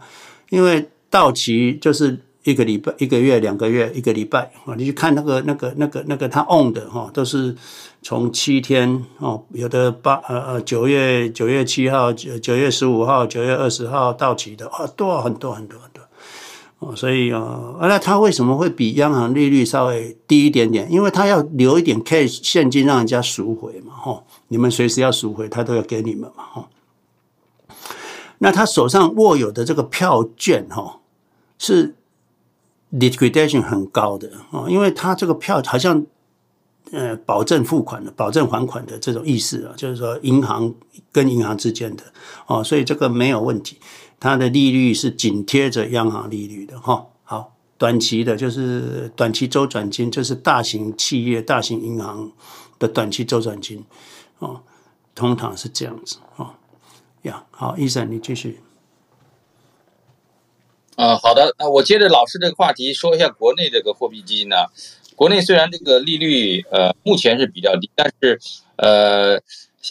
[0.51, 4.75] 因为到期就是一个礼拜、一个月、两个月、一个礼拜啊。
[4.77, 7.57] 你去看那个、那个、那个、那个他 on 的哈，都是
[8.03, 15.79] 从七天哦，有的八呃呃九月九月七号、九九月十五号、九月二十号到期的啊，多很多很多。
[16.97, 20.91] 所以啊，那它为什么会比央行利率稍微低一点点？
[20.91, 26.69] 因为它要留一点 cash 现金让人家赎回嘛，哈，你们随时要赎回，它都要给你们嘛，哈。
[28.39, 30.99] 那他手上握有的这个票券，哈，
[31.57, 31.95] 是
[32.93, 36.05] liquidation 很高的哦，因为他这个票好像
[36.91, 40.75] 呃保证付款的、保证还款的这种意思啊，就是说银行
[41.11, 42.03] 跟银行之间的
[42.47, 43.79] 哦，所以这个没有问题。
[44.21, 52.33] 它的利率是紧贴着央行利率的哈，好，短期的就是短期周转金，就是大型企业、大型银行
[52.79, 53.85] 的短期周转金，
[54.39, 54.63] 哦，
[55.15, 56.55] 通常是这样子哦，
[57.23, 58.61] 呀，好，医生你继续。
[60.97, 64.57] 啊，好的，那我接着老师这个话题说一下国内这个货币基金呢。
[65.17, 68.41] 国内虽然这个利率呃目前是比较低，但是
[68.77, 69.35] 呃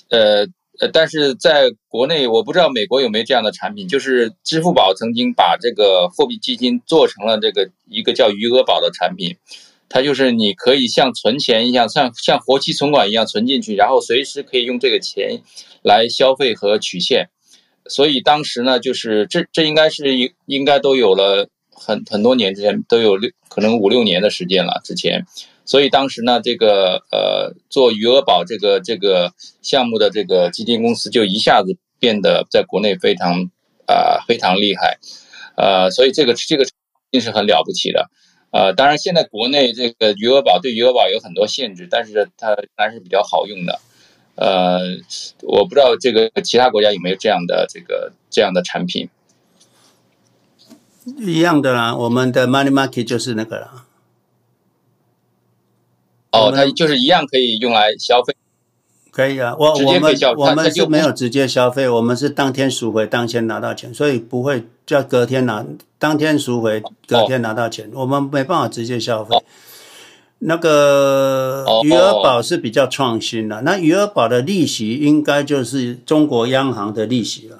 [0.09, 0.47] 呃。
[0.79, 9.35] 呃，但是在国内，我不知道美国有没有这样的产品，就是支付宝曾经把这个货币基金做成了这个一个叫余额宝的产品，
[9.87, 15.41] 它就是你可以像存钱一样，像像活期存款一样存进去，然后随时可以用这个钱
[15.83, 17.29] 来消费和取现。
[17.87, 25.25] 所以当时呢，就是这这应该是应应该都有了很很多年之前，都有六可能五六年的时间了之前。
[25.65, 33.49] 所以当时呢，这个呃做余额宝这个这个项目的这个基金公司就一下子变得在国内非常
[33.85, 34.97] 啊、非常厉害，
[35.57, 36.65] 呃，所以这个这个
[37.11, 38.09] 定是很了不起的，
[38.51, 43.79] 呃，当然现在国内这个余额宝对余额宝有很多限制，但是它还是比较好用的，
[44.35, 44.79] 呃，
[45.41, 49.09] 我不知道这个其他国家有没有这样的这个这样的产品，
[51.19, 53.85] 一样的啦，我们的 Money Market 就是那个了。
[56.33, 58.35] 哦，它就是一样可以用来消费，
[59.11, 59.55] 可以啊。
[59.59, 65.63] 我我们我们是没有直接消费，我们是当天赎回，当天拿到钱，所以不会叫隔天拿，
[65.99, 67.91] 当天赎回，隔天拿到钱。
[67.93, 69.37] 我们没办法直接消费。
[70.39, 77.59] 那个余额宝是比较创新的，那余额宝的利息应该就是中国央行的利息了。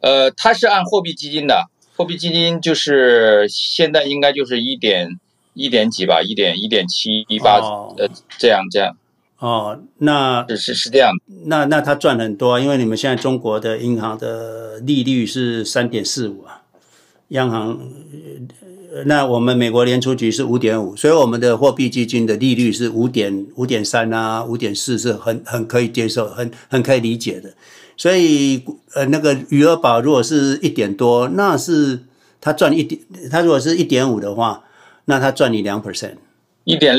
[0.00, 5.20] 呃，它是按货币基金的，货币基金就是现在应该就是一点。
[5.60, 7.60] 一点几吧，一点一点七一八，
[7.98, 8.08] 呃，
[8.38, 8.96] 这样这样。
[9.38, 11.12] 哦，那是是是这样。
[11.46, 16.62] 那那他赚很多，因为你们现在中国的银行的利率是三点四五啊，
[17.28, 17.78] 央行
[19.06, 27.54] 那我们美国联储局是五点五，所以我们的货币基金的利率是五点五点三啊，五点四是很很可以接受，很很可以理解的。
[27.96, 28.62] 所以
[28.94, 32.00] 呃，那个余额宝如果是一点多，那是
[32.40, 33.00] 他赚一点，
[33.30, 34.64] 他如果是一点五的话，
[35.10, 36.14] 那他赚你两 percent，
[36.62, 36.96] 一点。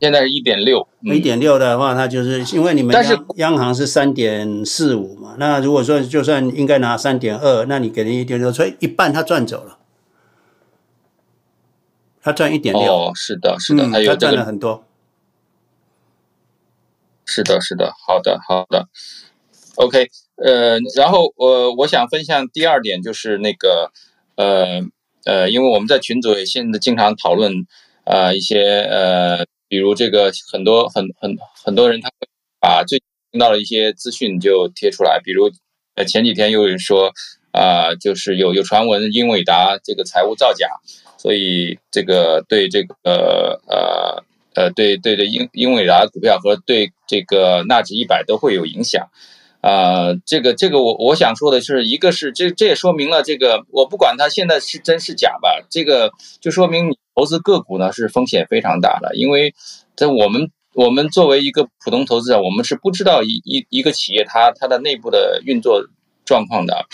[0.00, 5.36] 现在是一点六，一点六的话，它就是因为你们央央行是三点四五嘛。
[5.38, 9.78] 那如果说就算应该拿三点二，那你给人一点六，所以一半他赚走了，
[12.22, 12.82] 他赚一点六。
[12.82, 14.84] 哦，是的，是的，嗯、他有赚了很多。
[17.26, 18.88] 是的，是的，好的，好的。
[19.76, 23.92] OK，呃，然后我、呃、我想分享第二点就是那个，
[24.36, 24.80] 呃
[25.24, 27.66] 呃，因为我们在群组也现在经常讨论、
[28.04, 29.46] 呃、一些呃。
[29.70, 32.26] 比如这个很多很很很多人他会
[32.58, 33.00] 把最
[33.30, 35.48] 听到的一些资讯就贴出来，比如
[35.94, 37.12] 呃前几天有人说
[37.52, 40.66] 啊、就是有有传闻英伟达这个财务造假，
[41.18, 44.24] 所以这个对这个呃
[44.56, 49.08] 呃对对对英英伟达股票和对这个纳指一百都会有影响、
[49.60, 56.98] 呃，这个这个我我想说的是，一个是这这也说明了这个我不管它现在是真是假吧，这个就说明你。
[57.16, 59.52] 投资个股呢是风险非常大的，因为
[59.94, 65.84] 在我们我们作为一个普通投资者，我们是不知道一一一个企业它它的内部的运作
[66.24, 66.86] 状况的，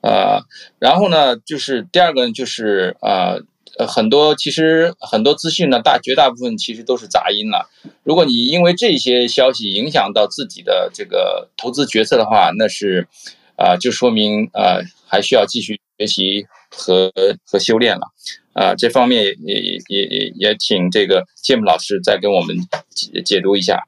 [0.00, 0.40] 呃，
[0.78, 3.42] 然后呢，就是第二个，就是呃
[3.78, 7.68] 呃很多其实很多资讯呢，大绝大部分其实都是杂音了。
[8.02, 13.08] 如果你因为这些消息影响到自己的这个投资决策的话，那是
[13.56, 17.10] 啊、就说明呃还需要继续学习和
[17.46, 18.12] 和修炼了。
[18.52, 22.56] 啊，这方面也也也也请这个杰姆老师再跟我们
[22.90, 23.82] 解解读一下。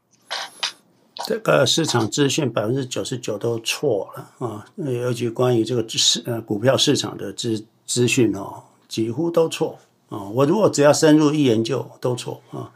[1.26, 9.78] 这个市场资讯百分之九十九都错了啊，尤其关于这个市呃股票市场的资资讯哦，几乎都错
[10.08, 10.24] 啊。
[10.34, 12.72] 我如果只要深入一研究，都错啊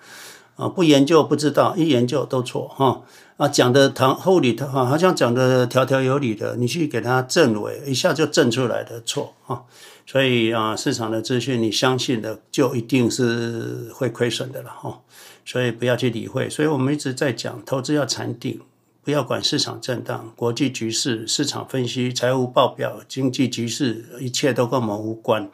[0.56, 3.02] 啊，不研究不知道，一研究都错哈
[3.38, 9.62] 啊，讲的堂厚里头哈，好像讲的条条有理的，你去给他证伪，一下就证出来的错啊。
[10.06, 15.00] 所以啊，市场的资讯你相信的，就一定是会亏损的了哈。
[15.44, 16.50] 所以不要去理会。
[16.50, 18.60] 所以我们一直在讲，投资要禅定，
[19.02, 25.50] 不要管市场震荡、国际局势、市场分析、财务报表、经济局势，一切都跟我们无关。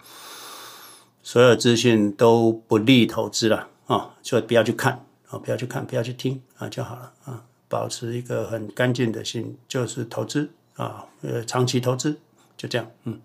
[1.31, 7.45] 所有资讯都不利投资了啊，所以不要去看啊，不要去看，不要去听啊就好了啊。
[7.69, 12.19] 保持一个很干净的心，就是投资啊，呃，长期投资
[12.57, 13.21] 就这样，嗯。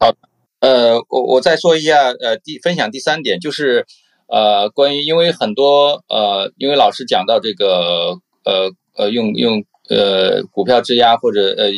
[0.00, 0.12] 好，
[0.58, 3.86] 呃，我我再说一下，呃，第分享第三点就是，
[4.26, 11.70] 呃，关于因为很多呃，因为老师讲到这个，呃呃，用用呃股票质押或者呃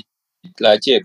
[0.56, 1.02] 来借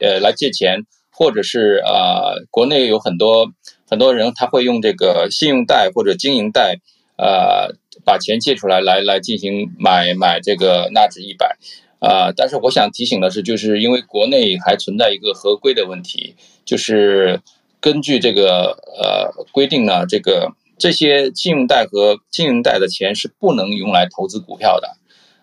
[0.00, 0.84] 呃来借钱，
[1.16, 3.48] 或者是啊、呃，国内有很多
[3.88, 6.76] 很多人他会用这个信用贷或者经营贷，
[7.16, 11.56] 呃，把钱借出来来来进行买买这个纳指一百。
[11.98, 17.40] 啊、但是我想提醒的是，就是因为国内还存在一个合规的问题，就是
[17.80, 24.88] 根据这个呃规定呢，这个这些信用贷和经营贷的钱是不能用来投资股票的，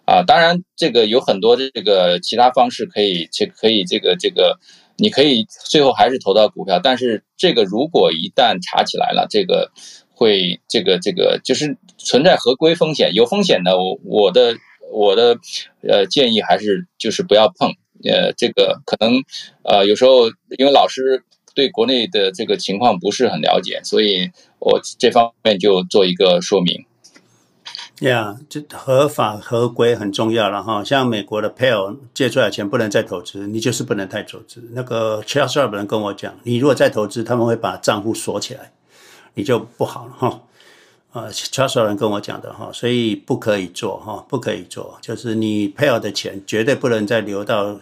[0.06, 4.60] 啊、当然这个有很多这个其他方式可以，这可以这个这个，
[4.98, 9.72] 你可以最后还是投到股票，但是这个如果一旦查起来了，这个
[10.14, 14.56] 会这个这个就是存在合规风险，有风险的，我我的。
[14.96, 15.40] 我的
[15.82, 17.74] 呃建议还是就是不要碰，
[18.04, 19.24] 呃，这个可能
[19.64, 20.28] 呃有时候
[20.60, 21.24] 因为老师
[21.56, 24.30] 对国内的这个情况不是很了解，所以
[24.60, 26.86] 我这方面就做一个说明。
[28.00, 30.84] 呀，这合法合规很重要了哈。
[30.84, 34.62] 像美国的 PEL 借出来钱不能再投资，你就是不能再投资。
[34.74, 38.72] 那个 Charles 人跟我讲，你如果再投资，他们会把账户锁起来，
[39.36, 40.42] 你就不好了哈。
[41.12, 47.80] 啊，超少人跟我讲的哈，所以不可以做哈，不可以做，就是你配偶的钱绝对不能再流到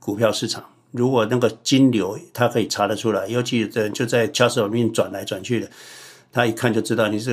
[0.00, 0.64] 股票市场。
[0.90, 5.70] 如果那个金流他可以查得出来，尤其在就在超市里面转来转去的，
[6.32, 7.32] 他一看就知道你是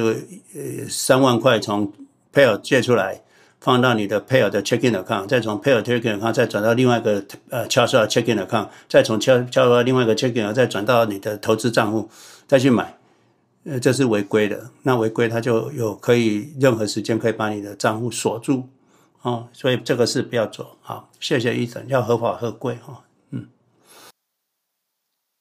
[0.53, 1.91] 呃三万块从
[2.31, 3.21] 配偶借出来，
[3.59, 12.09] 放到你的配偶的 checking account，再从配偶 checking account 再转到另外一个呃超市的 checking account，再从超超市另外一个 checking account 再转到你的投资账户，
[12.47, 12.97] 再去买。
[13.63, 14.71] 呃，这是违规的。
[14.81, 18.67] 那违规，他就有可以任何时间可以把你的账户锁住，
[19.21, 20.79] 哦，所以这个是不要做。
[20.81, 23.03] 好，谢谢医生，要合法合规哈。
[23.29, 23.47] 嗯，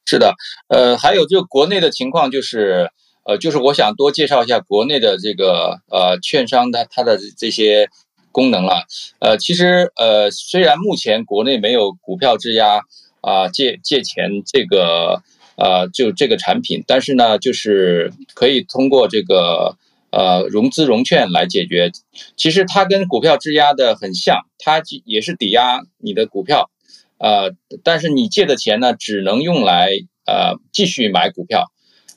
[0.05, 0.35] 是的，
[0.69, 2.91] 呃，还有就国内的情况就是，
[3.31, 7.89] 呃，就是我想多介绍一下国内的这个呃券商它它的这些
[8.33, 8.87] 功能了。
[9.21, 12.81] 呃，其实呃，虽然目前国内没有股票质押。
[13.23, 15.23] 啊借借钱这个
[15.57, 19.77] 呃就这个产品，但是呢，就是可以通过这个
[20.11, 21.93] 呃融资融券来解决。
[22.39, 26.71] 其实它跟股票质押的很像，它也是抵押你的股票，
[27.19, 27.53] 呃，
[27.85, 29.91] 但是你借的钱呢，只能用来
[30.25, 31.67] 呃继续买股票，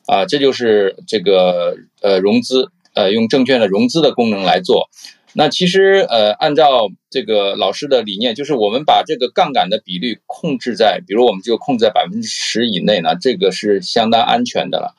[0.06, 2.70] 啊，这就是这个呃融资。
[2.96, 4.88] 呃，用证券的融资的功能来做，
[5.34, 14.96] 那其实呃，按照这个老师的理念，就是我们把这个杠杆的比率控制在，比如我们就控制在百分之十以内呢，这个是相当安全的了。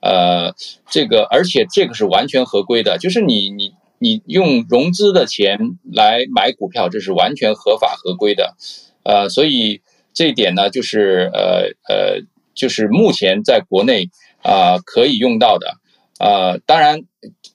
[0.00, 0.54] 呃，
[0.88, 5.58] 这个而且这个是完全合规的，就是你你你用融资的钱
[5.92, 8.56] 来买股票，这是完全合法合规的。
[9.02, 9.82] 呃，所以
[10.14, 12.22] 这一点呢，就是呃呃，
[12.54, 14.08] 就是目前在国内
[14.44, 15.78] 啊，可以用到的。
[16.20, 17.00] 呃，当然，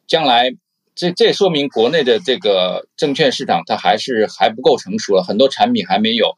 [0.06, 0.52] 将来
[0.96, 6.36] 这这说明国内的这个证券市场它还是还不够成熟了，很多产品还没有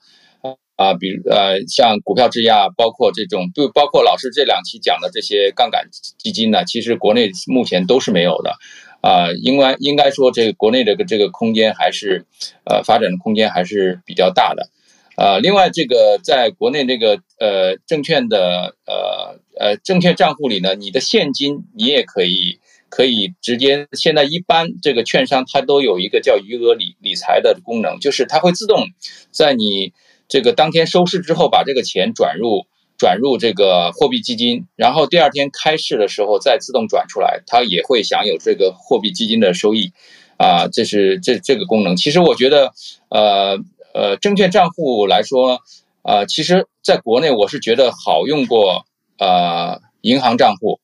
[0.75, 5.87] 啊，比如呃像股票质押，包括这种就包括老师这两期讲的这些杠杆
[6.17, 8.55] 基金呢，其实国内目前都是没有的
[9.01, 12.25] 啊，应该应该说这个国内这个这个空间还是
[12.65, 14.69] 呃发展的空间还是比较大的。
[15.17, 22.59] 呃，另外，这个在国内这个呃证券的呃呃证券账户里呢，你的现金你也可以
[22.89, 23.87] 可以直接。
[23.93, 28.87] 现在一般这个券商它都有一个叫余额理理财的功能，就是它会自动
[29.29, 29.93] 在你
[30.27, 32.65] 这个当天收市之后把这个钱转入
[32.97, 39.91] 转入这个货币基金，然后第二天开市的时候再自动转出来，它也会享有这个货币基金的收益
[40.37, 41.95] 啊，这是这这个功能。
[41.95, 42.73] 其实我觉得
[43.09, 43.59] 呃。
[43.93, 45.59] 呃，证券账户来说，
[46.01, 48.85] 呃，其实在国内我是觉得好用过
[49.21, 50.79] 呃银行账户，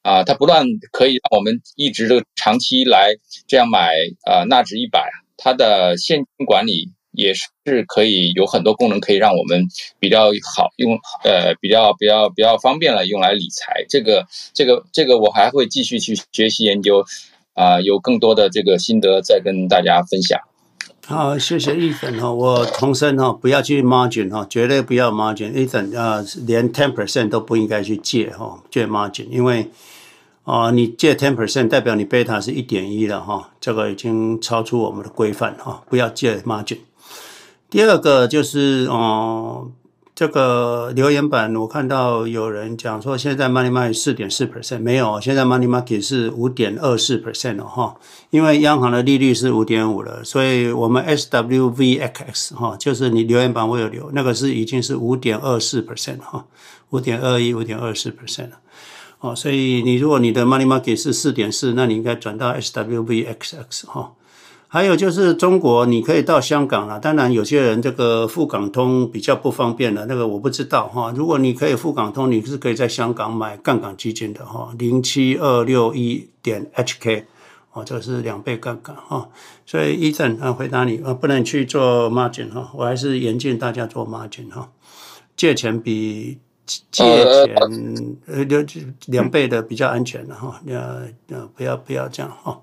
[0.00, 3.14] 啊、它不但可以让我们一直的长期来
[3.46, 3.92] 这样买
[4.26, 9.68] 呃纳指一百，它的现金管理也是可以有很多功能可以让我们
[10.00, 13.84] 比较好用，呃，比较比较比较方便了用来理财。
[13.88, 17.04] 这个这个这个我还会继续去学习研究，
[17.52, 20.40] 啊、有更多的这个心得再跟大家分享。
[21.06, 25.52] 好，谢谢 Ethan 哈，我重申哈，不要去 margin 哈，绝对不要 margin。
[25.52, 29.70] Ethan 啊，连 ten percent 都不应该去借哈，借 margin，因为
[30.44, 36.78] 啊，你借 ten percent 代表你贝塔是一点一了哈，这个已经超出我们的规范哈，不要借 margin。
[37.68, 39.70] 第二个就是哦。
[40.14, 47.96] 这个留言板我看到有人讲说，现在 money market 四点四 percent 没有，现在 money market 是五点二四 percent 了哈，
[48.30, 56.46] 因为央行的利率是五点五了，所以我们 S W V X X 哈，就是你留言板我有留，那个是已经是五点二四 percent 哈，
[56.90, 58.58] 五点二一、五点二四 percent 了，
[59.18, 64.12] 哦，所以你如果你的 money market 是四点四，那你应该转到 SWVXX 哈。
[64.74, 66.98] 还有就是中国，你可以到香港了。
[66.98, 71.14] 当然，有些人这个赴港通比较不方便了，那个我不知道哈。
[71.14, 77.22] 如果你可以赴港通，你是可以在香港买杠杆基金的哈，零七二六一点 HK
[77.72, 79.28] 哦，这是两倍杠杆哈。
[79.64, 84.72] 所以，Ethan 啊，回答你啊，不能去做 margin 哈，我还是严禁大家做 margin 哈。
[85.36, 87.04] 借钱比借
[87.46, 88.66] 钱呃两
[89.06, 92.60] 两倍的比较安全的哈，呃呃，不要不要这样哈。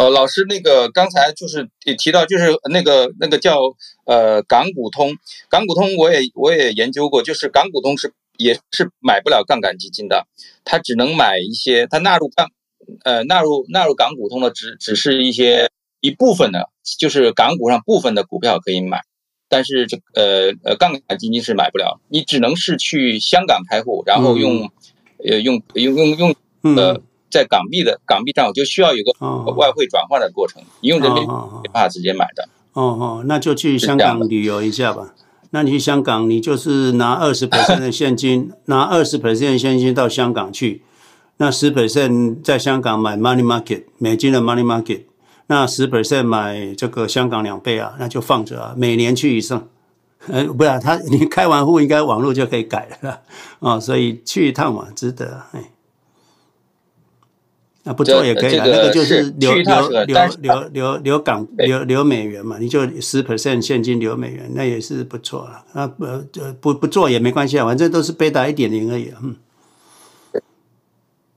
[0.00, 3.58] 呃，老师，那个刚才就是也提到，就是那个那个叫
[4.06, 5.12] 呃港股通，
[5.50, 10.26] 港股通我也我也研究过，就是港股通是也是买不了杠杆基金的，
[10.64, 12.48] 它只能买一些，它纳入杠
[13.04, 15.70] 呃纳入纳入港股通的只只是一些
[16.00, 19.02] 一部分的，就是港股上部分的股票可以买，
[19.50, 24.70] 但是这呃呃杠杆基金是买不了，你只能是去香港开户，然后用、嗯、
[25.28, 26.34] 呃用用用用
[26.74, 26.92] 呃。
[26.94, 31.30] 嗯在港币的港币上，就需要有个外汇转换的过程，你用人民币
[31.62, 32.48] 没办法直接买的。
[32.72, 35.14] 哦哦，那就去香港旅游一下吧。
[35.50, 40.82] 那你去香港，你就是拿二十 percent 的现金，拿二十 percent 的现金到香港去，
[41.38, 45.02] 那十 percent 在香港买 money market 美金的 money market，
[45.48, 49.60] 那十 percent 买这个香港两倍啊，那就放着啊，每年去一次。
[50.28, 53.20] 呃，不是他，你开完户应该网络就可以改了
[53.58, 55.72] 啊，所以去一趟嘛，值得哎。
[57.82, 65.64] 啊，不做也可以啊，这个、那个就是留留留留留留港留留美元嘛，你就十 percent 现金留美元，那也是不错了。
[65.72, 66.06] 啊不
[66.60, 69.10] 不不做也没关系啊，反正都是贝塔一点零而已。
[69.22, 69.34] 嗯，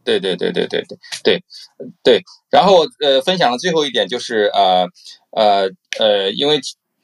[0.04, 1.44] 对对对对对对对
[2.04, 2.22] 对。
[2.52, 4.86] 然后呃，分享的最后一点就是呃
[5.32, 6.60] 呃呃，因为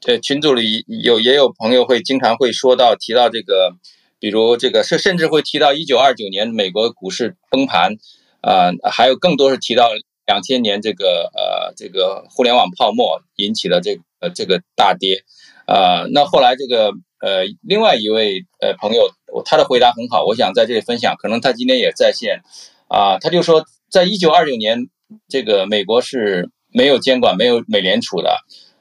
[0.06, 3.72] 呃群组里有也有朋友会经常会说到提到这个，
[4.20, 7.96] 比如这个甚甚至会提到一九二九年美国股市崩盘。
[8.42, 9.90] 啊、呃，还有更多是提到
[10.26, 15.24] 两千年这个呃这个互联网泡沫引起的这、呃、这个大跌，
[15.68, 19.12] 呃，那后来这个呃，另外一位呃朋友，
[19.44, 22.42] 他的回答很好，我想在这里分享，可能他今天也在线
[22.88, 24.88] 啊、他就说，在一九二九年，
[25.28, 28.38] 这个美国是没有监管、没有美联储的，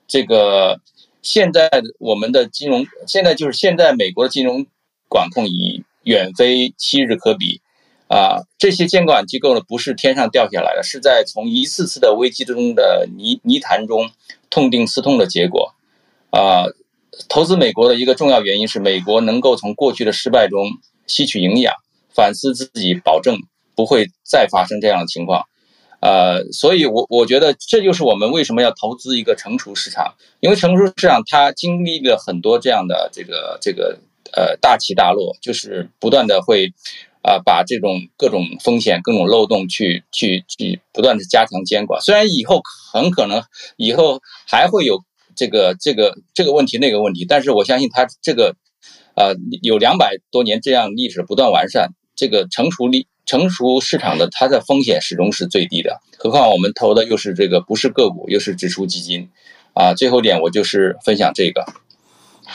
[0.07, 0.81] 这个
[1.21, 1.69] 现在
[1.99, 4.67] 我们的金融，现在就是现在美国的金融
[5.09, 7.61] 管控已远非昔日可比。
[8.09, 14.11] 啊，这些监管机构呢，不是天上掉下来的，是在从一次次的危机中的泥泥潭中
[14.49, 15.75] 痛定思痛的结果。
[16.31, 16.65] 啊，
[17.29, 20.71] 投资美国的一个重要原因是，美国能够从过去的失败中
[21.07, 21.75] 吸取营养，
[22.09, 23.41] 反思自己，保证
[23.77, 25.45] 不会再发生这样的情况。
[26.01, 33.99] 呃，所以我我觉得这就是我们为什么要投资一个成熟市场，因为成熟市场它经历了很多这样的这个这个
[34.33, 36.73] 呃大起大落，就是不断的会。
[37.29, 42.01] 啊，把这种各种风险、各种漏洞去去去不断的加强监管。
[42.01, 43.43] 虽然以后很可能
[43.77, 45.05] 以后还会有
[45.37, 48.57] 这个这个这个问题那个问题，但是我相信它这个
[49.15, 56.01] 呃有两百多年这样历史不断完善，这个成熟力成熟市场的它的风险始终是最低的。
[56.17, 59.29] 何况我们投的又是这个不是个股，又是指数基金
[59.75, 59.93] 啊。
[59.93, 61.67] 最后一点我就是分享这个。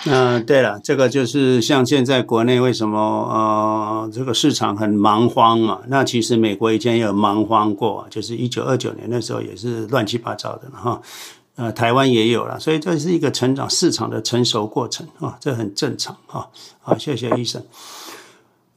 [0.06, 5.80] 嗯、对了，这个就是像现在国内为什么呃这个市场很蛮荒嘛？
[5.88, 11.02] 那其实美国以前也有蛮荒过，就是一九二九年那时候也是乱七八糟的哈。
[11.56, 16.50] 呃，台湾也有了，所以这是一个成长市场的成熟过程啊，这很正常哈。
[16.82, 17.64] 好，谢谢医生。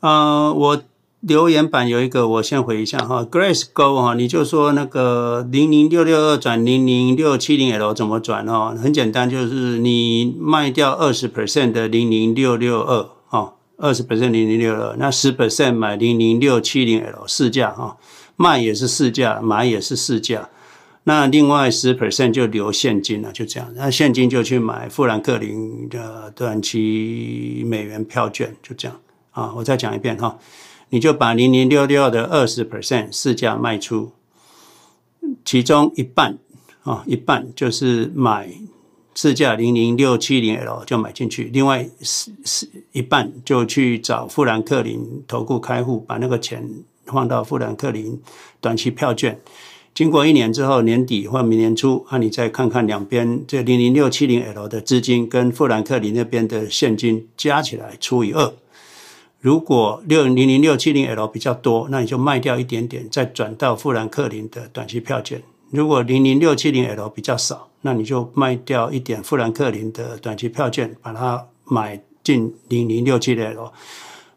[0.01, 0.83] 呃，我。
[1.21, 8.77] 留言板有一个，我先回一下哈，Grace Go 哈，你就说那个零零六六二转零零六七零 L 怎么转哦？
[8.81, 17.97] 很简单，就是你卖掉二十 percent 的零零六六二哈，二十 percent 零零六二，那十 percent 买零零六七零 L 市价哈，
[18.37, 20.51] 卖也是市价，买也是市价，
[21.05, 28.97] 那另外十 percent 就留现金了，就这样，那现金就去买富兰克林的短期美元票券，就这样
[29.33, 30.39] 啊，我再讲一遍哈。
[30.91, 34.13] 你就把零零六六的二十 percent 市价卖出，
[35.45, 36.39] 其中一半
[36.85, 38.49] 啊，一半就是买
[39.15, 46.69] 市价零零六七零 L 就买进去，另外是是一半就去找富兰克林投顾开户，把那个钱
[47.07, 48.21] 放到富兰克林
[48.61, 49.41] 短期票券。
[49.95, 58.53] 经过一年之后，年底或明年初，啊，你再看看两边这零零六七零 L 的资金跟富兰克林那边的现金加起来除以二。
[59.47, 65.41] 如果六零零六七零 L 比较多，那你就卖掉一点点，再转到富兰克林的短期票券。
[65.71, 73.73] 如果零零六七零 L 比较少，那你就卖掉一点富兰克林的短期票券，把它买进零零六七零 L。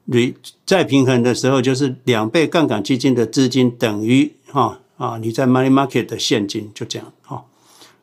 [0.05, 7.45] 你再平衡的时候，就是两倍杠杆基金的资金等于哈啊你在 Money Market 的现金，就这样哈。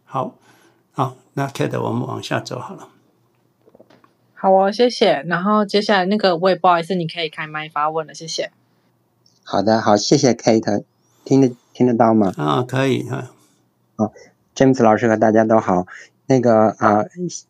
[0.04, 0.34] 好，
[0.90, 2.88] 好，那 K 的我们往下走好了。
[4.38, 5.24] 好哦，谢谢。
[5.26, 8.50] 然后接下来那个我也不好意思，你可以开麦发问了，谢谢。
[9.42, 10.84] 好的，好，谢谢 Kate，
[11.24, 12.34] 听得听得到吗？
[12.36, 13.32] 啊，可以啊。
[13.96, 14.12] 好
[14.54, 15.86] ，James 老师和大家都好。
[16.26, 17.06] 那个啊，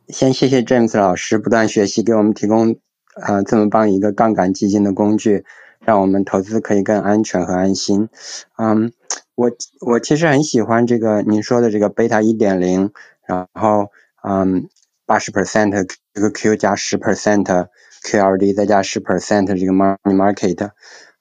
[0.08, 2.76] 先谢谢 James 老师不断学习，给我们提供
[3.14, 5.44] 啊这么棒一个杠杆基金的工具，
[5.80, 8.08] 让我们投资可以更安全和安心。
[8.56, 8.92] 嗯，
[9.34, 9.50] 我
[9.80, 12.92] 我其实很喜欢这个您说的这个贝塔一点零，
[13.26, 13.90] 然后
[14.22, 14.68] 嗯。
[15.08, 17.68] 八十 percent 这个 Q 加十 percent
[18.02, 20.70] QLD 再加十 percent 这个 money market，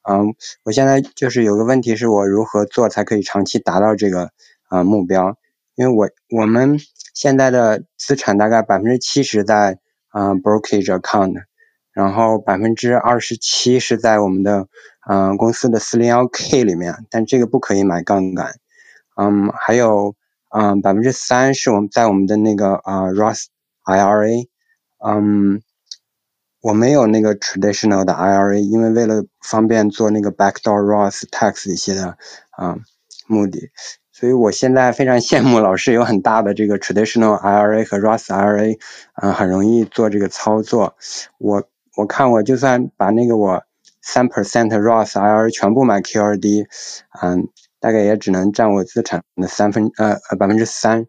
[0.08, 4.30] 嗯，我现在就是有个问题是我如何做才可以长期达到这个
[4.68, 5.36] 啊、目标？
[5.74, 6.08] 因为我
[6.40, 6.80] 我们
[7.12, 9.78] 现在的资产大概百分之七十在
[10.08, 11.42] 啊、嗯、brokerage account，
[11.92, 14.66] 然后百分之二十七是在我们的
[15.06, 18.54] 嗯公司的四零幺 K 里面，但这个不可以买杠杆，
[19.16, 20.14] 嗯，还有
[20.48, 23.44] 嗯百分之三是我们在我们的那个啊 Roth
[23.84, 24.48] IRA，
[24.98, 25.60] 嗯，
[26.62, 32.16] 我没有那个 traditional 的 IRA，因为为了方便做那个 backdoor Roth tax 一些的
[32.50, 32.78] 啊
[33.26, 33.70] 目的，
[34.10, 38.78] 所以我现在非常羡慕老师有很大的这个 traditional IRA 和 Roth IRA，
[39.20, 40.96] 嗯，很容易做这个操作。
[41.38, 43.62] 我我看我就算把那个我
[44.00, 46.66] 三 percent Roth IRA 全部买 QRD，
[47.22, 47.48] 嗯，
[47.80, 51.06] 大概也只能占我资产的三分呃呃百分之三，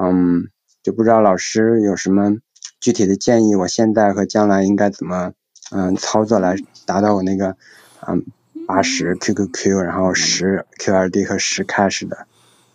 [0.00, 0.48] 嗯。
[0.82, 2.36] 就不知道老师有什么
[2.84, 5.32] 具体的建议，我现在和将来应该怎么
[5.70, 6.54] 嗯操作来
[6.84, 7.56] 达到我那个
[8.06, 8.22] 嗯
[8.66, 12.26] 八十 QQQ，然后十 QRD 和十 Cash 的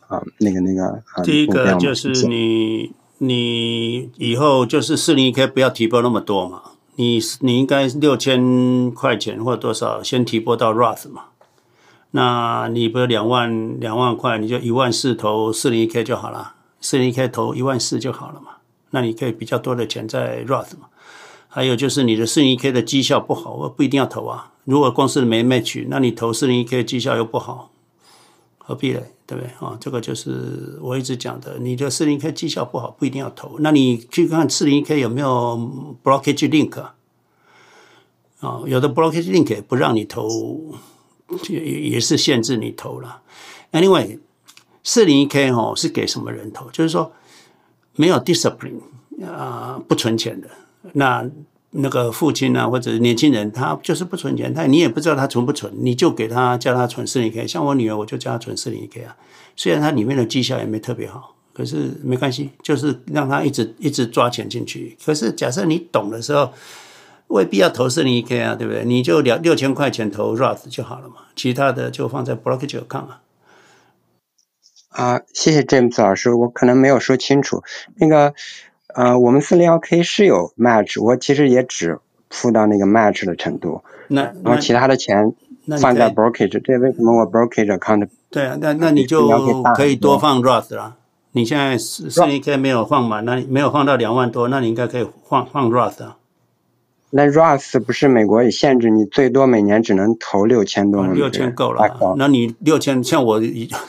[0.07, 6.63] 啊那个那个、嗯、第一个就是你你以后就是四零一 K 不要提拨那么多嘛，
[6.95, 11.25] 你你应该六千块钱或多少先提拨到 Roth 嘛，
[12.09, 16.55] 那你不是两万两万块，你就一万四投四零一 K 就好了。
[16.81, 18.53] 四零一 K 投一万四就好了嘛，
[18.91, 20.87] 那你可以比较多的钱在 Roth 嘛。
[21.47, 24.53] 还有就是你的四零一 K 的绩效不好，我不一定要投啊。
[24.65, 27.71] 如果公司没 match，那你投四零一 K 绩效又不好，
[28.59, 29.11] 何必嘞？
[29.25, 29.77] 对不对啊？
[29.79, 33.57] 这个就是我一直讲的，你的四零一 K 绩效不好，不一定要投。
[33.59, 36.95] 那你去看四零一 K 有没有 blockage link 啊？
[38.41, 40.29] 啊，有的 blockage link 不让你投，
[41.49, 43.21] 也也是限制你投了。
[43.71, 44.19] Anyway，
[44.83, 46.69] 四零一 K 哦是给什么人投？
[46.69, 47.11] 就是说
[47.99, 48.79] 没有 discipline
[49.25, 50.47] 啊，不存钱的。
[50.93, 51.29] 那
[51.71, 57.45] 那个父亲啊，或者年轻人，他就是不存钱，他你也不知道他存不存，你就给他叫他存四零 k，。
[57.45, 59.17] 像我女儿，我就叫他存四零 k 啊。
[59.57, 64.95] 虽然它里面的绩效也没特别好，可是没关系，就是让他一直一直抓钱进去。
[65.05, 66.51] 可是假设你懂的时候。
[67.29, 68.83] 未必要投四零一 K 啊，对不对？
[68.83, 73.21] 你就两六千块钱投 Roth 就好了嘛，其他的就放在 brokerage account 啊。
[74.89, 77.63] 啊，谢谢 James 老师，我可能没有说清楚。
[77.95, 78.33] 那个，
[78.93, 81.99] 呃，我们四零幺 K 是有 match，我其实也只
[82.29, 83.81] 付到那个 match 的程度。
[84.07, 85.33] 那然后其他的钱
[85.79, 88.09] 放在 brokerage，这为什么我 brokerage account？
[88.31, 89.29] 对啊，那那你就
[89.75, 90.95] 可以多放 Roth 了。
[91.31, 96.17] 你现在四零一 K 没有放满，那你没有放到两万多，那你应该可以放放 Roth 啊。
[97.11, 101.11] 那 Roth 不是美国也限制你最多每年只能投六千多吗？
[101.13, 103.41] 六千够了，那你六千像我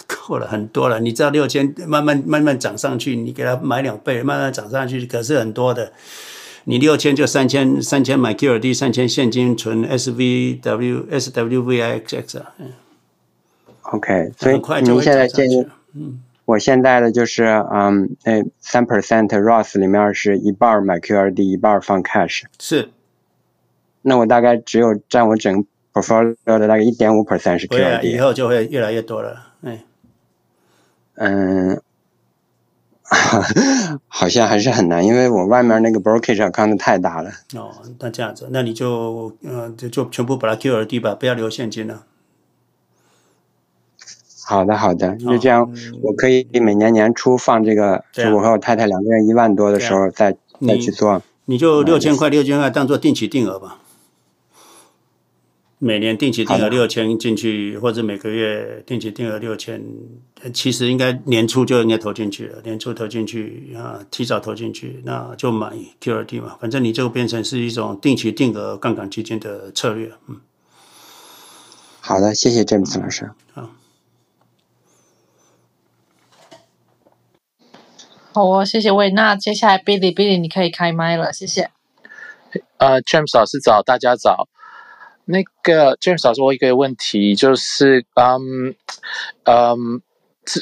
[0.07, 1.01] 够了很多了。
[1.01, 5.93] 你知道六千慢慢慢慢涨上去，你给他买两倍，慢慢涨上去，可是很多的。
[6.65, 12.53] 你六千就三千，三千买 QRD，三千现金存 SVW SWVIXX 啊。
[12.59, 12.73] 嗯。
[13.83, 22.45] OK，所以您现在建议，嗯，我现在的就是嗯，那三 percent Roth 里面是一半买 QRD，一半放 cash。
[22.59, 22.89] 是。
[24.03, 29.49] 那我大概只有占我整 portfolio 的大概一点五 percent 是 QRD，以后就会越来越多了。
[29.63, 29.85] 哎，
[31.15, 31.81] 嗯，
[34.09, 37.31] 好像还是很难，因为我外面那个 brokerage account 太大了。
[37.55, 42.05] 哦，那这样子，那你就嗯，就就全部把它 QRD 吧，不要留现金了。
[44.47, 50.37] 好的，好的，就这样，嗯、我可以每年年初放这个，就我和我太太两个人一万多的时候再
[50.67, 51.23] 再去做。
[51.45, 53.80] 你，你就六千块，六千块当做定期定额吧。
[55.83, 59.83] 每年定期定额六千进去，或者每个月定期定额六千，
[60.53, 62.61] 其实应该年初就应该投进去了。
[62.63, 66.59] 年初投进去啊，提早投进去，那就买 QRD 嘛。
[66.61, 70.13] 反正你就变成是一种定期定额杠杆基金的策略。
[70.29, 70.43] 嗯，
[72.03, 73.31] 好的，谢谢詹姆斯老师。
[73.55, 73.71] 好，
[78.35, 79.09] 好哦，谢谢魏。
[79.13, 81.71] 那接下来 Billy Billy 你可以开麦了，谢谢。
[82.77, 84.47] 呃，James 老师早，大家早。
[85.31, 88.75] 那个 James 老师，我一个问题就是，嗯
[89.45, 90.03] 嗯，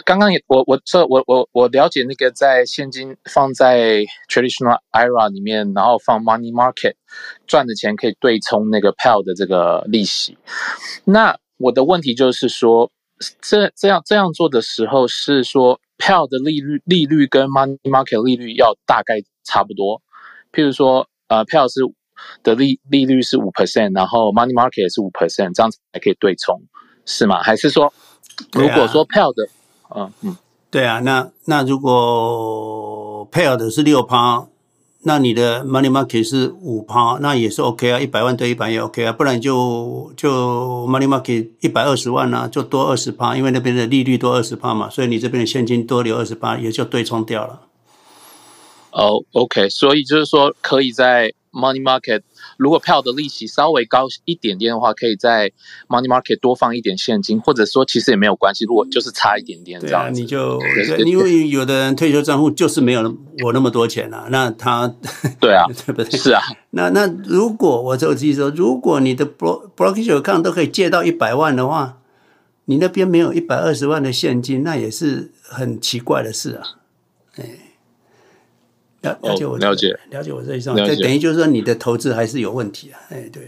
[0.05, 6.95] 刚刚也我我这我我我了解那个在现金放在 traditional IRA 里面，然后放 money market
[7.47, 10.37] 赚的钱可以对冲那个 PEL 的这个利息。
[11.05, 12.91] 那我的问题就是说，
[13.41, 20.03] 这这样这样做的时候，是说 PEL 的利率利率跟 money market 利率要大概差不多？
[20.53, 21.81] 譬如说，呃，PEL 是。
[22.43, 26.63] 的利利率是五 percent，然后 money market 也是五 percent，这样子才可以对冲，
[27.05, 27.43] 是吗？
[27.43, 27.93] 还是说，
[28.53, 29.49] 如果说 Pell 的，
[29.95, 30.37] 嗯嗯，
[30.71, 34.47] 对啊，那那如果 Pell 的是六趴，
[35.03, 47.63] 那你的 money market 是五趴，那也是 OK 啊，一百万对一百也 OK 啊，不然就就 money market 一百二十万啊，就多二十趴，因为那边的利率多二十趴嘛，所以你这边的现金多留二十趴，也就对冲掉了。
[48.91, 51.33] 哦，OK，所以就是说可以在。
[51.53, 52.23] Money market
[52.57, 55.51] 如果票的利息稍微高一点点的话，可以在
[55.89, 58.65] Money market 多放一点现金，或者说其实也没有关系。
[58.65, 60.61] 如果就是差一点点这样，你就
[61.05, 63.01] 因为有的人退休账户就是没有
[63.45, 64.95] 我那么多钱啊，那他
[65.41, 66.11] 对啊， 对不对？
[66.19, 71.99] 是啊， 那那如果我就记说，如果你的 brokerage account 都可以借到一百万的话，
[72.67, 76.63] 你那边没有一百二十万的现金，那也是很奇怪的事啊，
[77.37, 77.45] 哎。
[79.03, 82.99] 了了解我、哦、了解了解我这一种，这等于就是说你的投资还是有问题啊！
[83.11, 83.43] 哎，对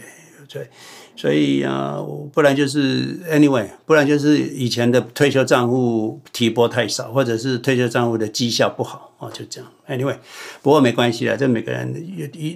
[0.49, 0.69] 对，
[1.17, 1.99] 所以啊，
[2.33, 9.71] 不然就是 anyway，不然就是以前的退休账户提拨太少，或者是退休账户的绩效不好哦，就这样。
[9.89, 10.17] anyway，
[10.63, 11.95] 不过没关系啦，这每个人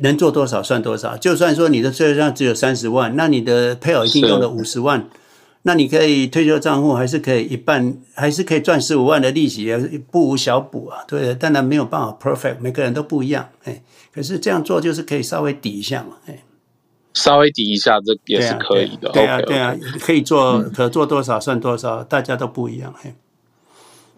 [0.02, 1.16] 能做多少算多少。
[1.16, 5.08] 就算说你的退休账只有三十万，那你的配偶一定用了五十万。
[5.66, 9.78] 那你可以退休账户还是可以一半，还是可以赚十五万的利息，也
[10.10, 11.02] 不无小补啊。
[11.08, 13.48] 对，当然没有办法 perfect，每个人都不一样。
[13.64, 13.82] 哎，
[14.12, 16.18] 可是这样做就是可以稍微抵一下嘛。
[16.26, 16.42] 哎，
[17.14, 19.08] 稍微抵一下，这也是可以的。
[19.10, 22.94] 对啊，对啊，对啊，可以做，可做多少算多少，大家都不一样。
[23.02, 23.14] 哎，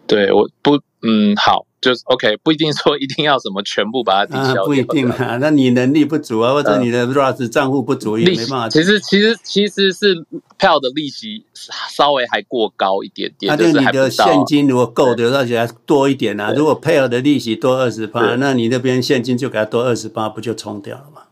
[0.07, 8.69] 对，我不，嗯，好，就是 OK， 不一定说一定要什么全部把它抵消掉，啊，不一定啊，那你能力不足啊，或者你的 Roth 账户不足也没办法。
[8.69, 10.25] 其实其实其实是
[10.59, 16.53] 票的利息稍微还过高一点点，那就你的现金如果够的，而且还多一点啊。
[16.57, 21.23] 如果配合的利息多二十八，那你那边现金就给他多二十八，不就冲掉了吗？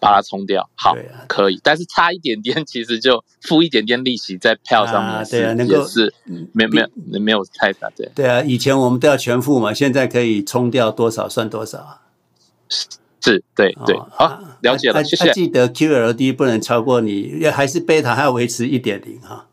[0.00, 6.12] 把它冲掉，好，啊、可以，但是差一点点，其实就付一点点利息在票上面，对啊，能够是
[6.52, 8.10] 没没有没有太大对。
[8.14, 12.00] 对啊，以前我们都要全付嘛，现在可以冲掉多少算多少啊？
[12.68, 12.86] 是，
[13.20, 15.30] 是对对，哦、好，了解了，啊、谢谢。
[15.32, 19.46] 记得 QLD 不能超过你，要还是贝塔还要维持一点零哈。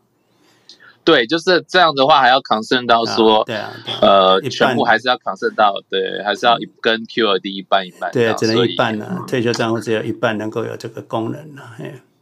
[1.08, 3.72] 对，就是这样的话，还要 concern 到说，对啊，
[4.02, 9.24] 呃，全部还是要 concern 到，对，还是要跟 QLD 一半一半，对，只能一半呢。
[9.26, 11.62] 退休账户只有一半能够有这个功能了，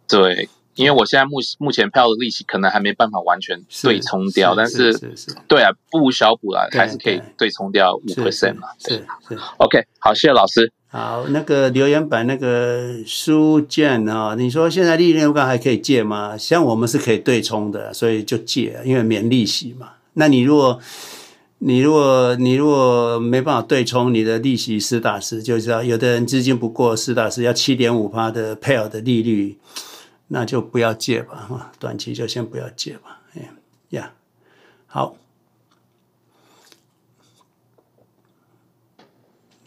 [0.07, 4.97] 对，因为我现在目目前票的利息可能还没办法完全对冲掉，但是，
[5.49, 7.51] 对啊，不无小补啦，还是可以对。
[7.51, 10.73] 冲掉五 percent 嘛，是是，OK，好，谢谢老师。
[10.97, 16.39] 好，那个留言板那个书建啊，你说现在利率高还可以借吗？
[16.39, 19.91] 像我们是可以对冲的，所以就借，因为免利息嘛。
[20.15, 20.81] 那你如果
[21.59, 29.59] 你如果你如果没办法对冲，你的利息实打实，就知道有的人资金不过实打实要七点五趴的配偶的利率，
[30.29, 33.21] 那就不要借吧，哈，短期就先不要借吧。
[33.35, 33.51] 哎
[33.91, 34.13] 呀，
[34.87, 35.15] 好。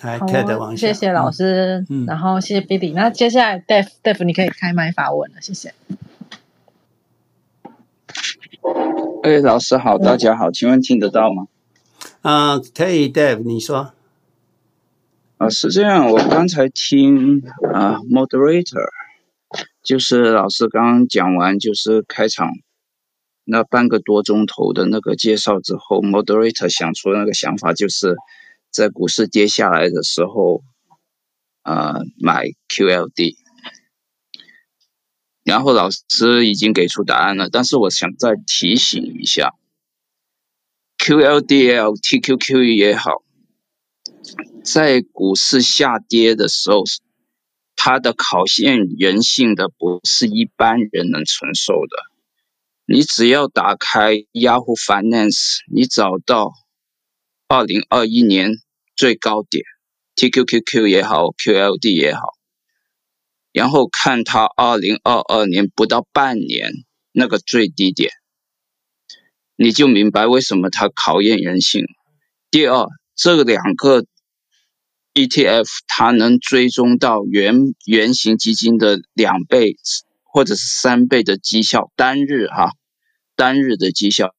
[0.02, 2.94] 好，谢谢老师，嗯、然后谢谢 Billy。
[2.94, 5.74] 那接下来 Dave，Dave 你可以开麦发问了，谢谢。
[9.24, 11.48] 哎，老师好，大家好，请问听得到吗？
[12.22, 13.92] 啊、呃，可以，Dave，你说。
[15.38, 17.44] 啊，是这样，我刚才听
[17.74, 18.90] 啊，Moderator，
[19.84, 22.54] 就是老师刚刚讲完，就是开场
[23.44, 28.16] 那半个多钟头的那个介绍之后，Moderator 想出那个想法就是。
[28.72, 30.62] 在股市跌下来的时候，
[31.64, 33.36] 呃，买 QLD，
[35.44, 39.54] 然后老师已经给出答案了，但是我想再提醒一下
[41.00, 43.24] ，QLDL、TQQE 也好，
[44.64, 46.84] 在股市下跌的时候，
[47.76, 52.06] 它的考验人性的不是一般人能承受的。
[52.86, 56.54] 你只要打开 Yahoo Finance，你找到。
[57.52, 58.52] 二零二一年
[58.96, 59.66] 最高点
[60.16, 62.22] ，TQQQ 也好，QLD 也好，
[63.52, 66.72] 然后看它二零二二年不到半年
[67.12, 68.12] 那个最低点，
[69.56, 71.86] 你就明白为什么它考验人性。
[72.52, 74.06] 第二，这两个
[75.16, 79.76] ETF 它能追踪到原原型基金的两倍
[80.22, 82.74] 或者是三倍的绩效，单日哈。
[83.36, 84.36] 单日的绩效，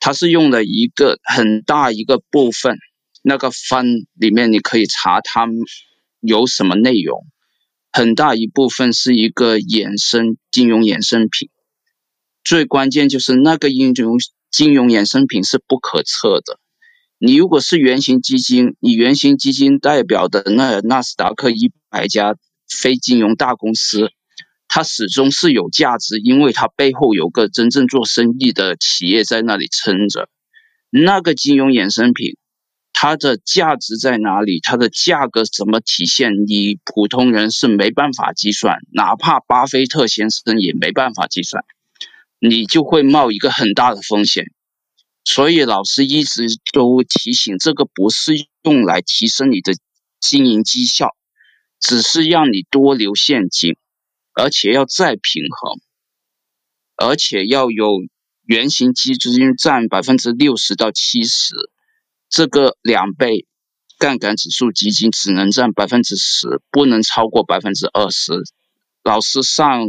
[0.00, 2.78] 它是用了一个很大一个部分，
[3.22, 5.46] 那个 fund 里面你可以查它
[6.20, 7.26] 有什么内容，
[7.92, 11.50] 很大一部分是一个衍生金融衍生品，
[12.42, 14.18] 最关键就是那个金融
[14.50, 16.58] 金融衍生品是不可测的，
[17.18, 22.36] 你如果是原型基金，你原型基金代表的那纳斯达克一百家
[22.68, 24.12] 非金融大公司。
[24.76, 30.28] 它始终是有价值，因为它背后有个真正做生意的企业在那里撑着。
[30.90, 32.36] 那个金融衍生品，
[32.92, 34.58] 它的价值在哪里？
[34.60, 36.32] 它的价格怎么体现？
[36.48, 41.64] 你普通人是没办法计算，哪怕巴菲特先生也没办法计算。
[42.40, 44.46] 你就会冒一个很大的风险。
[45.24, 48.32] 所以老师一直都提醒，这个不是
[48.64, 49.72] 用来提升你的
[50.20, 51.14] 经营绩效，
[51.78, 53.76] 只是让你多留现金。
[54.34, 55.80] 而且要再平衡，
[56.96, 58.00] 而且要有
[58.44, 61.54] 原型基金占百分之六十到七十，
[62.28, 63.46] 这个两倍
[63.96, 68.32] 杠杆指数基金只能占百分之十，不能超过百分之二十。
[69.04, 69.86] 老师上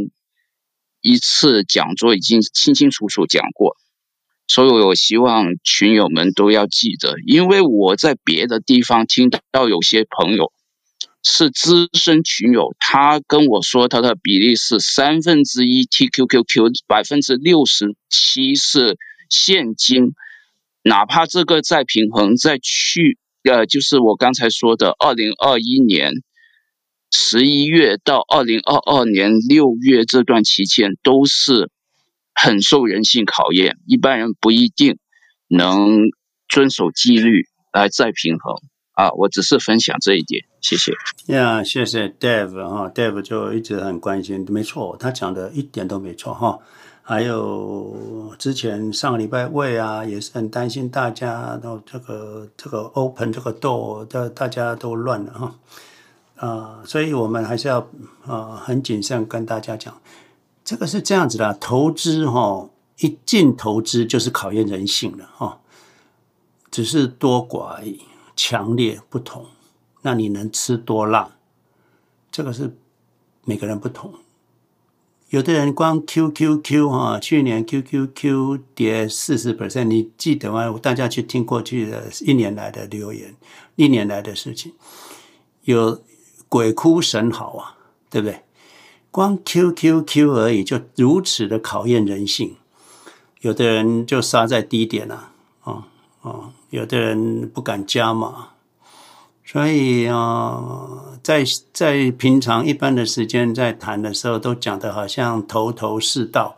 [1.00, 3.76] 一次讲座已经清清楚楚讲过，
[4.46, 10.52] 所以我希望群友们都要记得，因为我在别的地方听到有些朋友。
[11.28, 18.96] 是资深群友，他跟我说他的比例是三分之一 TQQQ，百分之六十七是
[19.28, 20.14] 现金，
[20.82, 26.12] 哪怕这个再平衡，再去呃，就是我刚才说的，二零二一年
[27.10, 31.70] 十一月到二零二二年六月这段期间，都是
[32.34, 34.98] 很受人性考验，一般人不一定
[35.48, 36.02] 能
[36.48, 38.54] 遵守纪律来再平衡。
[38.96, 40.92] 啊，我只是分享这一点，谢谢。
[41.26, 46.58] 呀谢谢 Dave 哈，Dave 就一直很关心，没错，他讲的一点都没错哈。
[47.02, 55.54] 还有之前上个礼拜魏啊，也是很担心大家都这个这个 open 这个 door 的大家都乱了哈
[56.36, 57.86] 啊、所以我们还是要
[58.26, 59.94] 啊、很谨慎跟大家讲，
[60.64, 62.70] 这个是这样子的，投资哈、哦、
[63.00, 65.58] 一进投资就是考验人性了哈、哦，
[66.70, 68.00] 只是多寡而已，
[68.36, 69.46] 强烈不同，
[70.02, 71.36] 那你能吃多辣？
[72.30, 72.76] 这个是
[73.44, 74.12] 每个人不同。
[75.30, 80.78] 有的人光 QQQ 哈，去年 QQQ 跌四十 percent，你记得吗？
[80.80, 83.34] 大家去听过去的一年来的留言，
[83.74, 84.74] 一年来的事情，
[85.62, 86.00] 有
[86.48, 87.76] 鬼哭神嚎啊，
[88.08, 88.42] 对不对？
[89.10, 92.54] 光 QQQ 而已，就如此的考验人性。
[93.40, 95.32] 有的人就杀在低点了，
[95.62, 95.88] 啊
[96.22, 98.48] 啊，有的人不敢加码。
[99.48, 100.72] 所以啊、
[101.22, 106.56] 在在平常一般的时间在谈的时候，都讲的好像头头是道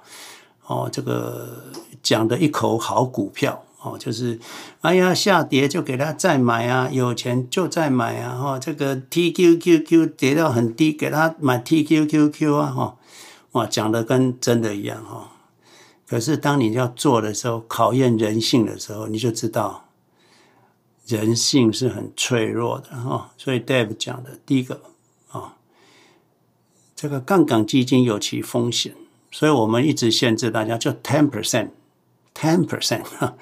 [0.66, 1.64] 哦，这个
[2.02, 4.40] 讲的一口好股票哦，就是
[4.80, 12.96] 哎呀下跌就给他再买啊，有钱就再买啊，哈、哦，这个 TQQQ 跌到很低，给他买 TQQQ 啊，哈、哦，
[13.52, 15.22] 哇，讲的跟真的一样哈、哦。
[16.08, 19.84] 可是当你要做的时候，考验人性的时候，你就知道。
[21.08, 24.82] 人性是很脆弱的哈，所以 Dave 讲的第一个
[25.30, 25.56] 啊，
[26.94, 28.94] 这个杠杆基金有其风险，
[29.30, 33.36] 所以我们一直限制大家就 ten percent，ten percent 哈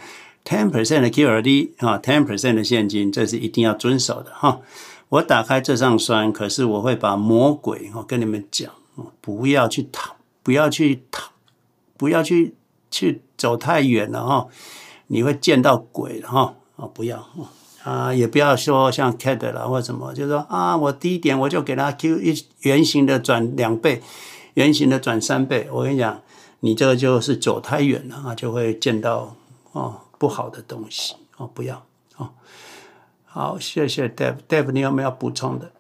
[0.44, 4.60] ，ten percent 的 QRD 啊，ten percent 的现金，这是一定要遵守的哈。
[5.08, 8.72] 我打开这张栓，可是我会把魔鬼哈跟你们讲，
[9.20, 10.14] 不要去逃，
[10.44, 11.32] 不要去逃，
[11.96, 12.54] 不要去
[12.92, 14.46] 去走太远了哈，
[15.08, 16.54] 你会见到鬼哈。
[16.76, 17.26] 哦，不要
[17.86, 24.02] 啊，也不要说像 CAD 啦或什么，就是说啊，我低点我就给它 Q 一圆形的转两倍，
[24.54, 25.68] 圆形的转三倍。
[25.70, 26.20] 我跟你讲，
[26.58, 29.36] 你这个就是走太远了啊，就会见到
[29.70, 31.86] 哦不好的东西哦，不要
[32.16, 32.30] 哦。
[33.24, 34.38] 好，谢谢 Dave。
[34.48, 35.70] Dave，你有没有补充的？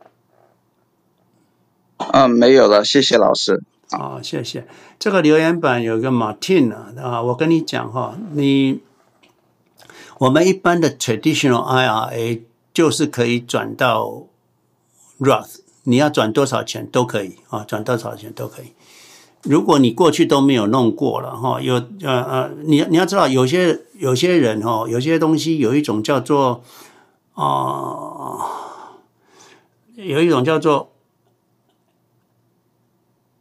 [2.12, 3.64] 嗯，没有了，谢谢老师。
[3.90, 4.68] 好，谢谢。
[5.00, 8.85] 这个留言板有个 Martin 啊，我跟你讲哈，你。
[10.18, 12.40] 我们一般的 traditional IRA
[12.72, 14.24] 就是可以转到
[15.18, 18.72] Roth，你要转多少钱都可以啊，转多少钱都可以。
[19.42, 26.62] 如果你过去都没有弄过了哈，有呃呃，你你要知道，有些有些人哈，有些东西有一种叫做
[27.34, 28.40] 啊、呃，
[29.96, 30.92] 有一种叫做。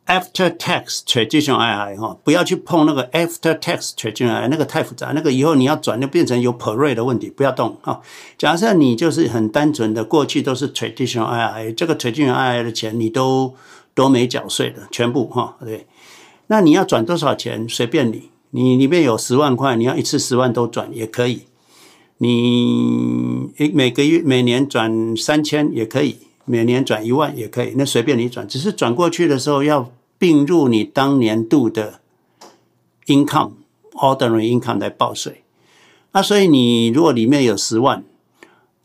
[0.07, 8.02] After tax traditional I I 哈，不要去碰那个 after tax traditional I I 那个太复杂，那个以后你要转就变成有 parade 的问题，不要动哈。
[8.38, 13.56] 假设你就是很单纯的过去都是 traditional I I，这个 traditional I I 的钱你都
[13.95, 15.88] 都没缴税的，全部哈，对。
[16.48, 21.48] 那你要转多少钱随便你，你里面有十万块，你要一次十万都转也可以。
[22.19, 26.18] 你每个月每年转三千也可以。
[26.46, 32.00] 每年转一万也可以，那随便你转，只是转过去的时候要并入你当年度的
[33.08, 35.44] income，ordinary income 来报税。
[36.12, 38.04] 那所以你如果里面有十万，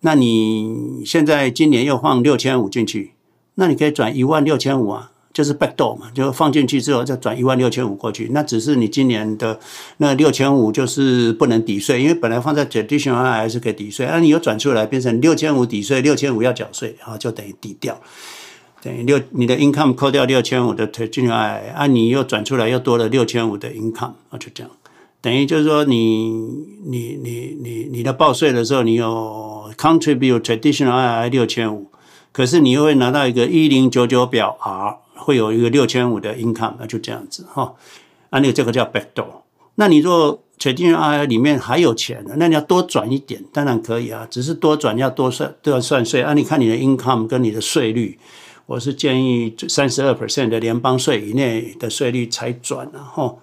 [0.01, 3.13] 那你现在今年又放六千五进去，
[3.55, 5.13] 那你可以转一万六千五啊。
[5.33, 9.61] 就是 backdoor 嘛，就放进去之后再转一万六千五过去，那只是你今年的
[9.99, 18.01] 那六千五就是不能抵税，因为本来放在 traditional 还是可以抵税，啊，你又转出来变成六千五抵税，六千五要缴税，啊，就等于抵掉，
[18.83, 24.71] 等于六你的 income 扣掉六千五的 traditional 啊，你又转出来又多了六千五的 income，啊，就这样，
[25.21, 26.29] 等于就是说你
[26.85, 31.87] 你你你你的报税的时候，你有 contribute traditional 六千五，
[32.33, 34.97] 可是你又会拿到一个一零九九表 R。
[35.21, 37.75] 会有一个六千五的 income，那就这样子哈，
[38.31, 39.43] 啊，那个这个叫 backdoor。
[39.77, 46.35] 那你若确定 I 里面还有钱的，那你要多转一点，当然可以啊，只是多转要多算都要算税啊。
[46.35, 48.19] 你看你的 income 跟你的税率，
[48.67, 53.35] 我是建议三十二 percent 的联邦税以内的税率才转啊，哈。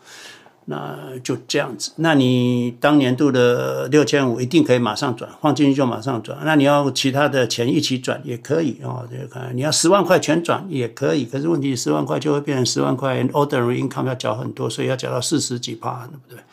[0.70, 6.38] 那就这样子，那你当年度的六千五一定可以马上转，放进去就马上转。
[6.44, 16.44] 那你要其他的钱一起转也可以哦，这个你要十万块全转也可以，可是问题十万块就会变成十万块 ordinary income 要缴很多，所以要缴到四十几趴，对不对？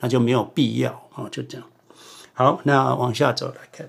[0.00, 1.64] 那就没有必要哦，就这样。
[2.32, 3.88] 好，那往下走来看。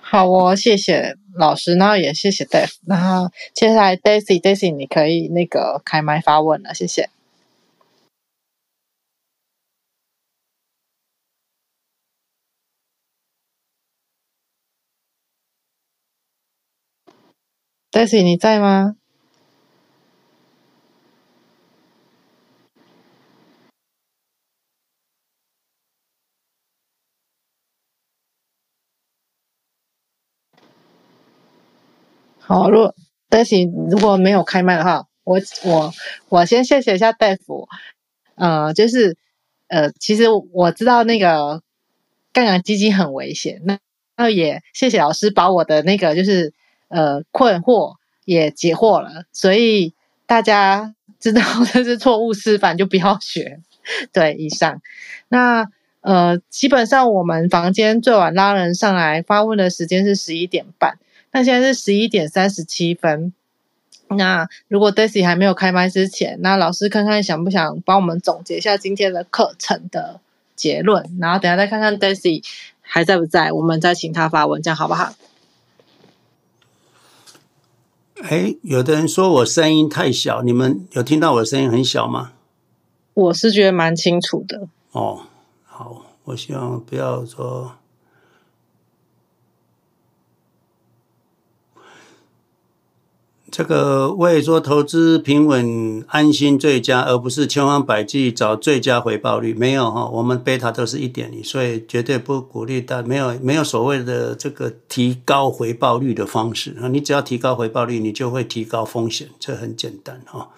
[0.00, 7.08] 好哦，谢谢老师，然后也谢谢 Dave，然后接下来 Daisy，Daisy 你可以那个开麦发问了，谢谢。
[17.92, 18.94] Daisy，你在吗？
[32.38, 32.92] 好，如
[33.28, 35.92] Daisy 如果没有开麦的话，我我
[36.28, 37.68] 我先谢谢一下大夫。
[38.36, 39.16] 呃，就是
[39.66, 41.60] 呃，其实我知道那个
[42.32, 43.80] 杠杆基金很危险，那
[44.16, 46.54] 那也谢谢老师把我的那个就是
[46.90, 47.94] 呃困惑
[48.26, 49.94] 也解惑了，所以
[50.26, 51.42] 大家知道
[51.72, 53.60] 这是错误示范就不要学。
[54.12, 54.82] 对，以上
[55.28, 55.66] 那
[56.02, 60.98] 呃，基本上我们房间最晚拉人上来发问的时间是十一点半，
[61.32, 63.32] 那现在是十一点三十七分。
[64.08, 70.20] 那如果 Daisy 还没有开麦之前，那老师看看想不想帮我们总结一下今天的课程的
[70.56, 72.42] 结论，然后等下再看看 Daisy
[72.80, 75.14] 还在不在，我们再请他发问，这样好不好？
[78.22, 82.32] 哎，有的人说我声音太小，你们有听到我的声音很小吗？
[83.14, 84.68] 我是觉得蛮清楚的。
[84.92, 85.22] 哦，
[85.64, 87.72] 好，我希望不要说。
[93.50, 99.52] 这个为说投资平稳安心最佳，而不是千方百计找最佳回报率。
[99.52, 103.02] 没有哈，我们贝塔都是一点零，所以绝对不鼓励大。
[103.02, 110.50] 没有没有所谓的这个提高回报率的方式啊，你只要提高回报率，你就会提高风险，这很简单哈。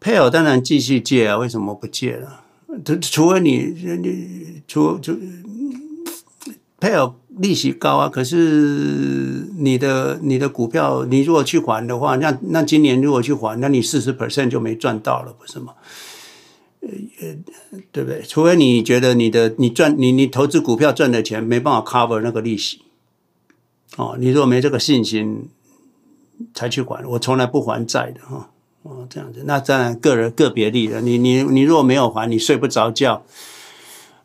[0.00, 2.40] 配偶当然继续借啊，为什么不借了？
[2.84, 3.58] 除除非你
[4.02, 5.16] 你除除
[6.80, 7.14] 配偶。
[7.38, 15.74] 利息高啊，可是你的你的股票，你如果去还的话，那那今年如果去还，那你四十 percent 就没赚到了，不是吗？
[16.82, 17.36] 呃，
[17.92, 18.22] 对不对？
[18.22, 22.82] 除非你觉得你的你赚你你投资股票赚的钱没办法 cover 那个利息，
[23.96, 25.48] 哦，你如果没这个信心
[26.54, 28.50] 才去还，我从来不还债的哈，
[28.82, 31.00] 哦，这样子，那当然个人个别利了。
[31.00, 33.24] 你你你如果没有还，你睡不着觉，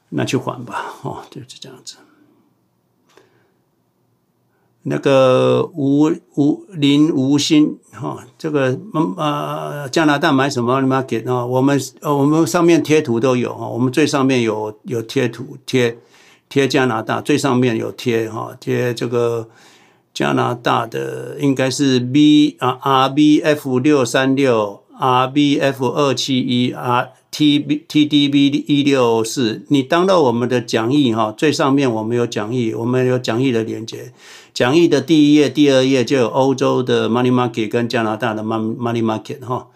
[0.10, 1.98] 那去还吧，哦，就是这样子。
[4.88, 8.78] 那个吴吴林吴鑫哈，这个
[9.18, 11.44] 呃加拿大买什么 market 啊？
[11.44, 15.98] 我们呃我们上面贴图都有哈，我们最上面有有贴图贴
[16.48, 19.50] 贴加拿大，最上面有贴哈贴这个
[20.14, 22.78] 加拿大的应该是 B 啊
[23.10, 34.14] RBF 六三六 RBF 二七一 R TB TDB 一六四，你当到我们的讲义哈，最上面我们有讲义，我们有讲义的连接。
[34.54, 39.68] 讲义的第一页、第二页就有欧洲的 money market 跟加拿大的 money market 哈，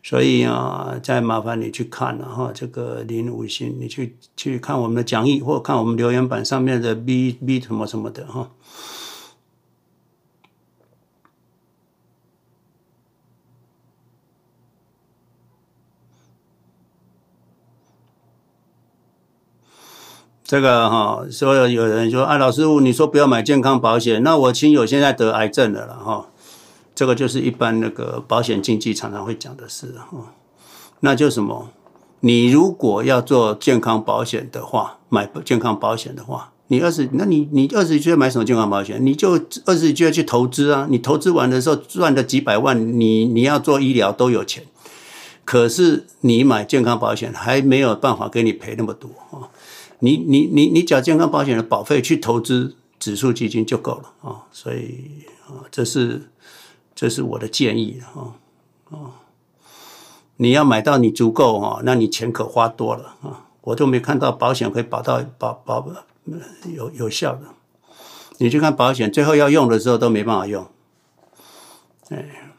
[0.00, 8.48] 所以啊，再麻烦你去看了哈，这个林五星，你去去看我们的讲义，或看我们留言板上面的 B B 什么什么的哈。
[20.48, 26.28] 这个哈，所有有人说啊，老师傅，你说不要买健康保险，那我亲友现在得癌症了了哈，
[26.94, 30.32] 这个就是一般那个保险经纪常常会讲的事哈。
[31.00, 31.68] 那就什么，
[32.20, 39.04] 你如果要做健康保险的话，买健康保险的话，你二十，那你你二十岁买什么健康保险？
[39.04, 39.32] 你就
[39.66, 44.64] 二十岁要去投资啊，你投资完的时候赚的几百万，你你要做医疗都有钱，
[45.44, 49.52] 可是你买健康保险还没有办法给你赔那么多啊。
[50.00, 56.30] 你你你你缴健康保险的保费去投资指数基金就够了啊，所以啊，这是
[56.94, 58.38] 这是我的建议啊
[58.90, 59.10] 啊，
[60.36, 65.88] 你要买到你足够啊，那你钱可花多了啊，我都没看到保险可以保到保保
[66.72, 67.42] 有有效的，
[68.38, 70.68] 你去看保险最后要用的时候都没办法用，
[72.10, 72.52] 哎，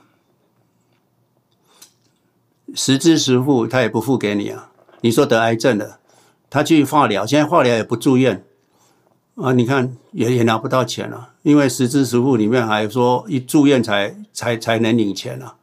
[2.74, 4.72] 实支实付他也不付给你啊，
[5.02, 5.99] 你说得癌症了。
[6.50, 8.44] 他去化疗，现在化疗也不住院
[9.36, 9.54] 啊！
[9.54, 15.56] 你看也也拿不到钱了，因为实支实付里面还说一住院才才才能领钱了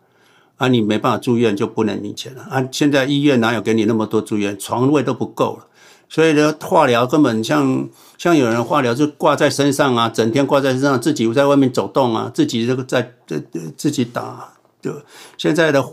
[0.57, 0.69] 啊！
[0.69, 2.67] 你没办法住院就不能领钱了啊！
[2.71, 5.67] 现在医院哪有给你那么多住院床位都不够了，
[6.09, 13.39] 所以呢，化疗根本像像有人化疗就挂在身上啊，整天挂在身上，自己在外面走动啊，自己这个在这
[13.77, 14.95] 自己打，就
[15.37, 15.85] 现在的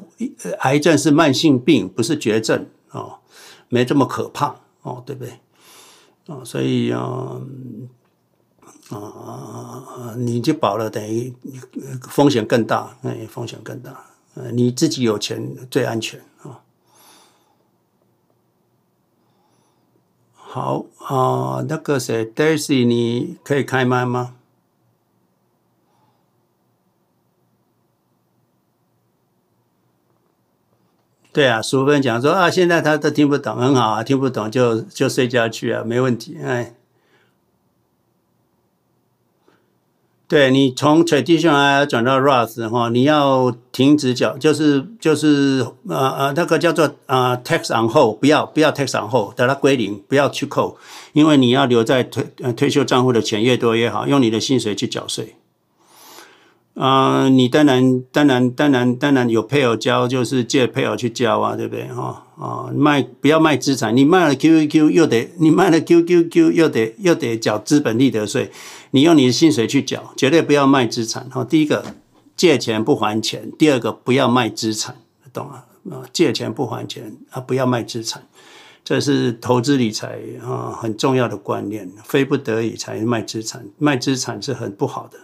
[0.59, 3.17] 癌症是慢性病，不是绝症啊，
[3.67, 4.55] 没这么可怕。
[4.83, 5.39] 哦，对不对？
[6.27, 7.41] 哦，所以啊，
[8.91, 11.33] 啊、你就保了，等于
[12.09, 14.05] 风险更大，那哎，风险更大。
[14.35, 16.57] 呃，你自己有钱最安全啊、哦。
[20.33, 24.35] 好啊、那个谁，Daisy，你可以开麦吗？
[31.33, 36.37] 对啊，淑芬讲说啊，现在他都听不懂，很好啊，听不懂就就睡觉去啊，没问题。
[36.43, 36.75] 哎，
[40.27, 50.77] 对，你从 traditional 转到 Roth 哈，你要停止缴，就是就是呃呃那个叫做呃 tax on hold，不要不要 tax on hold，等它归零，不要去扣，
[51.13, 55.35] 因为你要留在退呃退休账户的钱越多越好，用你的薪水去缴税。
[56.75, 62.25] 啊、你当然当然当然当然有配偶交，就是借配偶去交啊，对不对哈？
[62.35, 68.49] 啊，卖不要卖资产，你卖了 QQQ 又得你卖了 QQQ 又得又得缴资本利得税，
[68.89, 71.43] 你用你的薪水去缴，绝对不要卖资产哈。
[71.43, 71.85] 第一个
[72.35, 74.95] 借钱不还钱，第二个不要卖资产，
[75.31, 75.65] 懂吗？
[75.91, 78.23] 啊，借钱不还钱啊，不要卖资产，
[78.83, 85.19] 这是投资理财啊很重要的观念，非不得已才卖资产，卖资产是很不好的。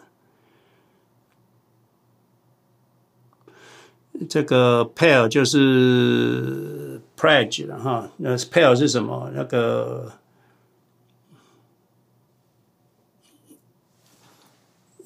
[4.28, 9.32] 这个 pair 就是 pledge 了哈，那 pair 是什么？
[9.34, 10.12] 那个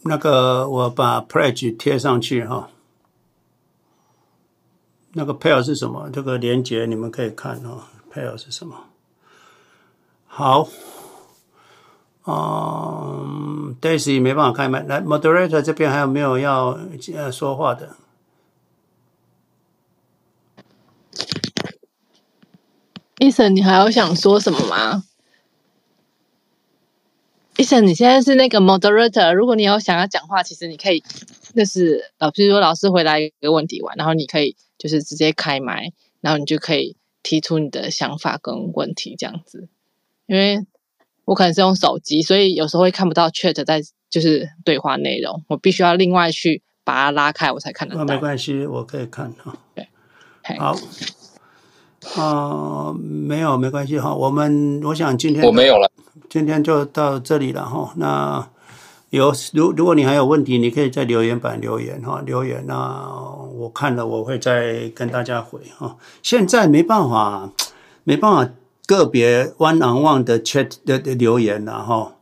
[0.04, 2.70] 那个我把 pledge 贴上去哈。
[5.14, 6.10] 那个 pair 是什么？
[6.12, 8.76] 这个连接你们可以看哦，pair 是什么？
[10.26, 10.68] 好，
[12.26, 16.80] 嗯，Daisy 没办法开麦，来 moderator 这边还有没有要
[17.14, 17.96] 呃说话的？
[23.24, 25.06] 医生，你还有想说什么吗？
[27.56, 31.02] 医生，你现在是那个 moderator，如果你有想要讲话，其实你可以，
[31.56, 39.70] 就是呃，比如说老师回答一个问题完，然后你可以就是直接开麦，然后你就可以提出你的想法跟问题这样子。
[40.26, 40.66] 因为
[41.24, 48.02] 我可能是用手机，所以有时候会看不到 chat 在就是对话内容，我必须要另外去把它拉开，我才看得到。
[48.02, 49.56] 哦，没关系，我可以看啊。
[49.74, 49.88] 对，
[50.60, 50.76] 好。
[52.16, 54.14] 啊、呃，没有，没关系哈。
[54.14, 55.90] 我们我想今天我没有了，
[56.30, 57.94] 今天就到这里了哈。
[57.96, 58.48] 那
[59.10, 63.08] 有如如果你还有问题，你可以在留言板留言哈，留言那
[63.56, 65.98] 我看了我会再跟大家回哈。
[66.22, 67.52] 现在没办法，
[68.04, 68.54] 没办法
[68.86, 72.16] 个别 one on one 的 chat 的的留言了哈。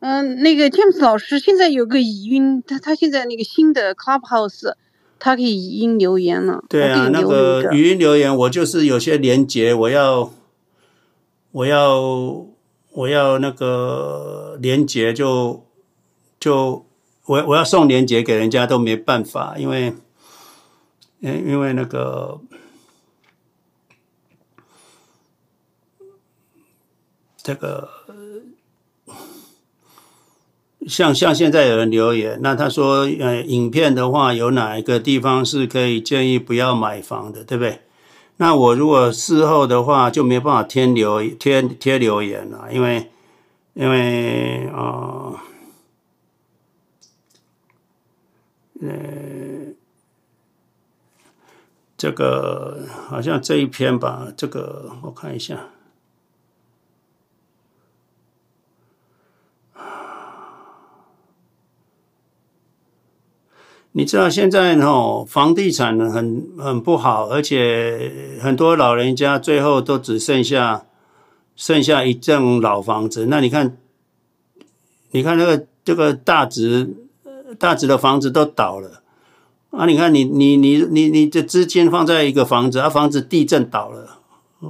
[0.00, 4.74] 嗯，那个 James 老师现在有个语音，他他现在那个新的 Clubhouse。
[5.18, 6.62] 他可以语音留言了。
[6.68, 10.30] 对啊，那个语音留言，我就是有些连接，我要，
[11.52, 12.46] 我要，
[12.92, 15.64] 我要那个连接就
[16.38, 16.86] 就
[17.24, 19.94] 我我要送连接给人家都没办法，因为，
[21.20, 22.40] 因因为那个
[27.42, 27.95] 这个。
[30.86, 37.80] 像像现在有人留言，那他说，呃，影片的话有哪一个地方是可以建议不要买房的，对不对？
[38.36, 43.10] 那我如果事后的话就没办法贴留贴贴留言了，因为
[43.74, 45.34] 因为啊，
[48.80, 49.72] 呃，呃，
[51.96, 55.70] 这个好像这一篇吧，这个我看一下。
[63.98, 70.84] 你知道现在哦，房地产很很不好，而且很多老人家最后都只剩下
[71.56, 73.24] 剩下一栋老房子。
[73.30, 73.78] 那你看，
[75.12, 76.94] 你看那个这个大直
[77.58, 79.00] 大直的房子都倒了
[79.70, 79.86] 啊！
[79.86, 84.18] 你看你你你你你的资金放在一个房子，啊，房子地震倒了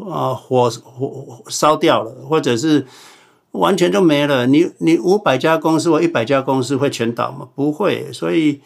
[0.08, 2.86] 啊，火火烧掉了，或者是
[3.50, 4.46] 完全就没了。
[4.46, 7.48] 你你五百家公司或一百家公司会全倒吗？
[7.56, 8.60] 不会，所以。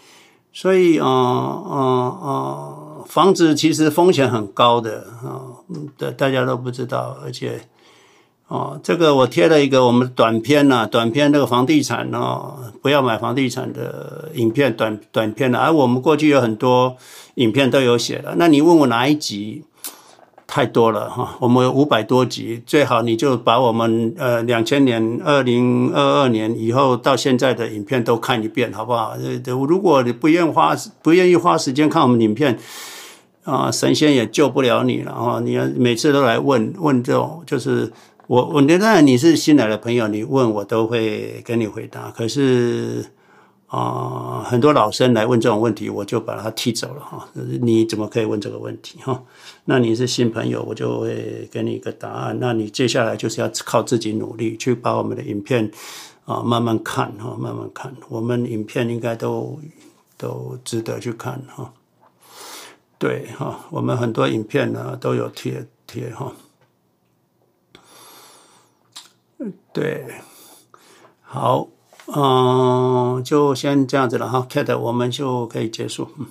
[0.52, 1.78] 所以，啊啊
[2.22, 2.74] 啊，
[3.06, 5.62] 房子其实风险很高的啊，
[5.96, 7.60] 的大家都不知道，而且，
[8.48, 16.96] 哦，这个我贴了一个我们短片呐，短片那个房地产哦，不要买房地产的影片短短片的，而我们过去有很多
[17.36, 19.64] 影片都有写的，那你问我哪一集？
[20.52, 29.14] 太多了哈，我们有五百多集，最好你就把我们呃两千年、二零二二年以后到现在的影片都看一遍，好不好？
[29.46, 32.58] 如果你不愿意花不愿意花时间看我们影片
[33.44, 35.38] 啊，神仙也救不了你了哈。
[35.38, 37.92] 你要每次都来问问这种，就是
[38.26, 42.10] 我我当然你是新来的朋友，你问我都会给你回答。
[42.10, 43.04] 可是
[43.70, 47.28] 啊，很多老生来问这种问题，我就把他踢走了哈。
[47.34, 49.22] 你怎么可以问这个问题哈？
[49.66, 52.36] 那你是新朋友，我就会给你一个答案。
[52.40, 55.70] 那你接下来就是要靠自己努力去把我们的影片
[56.24, 57.94] 啊慢慢看哈，慢慢看。
[58.08, 59.60] 我们影片应该都
[60.18, 61.72] 都值得去看哈。
[62.98, 66.32] 对哈，我们很多影片呢都有贴贴哈。
[69.72, 70.06] 对，
[71.22, 71.68] 好，
[72.14, 76.08] 嗯，就先这样子了哈，Kate，我们就可以结束。
[76.18, 76.26] 嗯，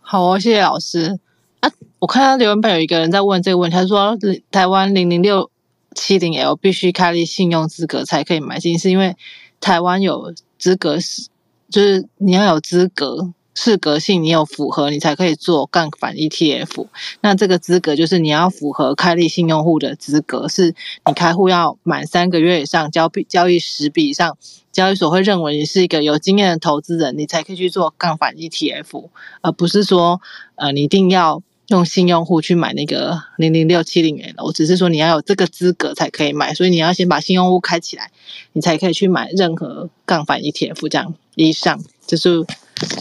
[0.00, 1.18] 好哦，谢谢老师。
[1.60, 4.16] 啊，我看到留言板有一个人在问这个问题，他说
[4.50, 5.50] 台湾零零六
[5.94, 9.16] 七零 L 必须开立信用资格才可以买进，是因为
[9.60, 11.28] 台湾有资格是，
[11.70, 13.32] 就是你要有资格。
[13.54, 16.88] 适格性你有符合，你才可以做杠杆 ETF。
[17.20, 20.74] 那这个资格就是你要符合开立新用户的资格，是
[21.06, 24.36] 你开户要满三个月以上，交易交易十笔以上，
[24.72, 29.08] 交易所会认为你是一个有经验的投资人，你才可以去做杠杆 ETF，
[29.40, 30.20] 而不是说
[30.56, 38.10] 呃你一定要用新用户去买那个零零六七零 L，只是说你要有这个资格才可以买，所以你要先把新用户开起来，
[38.52, 41.14] 你才可以去买任何杠杆 ETF 这样。
[41.36, 42.44] 以上就是。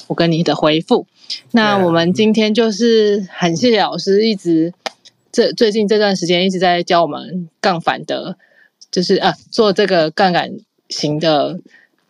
[0.07, 1.07] 我跟你的回复，
[1.51, 4.73] 那我们今天就是很谢谢老师，一直
[5.31, 8.37] 这最近这段时间一直在教我们杠反的，
[8.91, 10.51] 就是啊做这个杠杆
[10.89, 11.59] 型的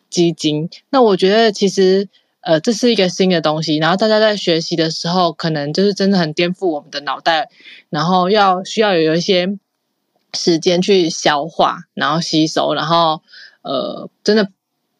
[0.09, 0.69] 基金。
[0.89, 2.09] 那我觉得其实
[2.41, 7.49] 呃这是一个新的东西，然后大家在学习的时候，可能就是真的很颠覆我们的脑袋，
[7.89, 9.57] 然后要需要有一些
[10.33, 13.21] 时间去消化，然后吸收，然后
[13.61, 14.49] 呃真的。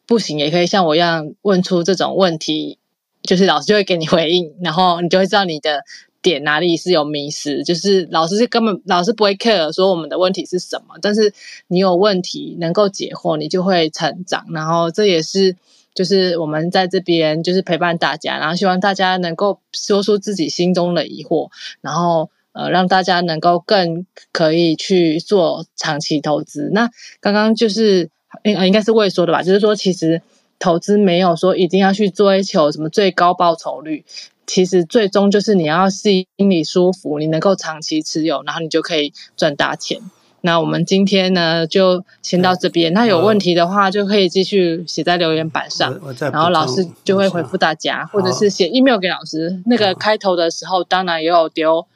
[0.06, 2.78] 不行，也可以像我一样问出这种问题，
[3.22, 5.82] 就是老师就会给你回应，然后你就会知道你的
[6.20, 7.64] 点哪里是有迷失。
[7.64, 11.32] 就是老师是根本老师不会 care 说我们的问题是什么，但是
[11.68, 14.44] 你有问题能够解惑，你就会成长。
[14.52, 15.56] 然后这也是
[15.94, 21.48] 就是我们在这边就是陪伴大家，然后希望大家能够说出自己心中的疑惑，
[21.80, 26.68] 然后呃让大家能够更可以去做长期投资。
[26.74, 26.90] 那
[27.20, 28.10] 刚刚就是。
[28.42, 30.20] 应应该是会说的吧，就是说，其实
[30.58, 34.04] 投资没有说一定要去追求什么最高报酬率，
[34.46, 40.00] 其实最终就是你要心里舒服，你能够长期持有，然后你就可以赚大钱。
[40.40, 42.92] 那我们今天呢，就先到这边。
[42.92, 45.98] 那有问题的话，就可以继续写在留言板上，
[46.32, 49.62] 然后老师就会回复大家，或者是写 email 给老师。
[49.64, 51.86] 那个开头的时候，当然也有丢。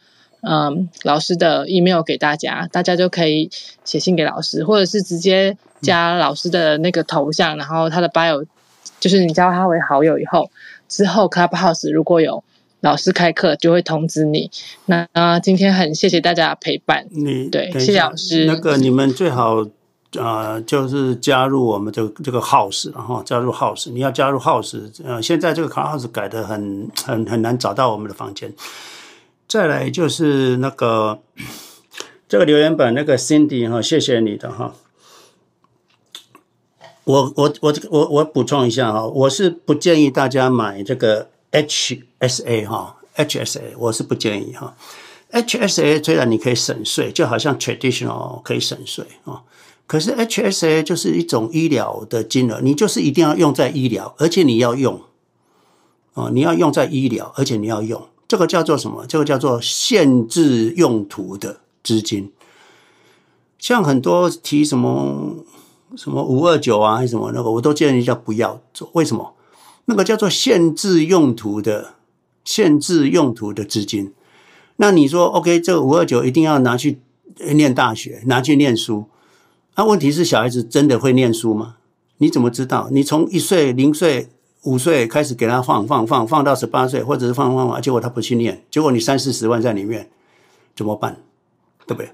[0.41, 3.51] 嗯，老师的 email 给大家，大家就可以
[3.85, 8.45] 写信给老师，或者是直接加老师的那个头像，嗯、然后他的 bio，
[9.01, 10.51] 就是你加他为好友以后，
[10.89, 12.43] 之后 Clubhouse 如果有
[12.81, 14.51] 老师开课，就会通知你。
[14.87, 18.45] 那啊，今天很谢谢大家的陪伴，你对，谢谢老师。
[18.45, 19.63] 那个你们最好
[20.17, 28.53] 啊、呃，就是加入我们这个这个 house，然后加入 house，你要加入 house，呃，现在这个 Clubhouse 改的很很很难找到我们的房间。
[29.49, 31.19] 再来就是那个
[32.29, 34.75] 这个留言板那个 Cindy 哈，谢谢你的哈。
[37.09, 44.77] 我我我我我补充一下哈，我是不建议大家买这个 HSA 哈，HSA 我是不建议哈。
[45.33, 49.43] HSA 虽然你可以省税，就好像 traditional 可以省税啊，
[49.87, 55.01] 可是 HSA 就是一种医疗的金额，你就是一定要用在医疗，而且你要用
[56.13, 58.07] 啊，你要用在医疗，而且你要用。
[58.27, 59.07] 这个叫做什么？
[59.07, 62.31] 这个叫做限制用途的资金。
[63.59, 65.37] 像很多提什么
[65.97, 68.91] 什么五二九啊，还是什么那个，我都建议叫不要做。
[68.95, 69.35] 为什么？
[69.87, 71.95] 那个叫做限制用途的
[72.45, 74.13] 限制用途的资金。
[74.77, 77.01] 那你说，OK，这个五二九一定要拿去
[77.55, 79.07] 念大学，拿去念书。
[79.77, 81.77] 那问题是，小孩子真的会念书吗？
[82.19, 82.89] 你怎么知道？
[82.91, 84.31] 你从一岁零岁。
[84.65, 90.11] 五岁开始给他放放放放到十八岁，或者是放放放，结果他不去念，结果你三四十万在里面
[90.75, 91.17] 怎么办？
[91.87, 92.11] 对不对？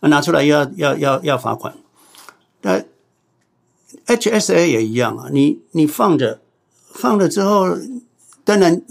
[0.00, 1.74] 那拿出来要要要要罚款。
[2.60, 2.84] 那
[4.10, 6.40] HSA 也一样啊，你你放着
[6.92, 7.76] 放了之后，
[8.44, 8.82] 当然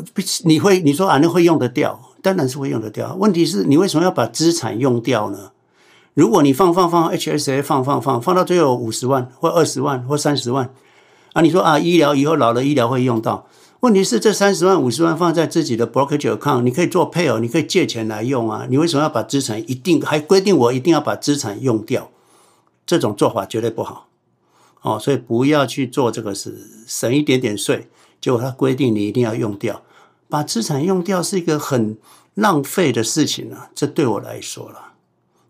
[0.45, 3.13] 你会你说啊，那会用得掉，当然是会用得掉。
[3.19, 5.51] 问题是你为什么要把资产用掉呢？
[6.13, 10.73] 如果你放放放 HSA 放放放放到最后五十万或二十万或三十万。
[11.33, 13.45] 啊，你说啊，医疗以后老了，医疗会用到。
[13.81, 18.65] 问题是这三十万、五十万放在自己的 broker account，你可以做配偶，你可以借钱来用啊。
[18.69, 22.09] 你为什么要把资产一定还规定我一定要把资产用掉？
[22.85, 24.09] 这种做法绝对不好
[24.81, 27.89] 哦，所以不要去做这个事，省一点点税，
[28.22, 29.81] 结果他规定你一定要用掉，
[30.30, 31.97] 把资产用掉是一个很
[32.35, 33.69] 浪费的事情啊。
[33.76, 34.93] 这对我来说了。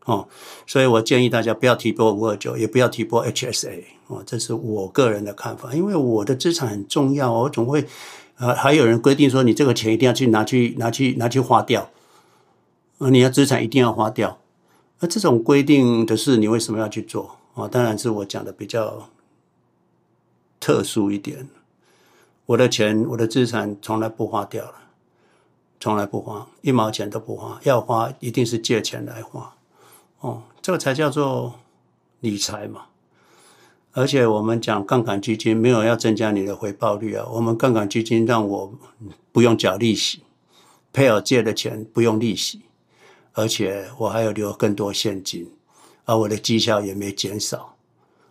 [0.06, 0.28] 哦，
[0.66, 5.76] 所以我建议大家不要提拨五二九，也不要提拨 HSA 哦，这是我个人的看法。
[5.76, 7.86] 因为我的资产很重要，我总会
[8.38, 11.92] 呃，还有人规定说你这个钱一定要去拿去拿去拿去花掉，
[12.98, 14.40] 啊，你的资产一定要花掉。
[15.02, 17.36] 那这种规定的事，你为什么要去做？
[17.54, 19.10] 哦，当然是我讲的比较
[20.60, 21.48] 特殊一点。
[22.48, 24.74] 我的钱，我的资产从来不花掉了，
[25.80, 29.56] 从来不花，一毛钱都不花，要花一定是借钱来花。
[30.22, 31.56] 哦，这个才叫做
[32.20, 32.86] 理财嘛。
[33.94, 38.74] 而且我们讲杠杆基金没有要增加你的回报率啊，我们杠杆基金让我
[39.32, 40.24] 不用缴利息，
[40.92, 42.62] 配偶借的钱不用利息，
[43.34, 45.52] 而且我还有留更多现金，
[46.06, 47.76] 而我的绩效也没减少。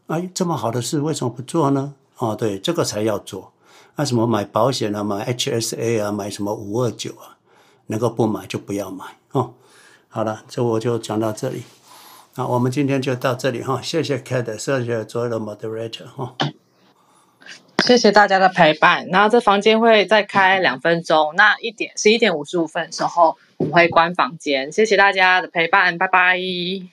[0.07, 1.95] 哎，这么好的事为什么不做呢？
[2.19, 3.53] 哦，对，这个才要做。
[3.97, 7.39] 那什么买保险啊，买 HSA 啊，买什么五二九啊，
[7.86, 9.55] 能够不买就不要买哦。
[10.09, 11.62] 好了，这我就讲到这里。
[12.36, 16.36] 那我们今天就到这里哈，谢谢 Kate，谢谢所有的 Moderator 哈。
[17.85, 19.07] 谢谢大家的陪伴。
[19.09, 24.70] 然后这房间会再开两分钟，那一点十一点五十五分的时候我们会关房间。
[24.70, 26.89] 谢谢大家的陪伴，拜拜。